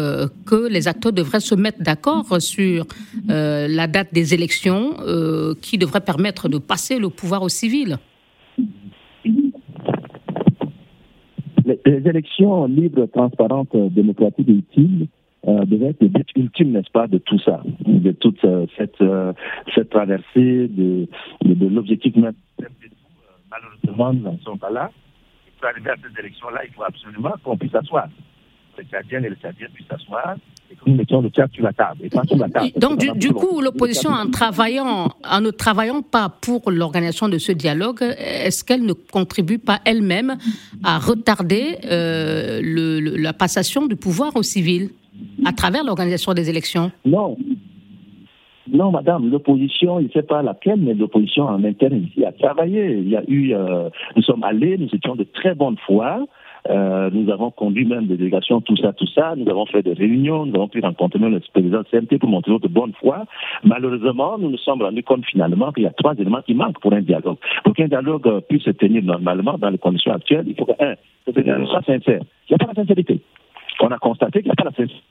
que 0.44 0.68
les 0.68 0.88
acteurs 0.88 1.12
devraient 1.12 1.40
se 1.40 1.54
mettre 1.54 1.80
d'accord 1.80 2.42
sur 2.42 2.86
la 3.28 3.86
date 3.86 4.08
des 4.12 4.34
élections 4.34 4.96
qui 5.62 5.78
devrait 5.78 6.02
permettre 6.02 6.48
de 6.50 6.58
passer 6.58 6.98
le 6.98 7.08
pouvoir 7.08 7.42
aux 7.42 7.48
civils. 7.48 7.98
Les, 11.64 12.08
élections 12.08 12.66
libres, 12.66 13.06
transparentes, 13.06 13.74
démocratiques 13.74 14.48
et 14.48 14.52
utiles 14.52 15.08
euh, 15.48 15.62
être 15.62 16.00
le 16.00 16.08
but 16.08 16.28
ultime, 16.36 16.70
n'est-ce 16.70 16.90
pas, 16.90 17.08
de 17.08 17.18
tout 17.18 17.38
ça, 17.40 17.62
de 17.80 18.12
toute 18.12 18.44
euh, 18.44 18.66
cette, 18.76 19.00
euh, 19.00 19.32
cette 19.74 19.90
traversée, 19.90 20.68
de, 20.68 21.08
de, 21.44 21.66
l'objectif 21.68 22.14
même. 22.14 22.34
Malheureusement, 23.50 24.12
nous 24.12 24.22
n'en 24.22 24.38
sommes 24.38 24.58
pas 24.58 24.70
là. 24.70 24.90
Pour 25.58 25.68
arriver 25.68 25.90
à 25.90 25.96
cette 25.96 26.16
élection-là, 26.16 26.60
il 26.64 26.72
faut 26.72 26.84
absolument 26.84 27.34
qu'on 27.42 27.56
puisse 27.56 27.72
s'asseoir. 27.72 28.08
Les 28.78 28.84
Tchadiens 28.84 29.22
et 29.22 29.30
les 29.30 29.36
Tchadiens 29.36 29.68
puissent 29.74 29.88
s'asseoir 29.88 30.36
nous 30.86 30.94
mettions 30.94 31.20
le 31.20 31.30
sur 31.30 31.64
la 31.64 31.72
table. 31.72 32.08
Donc, 32.76 32.98
du, 33.16 33.32
coup, 33.32 33.60
l'opposition, 33.60 34.10
en, 34.10 34.30
travaillant, 34.30 35.08
en 35.28 35.40
ne 35.40 35.50
travaillant 35.50 36.02
pas 36.02 36.28
pour 36.28 36.70
l'organisation 36.70 37.28
de 37.28 37.38
ce 37.38 37.52
dialogue, 37.52 38.02
est-ce 38.18 38.64
qu'elle 38.64 38.84
ne 38.84 38.92
contribue 38.92 39.58
pas 39.58 39.80
elle-même 39.84 40.36
à 40.84 40.98
retarder 40.98 41.78
euh, 41.84 42.60
le, 42.62 43.00
la 43.16 43.32
passation 43.32 43.86
du 43.86 43.96
pouvoir 43.96 44.36
aux 44.36 44.42
civils 44.42 44.90
à 45.44 45.52
travers 45.52 45.84
l'organisation 45.84 46.34
des 46.34 46.50
élections? 46.50 46.90
Non. 47.04 47.36
Non, 48.72 48.90
madame, 48.92 49.28
l'opposition, 49.28 49.98
je 50.00 50.04
ne 50.04 50.10
sais 50.10 50.22
pas 50.22 50.40
laquelle, 50.42 50.80
mais 50.80 50.94
l'opposition 50.94 51.44
en 51.44 51.62
interne 51.64 52.04
ici 52.04 52.24
a 52.24 52.32
travaillé. 52.32 52.98
Il 52.98 53.08
y 53.08 53.16
a 53.16 53.22
eu, 53.26 53.54
euh, 53.54 53.90
nous 54.16 54.22
sommes 54.22 54.44
allés, 54.44 54.78
nous 54.78 54.88
étions 54.92 55.16
de 55.16 55.24
très 55.24 55.54
bonne 55.54 55.76
foi. 55.84 56.24
Euh, 56.70 57.10
nous 57.12 57.30
avons 57.30 57.50
conduit 57.50 57.84
même 57.84 58.06
des 58.06 58.16
délégations, 58.16 58.60
tout 58.60 58.76
ça, 58.76 58.92
tout 58.92 59.06
ça. 59.06 59.34
Nous 59.36 59.48
avons 59.50 59.66
fait 59.66 59.82
des 59.82 59.94
réunions, 59.94 60.46
nous 60.46 60.54
avons 60.54 60.68
pu 60.68 60.80
rencontrer 60.80 61.18
le 61.18 61.40
président 61.52 61.82
CMT 61.90 62.18
pour 62.18 62.28
montrer 62.28 62.52
notre 62.52 62.68
bonne 62.68 62.92
foi. 63.00 63.24
Malheureusement, 63.64 64.38
nous 64.38 64.50
nous 64.50 64.58
sommes 64.58 64.82
rendus 64.82 65.02
compte 65.02 65.24
finalement 65.26 65.72
qu'il 65.72 65.84
y 65.84 65.86
a 65.86 65.90
trois 65.90 66.14
éléments 66.14 66.42
qui 66.42 66.54
manquent 66.54 66.80
pour 66.80 66.92
un 66.92 67.02
dialogue. 67.02 67.38
Pour 67.64 67.74
qu'un 67.74 67.88
dialogue 67.88 68.40
puisse 68.48 68.62
se 68.62 68.70
tenir 68.70 69.02
normalement 69.02 69.58
dans 69.58 69.70
les 69.70 69.78
conditions 69.78 70.12
actuelles, 70.12 70.44
il 70.46 70.54
faut 70.54 70.66
que, 70.66 70.72
un, 70.80 70.94
que 71.26 71.32
ce 71.34 71.40
dialogue 71.40 71.68
soit 71.68 71.82
sincère. 71.82 72.22
Il 72.48 72.52
n'y 72.52 72.54
a 72.54 72.58
pas 72.58 72.66
la 72.68 72.74
sincérité. 72.74 73.20
On 73.80 73.90
a 73.90 73.98
constaté 73.98 74.40
qu'il 74.40 74.48
n'y 74.48 74.52
a 74.52 74.54
pas 74.54 74.64
la 74.64 74.70
sincérité 74.70 75.02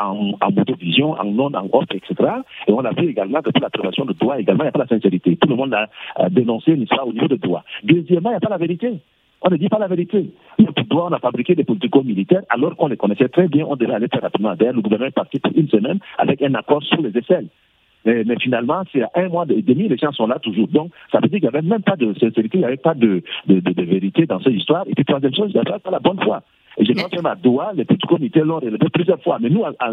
en, 0.00 0.32
en 0.40 0.50
motovision, 0.50 1.12
en 1.12 1.24
non, 1.24 1.54
en 1.54 1.68
off, 1.72 1.86
etc. 1.92 2.14
Et 2.66 2.72
on 2.72 2.84
a 2.84 2.92
vu 2.92 3.08
également 3.08 3.40
que 3.42 3.50
pour 3.50 3.62
l'approbation 3.62 4.04
de 4.04 4.12
droit, 4.12 4.38
également, 4.38 4.64
il 4.64 4.66
n'y 4.66 4.70
a 4.70 4.72
pas 4.72 4.80
la 4.80 4.86
sincérité. 4.86 5.36
Tout 5.36 5.48
le 5.48 5.56
monde 5.56 5.74
a, 5.74 5.88
dénoncé 6.30 6.72
une 6.72 6.82
histoire 6.82 7.06
au 7.06 7.12
niveau 7.12 7.28
de 7.28 7.36
droit. 7.36 7.62
Deuxièmement, 7.84 8.30
il 8.30 8.32
n'y 8.32 8.36
a 8.36 8.40
pas 8.40 8.48
la 8.48 8.58
vérité. 8.58 8.94
On 9.46 9.50
ne 9.50 9.56
dit 9.58 9.68
pas 9.68 9.78
la 9.78 9.86
vérité. 9.86 10.28
Pourquoi 10.74 11.06
on 11.06 11.12
a 11.12 11.20
fabriqué 11.20 11.54
des 11.54 11.62
politico-militaires 11.62 12.42
alors 12.48 12.74
qu'on 12.74 12.88
les 12.88 12.96
connaissait 12.96 13.28
très 13.28 13.46
bien, 13.46 13.64
on 13.68 13.76
devait 13.76 13.94
aller 13.94 14.08
très 14.08 14.18
rapidement. 14.18 14.56
D'ailleurs, 14.56 14.74
le 14.74 14.82
gouvernement 14.82 15.08
est 15.08 15.12
parti 15.12 15.38
pour 15.38 15.52
une 15.54 15.68
semaine 15.68 16.00
avec 16.18 16.42
un 16.42 16.52
accord 16.54 16.82
sur 16.82 17.00
les 17.00 17.16
aisselles. 17.16 17.46
Mais, 18.04 18.24
finalement, 18.40 18.82
c'est 18.92 19.02
un 19.14 19.28
mois 19.28 19.44
et 19.48 19.62
demi, 19.62 19.88
les 19.88 19.96
gens 19.98 20.10
sont 20.10 20.26
là 20.26 20.40
toujours. 20.40 20.66
Donc, 20.68 20.90
ça 21.12 21.20
veut 21.20 21.28
dire 21.28 21.38
qu'il 21.38 21.48
n'y 21.48 21.56
avait 21.56 21.62
même 21.62 21.82
pas 21.82 21.94
de 21.94 22.12
sincérité, 22.14 22.50
il 22.54 22.58
n'y 22.58 22.64
avait 22.64 22.76
pas 22.76 22.94
de, 22.94 23.22
vérité 23.46 24.26
dans 24.26 24.40
cette 24.40 24.52
histoire. 24.52 24.84
Et 24.88 24.94
puis, 24.94 25.04
troisième 25.04 25.34
chose, 25.34 25.50
il 25.54 25.60
n'y 25.60 25.68
avait 25.68 25.78
pas 25.78 25.90
la 25.92 26.00
bonne 26.00 26.20
foi. 26.20 26.42
Et 26.78 26.84
je 26.84 26.92
pense 26.92 27.12
même 27.12 27.26
à 27.26 27.36
Doha, 27.36 27.72
les 27.74 27.84
petits 27.84 28.06
comités 28.06 28.40
l'ont 28.40 28.58
relevé 28.58 28.88
plusieurs 28.92 29.22
fois. 29.22 29.38
Mais 29.40 29.48
nous, 29.48 29.64
à, 29.64 29.72
à 29.78 29.92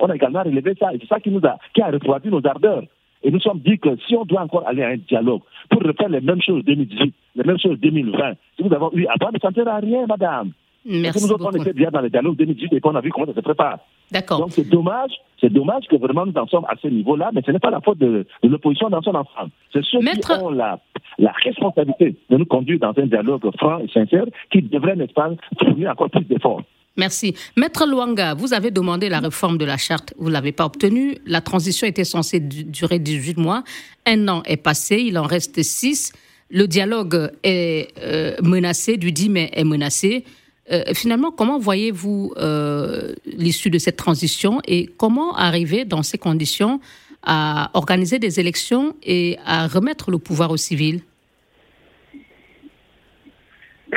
on 0.00 0.06
a 0.10 0.14
également 0.14 0.42
relevé 0.42 0.74
ça. 0.78 0.92
Et 0.92 0.98
c'est 1.00 1.08
ça 1.08 1.20
qui 1.20 1.30
nous 1.30 1.44
a, 1.46 1.56
qui 1.74 1.80
a 1.80 1.90
refroidi 1.90 2.28
nos 2.28 2.46
ardeurs. 2.46 2.82
Et 3.22 3.30
nous 3.30 3.40
sommes 3.40 3.60
dit 3.60 3.78
que 3.78 3.90
si 4.06 4.16
on 4.16 4.24
doit 4.24 4.42
encore 4.42 4.66
aller 4.66 4.82
à 4.82 4.88
un 4.88 4.96
dialogue 4.96 5.42
pour 5.68 5.82
refaire 5.82 6.08
les 6.08 6.20
mêmes 6.20 6.40
choses 6.42 6.64
2018, 6.64 7.14
les 7.36 7.44
mêmes 7.44 7.58
choses 7.58 7.78
2020, 7.78 8.34
si 8.56 8.64
nous 8.64 8.72
avons 8.72 8.90
eu 8.94 9.06
avant, 9.06 9.30
ne 9.32 9.38
sentira 9.38 9.72
à 9.72 9.80
rien, 9.80 10.06
madame. 10.06 10.52
Merci 10.84 11.26
nous 11.26 11.32
autres, 11.32 11.46
on 11.46 11.60
était 11.60 11.74
bien 11.74 11.90
dans 11.90 12.00
le 12.00 12.08
dialogue 12.08 12.36
2018 12.36 12.72
et 12.72 12.80
qu'on 12.80 12.94
a 12.94 13.02
vu 13.02 13.10
comment 13.10 13.26
ça 13.26 13.34
se 13.34 13.40
prépare. 13.40 13.80
D'accord. 14.10 14.38
Donc 14.38 14.52
c'est 14.52 14.68
dommage, 14.68 15.10
c'est 15.38 15.52
dommage 15.52 15.84
que 15.88 15.96
vraiment 15.96 16.24
nous 16.24 16.36
en 16.36 16.46
sommes 16.46 16.64
à 16.68 16.74
ce 16.80 16.88
niveau-là, 16.88 17.30
mais 17.34 17.42
ce 17.44 17.50
n'est 17.50 17.58
pas 17.58 17.70
la 17.70 17.82
faute 17.82 17.98
de, 17.98 18.26
l'opposition 18.42 18.88
dans 18.88 19.02
son 19.02 19.14
ensemble. 19.14 19.50
C'est 19.72 19.84
ceux 19.84 20.00
qui 20.00 20.32
ont 20.42 20.50
la, 20.50 20.78
la 21.18 21.32
responsabilité 21.44 22.16
de 22.30 22.36
nous 22.38 22.46
conduire 22.46 22.78
dans 22.78 22.94
un 22.96 23.06
dialogue 23.06 23.42
franc 23.58 23.78
et 23.80 23.88
sincère 23.88 24.24
qui 24.50 24.62
devraient, 24.62 24.96
n'est-ce 24.96 25.12
pas, 25.12 25.30
fournir 25.58 25.90
encore 25.90 26.08
plus 26.08 26.24
d'efforts. 26.24 26.62
Merci. 27.00 27.34
Maître 27.56 27.86
Luanga, 27.86 28.34
vous 28.34 28.52
avez 28.52 28.70
demandé 28.70 29.08
la 29.08 29.20
réforme 29.20 29.56
de 29.56 29.64
la 29.64 29.78
charte, 29.78 30.12
vous 30.18 30.28
ne 30.28 30.34
l'avez 30.34 30.52
pas 30.52 30.66
obtenue. 30.66 31.16
La 31.24 31.40
transition 31.40 31.86
était 31.86 32.04
censée 32.04 32.40
durer 32.40 32.98
18 32.98 33.38
mois. 33.38 33.64
Un 34.04 34.28
an 34.28 34.42
est 34.44 34.58
passé, 34.58 34.96
il 34.96 35.16
en 35.16 35.22
reste 35.22 35.62
6. 35.62 36.12
Le 36.50 36.66
dialogue 36.66 37.32
est 37.42 37.88
euh, 38.02 38.36
menacé, 38.42 38.98
du 38.98 39.12
10 39.12 39.28
mai 39.30 39.50
est 39.54 39.64
menacé. 39.64 40.26
Euh, 40.70 40.82
finalement, 40.92 41.30
comment 41.30 41.58
voyez-vous 41.58 42.34
euh, 42.36 43.14
l'issue 43.24 43.70
de 43.70 43.78
cette 43.78 43.96
transition 43.96 44.60
et 44.66 44.84
comment 44.98 45.34
arriver 45.36 45.86
dans 45.86 46.02
ces 46.02 46.18
conditions 46.18 46.80
à 47.22 47.70
organiser 47.72 48.18
des 48.18 48.40
élections 48.40 48.94
et 49.02 49.38
à 49.46 49.68
remettre 49.68 50.10
le 50.10 50.18
pouvoir 50.18 50.50
aux 50.50 50.58
civils 50.58 51.00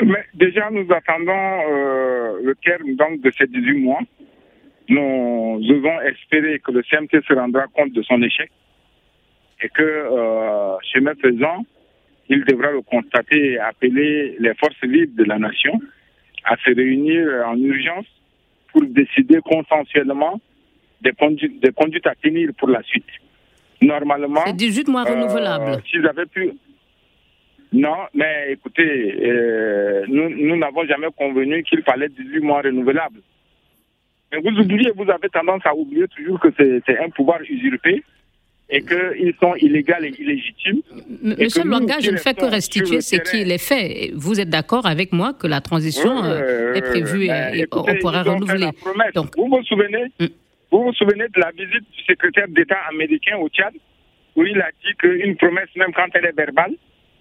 mais 0.01 0.25
déjà, 0.33 0.69
nous 0.71 0.87
attendons 0.91 1.31
euh, 1.31 2.39
le 2.43 2.55
terme 2.55 2.95
donc, 2.95 3.21
de 3.21 3.31
ces 3.37 3.47
18 3.47 3.73
mois. 3.79 3.99
Nous 4.89 5.59
devons 5.61 6.01
espérer 6.01 6.59
que 6.59 6.71
le 6.71 6.83
CMT 6.83 7.23
se 7.25 7.33
rendra 7.33 7.67
compte 7.67 7.93
de 7.93 8.01
son 8.03 8.21
échec 8.21 8.51
et 9.61 9.69
que, 9.69 9.81
euh, 9.81 10.75
chemin 10.93 11.13
faisant, 11.21 11.65
il 12.29 12.43
devra 12.45 12.71
le 12.71 12.81
constater 12.81 13.53
et 13.53 13.59
appeler 13.59 14.35
les 14.39 14.53
forces 14.55 14.83
vives 14.83 15.15
de 15.15 15.23
la 15.23 15.39
nation 15.39 15.79
à 16.43 16.57
se 16.57 16.75
réunir 16.75 17.27
en 17.45 17.57
urgence 17.57 18.05
pour 18.71 18.83
décider 18.83 19.39
consensuellement 19.45 20.41
des 21.01 21.11
conduites, 21.11 21.61
des 21.61 21.71
conduites 21.71 22.07
à 22.07 22.15
tenir 22.15 22.49
pour 22.57 22.69
la 22.69 22.81
suite. 22.83 23.05
Normalement. 23.81 24.41
C'est 24.45 24.55
18 24.55 24.87
mois 24.87 25.03
renouvelables. 25.03 25.71
Euh, 25.71 25.77
s'ils 25.89 26.07
avaient 26.07 26.25
pu. 26.25 26.51
Non, 27.73 28.05
mais 28.13 28.51
écoutez, 28.51 29.15
euh, 29.23 30.05
nous 30.07 30.55
n'avons 30.57 30.85
jamais 30.85 31.07
convenu 31.17 31.63
qu'il 31.63 31.81
fallait 31.81 32.09
18 32.09 32.39
mois 32.41 32.61
renouvelables. 32.61 33.19
Mais 34.31 34.39
vous 34.39 34.59
oubliez, 34.59 34.91
vous 34.95 35.09
avez 35.09 35.29
tendance 35.29 35.61
à 35.65 35.75
oublier 35.75 36.07
toujours 36.07 36.39
que 36.39 36.49
c'est 36.57 36.99
un 36.99 37.09
pouvoir 37.09 37.39
usurpé 37.41 38.03
et 38.69 38.81
qu'ils 38.81 39.33
sont 39.39 39.55
illégaux 39.55 39.93
et 40.01 40.13
illégitimes. 40.21 40.81
Monsieur 41.21 41.63
Langage, 41.63 42.03
je 42.03 42.11
ne 42.11 42.17
fais 42.17 42.33
que 42.33 42.45
restituer 42.45 43.01
ce 43.01 43.15
qui 43.17 43.37
est 43.37 43.57
fait. 43.57 44.11
Vous 44.15 44.39
êtes 44.39 44.49
d'accord 44.49 44.85
avec 44.85 45.11
moi 45.11 45.33
que 45.33 45.47
la 45.47 45.61
transition 45.61 46.23
euh, 46.23 46.73
est 46.73 46.81
prévue 46.81 47.25
et, 47.25 47.65
on 47.71 47.95
pourra 47.99 48.23
renouveler. 48.23 48.69
Donc, 49.15 49.35
vous 49.35 49.47
vous 49.47 49.63
souvenez 49.63 50.05
mm. 50.19 50.25
Vous 50.71 50.83
vous 50.85 50.93
souvenez 50.93 51.25
de 51.27 51.39
la 51.39 51.51
visite 51.51 51.85
du 51.91 52.03
secrétaire 52.03 52.47
d'État 52.49 52.79
américain 52.91 53.37
au 53.37 53.47
Tchad, 53.47 53.73
où 54.35 54.43
il 54.43 54.59
a 54.59 54.69
dit 54.83 54.95
qu'une 54.97 55.35
promesse, 55.35 55.69
même 55.75 55.93
quand 55.93 56.07
elle 56.15 56.25
est 56.25 56.35
verbale, 56.35 56.73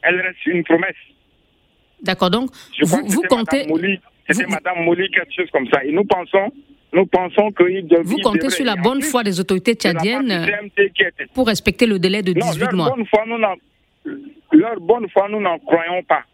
elle 0.03 0.21
reste 0.21 0.47
une 0.47 0.65
promesse. 0.65 0.97
D'accord, 2.03 2.31
donc 2.31 2.51
vous, 2.83 3.07
vous 3.07 3.23
comptez... 3.23 3.67
C'était 4.29 4.47
Madame 4.47 4.85
Moli, 4.85 5.11
quelque 5.11 5.35
chose 5.35 5.51
comme 5.51 5.67
ça. 5.69 5.85
Et 5.85 5.93
nous 5.93 6.05
pensons 6.05 6.53
nous 6.93 7.07
pensons 7.07 7.51
qu'il 7.53 7.87
Vous 8.03 8.19
comptez 8.19 8.51
sur 8.51 8.67
la 8.67 8.77
bonne 8.77 9.01
foi 9.01 9.23
des 9.23 9.41
autorités 9.41 9.75
tchadiennes 9.75 10.47
pour 11.35 11.47
respecter 11.47 11.87
le 11.87 11.99
délai 11.99 12.23
de 12.23 12.33
18 12.35 12.61
leur 12.61 12.75
mois. 12.75 12.91
Bonne 12.91 13.07
foi, 13.07 13.25
nous 13.27 13.39
leur 14.59 14.81
bonne 14.81 15.09
foi, 15.09 15.29
nous 15.31 15.41
n'en 15.41 15.59
croyons 15.59 16.03
pas. 16.03 16.25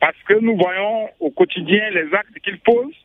Parce 0.00 0.16
que 0.26 0.34
nous 0.40 0.56
voyons 0.56 1.08
au 1.20 1.30
quotidien 1.30 1.90
les 1.90 2.12
actes 2.12 2.36
qu'ils 2.42 2.58
posent. 2.58 2.96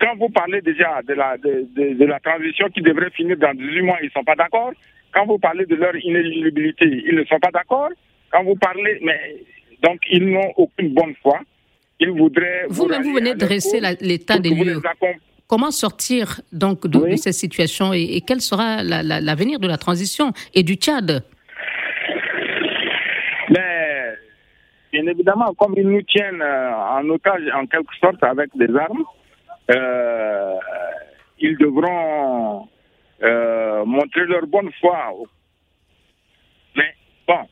Quand 0.00 0.16
vous 0.16 0.30
parlez 0.30 0.62
déjà 0.62 1.02
de 1.06 1.12
la, 1.12 1.36
de, 1.36 1.68
de, 1.76 2.04
la 2.04 2.18
transition 2.18 2.68
qui 2.70 2.80
devrait 2.80 3.10
finir 3.10 3.36
dans 3.36 3.52
18 3.54 3.82
mois, 3.82 3.98
ils 4.00 4.06
ne 4.06 4.10
sont 4.10 4.24
pas 4.24 4.34
d'accord. 4.34 4.72
Quand 5.12 5.26
vous 5.26 5.38
parlez 5.38 5.66
de 5.66 5.76
leur 5.76 5.94
inéligibilité, 5.94 6.86
ils 7.06 7.14
ne 7.14 7.24
sont 7.24 7.38
pas 7.38 7.50
d'accord. 7.52 7.90
Quand 8.30 8.44
vous 8.44 8.56
parlez, 8.56 8.98
mais 9.02 9.44
donc 9.82 10.00
ils 10.10 10.26
n'ont 10.28 10.52
aucune 10.56 10.94
bonne 10.94 11.14
foi. 11.22 11.40
Ils 12.00 12.10
voudraient. 12.10 12.66
Vous-même, 12.68 13.02
vous, 13.02 13.14
venez 13.14 13.34
de 13.34 13.38
dresser 13.38 13.80
l'état 14.00 14.38
des 14.38 14.50
lieux. 14.50 14.82
Comment 15.48 15.70
sortir 15.70 16.40
donc 16.52 16.88
de, 16.88 17.14
cette 17.16 17.34
situation 17.34 17.92
et, 17.92 18.20
quel 18.26 18.40
sera 18.40 18.82
l'avenir 18.82 19.60
de 19.60 19.68
la 19.68 19.78
transition 19.78 20.32
et 20.54 20.64
du 20.64 20.74
Tchad? 20.74 21.22
Mais, 23.50 24.14
bien 24.92 25.06
évidemment, 25.06 25.54
comme 25.54 25.74
ils 25.76 25.88
nous 25.88 26.02
tiennent 26.02 26.42
euh, 26.42 26.74
en 26.74 27.08
otage 27.10 27.42
en 27.54 27.64
quelque 27.66 27.94
sorte 28.00 28.24
avec 28.24 28.50
des 28.56 28.74
armes, 28.76 29.04
euh, 29.70 30.54
ils 31.38 31.56
devront 31.58 32.68
euh, 33.22 33.84
montrer 33.84 34.26
leur 34.26 34.46
bonne 34.48 34.70
foi. 34.80 35.12
Mais 36.74 36.92
bon, 37.28 37.46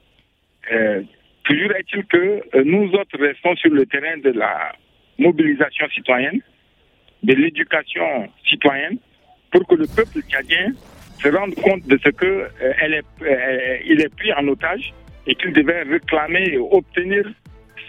toujours 1.45 1.73
est-il 1.73 2.05
que 2.07 2.62
nous 2.62 2.91
autres 2.93 3.19
restons 3.19 3.55
sur 3.57 3.71
le 3.71 3.87
terrain 3.87 4.19
de 4.19 4.31
la 4.31 4.73
mobilisation 5.19 5.89
citoyenne 5.91 6.41
de 7.25 7.35
l'éducation 7.35 8.29
citoyenne 8.49 8.99
pour 9.51 9.67
que 9.67 9.75
le 9.75 9.87
peuple 9.87 10.21
tchadien 10.29 10.73
se 11.21 11.29
rende 11.29 11.55
compte 11.55 11.87
de 11.87 11.99
ce 12.05 12.11
que 12.11 12.27
euh, 12.27 12.73
elle 12.81 12.95
est, 12.95 13.05
euh, 13.23 13.79
il 13.87 14.01
est 14.01 14.15
pris 14.15 14.33
en 14.35 14.47
otage 14.49 14.93
et 15.27 15.35
qu'il 15.35 15.53
devait 15.53 15.83
réclamer 15.83 16.45
et 16.53 16.59
obtenir 16.59 17.25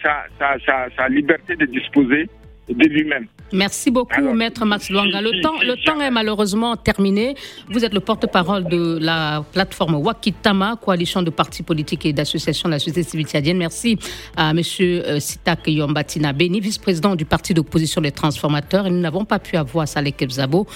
sa 0.02 1.08
liberté 1.08 1.56
de 1.56 1.66
disposer 1.66 2.28
de 2.74 2.84
lui-même. 2.84 3.26
Merci 3.52 3.90
beaucoup, 3.90 4.22
Maître 4.34 4.64
Max 4.64 4.90
Luanga. 4.90 5.20
Le, 5.20 5.40
temps, 5.40 5.54
le 5.60 5.76
temps 5.84 6.00
est 6.00 6.10
malheureusement 6.10 6.76
terminé. 6.76 7.36
Vous 7.70 7.84
êtes 7.84 7.94
le 7.94 8.00
porte-parole 8.00 8.64
de 8.64 8.98
la 9.00 9.44
plateforme 9.52 9.94
Wakitama, 9.94 10.76
coalition 10.82 11.22
de 11.22 11.30
partis 11.30 11.62
politiques 11.62 12.06
et 12.06 12.12
d'associations 12.12 12.68
de 12.68 12.74
la 12.74 12.78
société 12.78 13.04
civile 13.04 13.26
tchadienne. 13.26 13.58
Merci 13.58 13.98
à 14.36 14.50
M. 14.50 14.60
Euh, 14.80 15.20
Sitak 15.20 15.68
Yombatina 15.68 16.32
Beni, 16.32 16.60
vice-président 16.60 17.14
du 17.14 17.24
parti 17.24 17.54
d'opposition 17.54 18.00
des 18.00 18.12
transformateurs. 18.12 18.86
Et 18.86 18.90
nous 18.90 19.00
n'avons 19.00 19.24
pas 19.24 19.38
pu 19.38 19.56
avoir 19.56 19.86
Saleh 19.86 20.12
Kebzabo, 20.12 20.66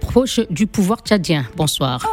proche 0.00 0.40
du 0.48 0.66
pouvoir 0.66 1.00
tchadien. 1.00 1.44
Bonsoir. 1.56 2.06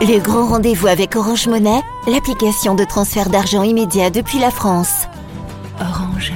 Le 0.00 0.18
grand 0.20 0.48
rendez-vous 0.48 0.88
avec 0.88 1.14
Orange 1.14 1.46
Monnaie, 1.46 1.80
l'application 2.08 2.74
de 2.74 2.84
transfert 2.84 3.28
d'argent 3.28 3.62
immédiat 3.62 4.10
depuis 4.10 4.40
la 4.40 4.50
France. 4.50 5.06
Orange. 5.78 6.32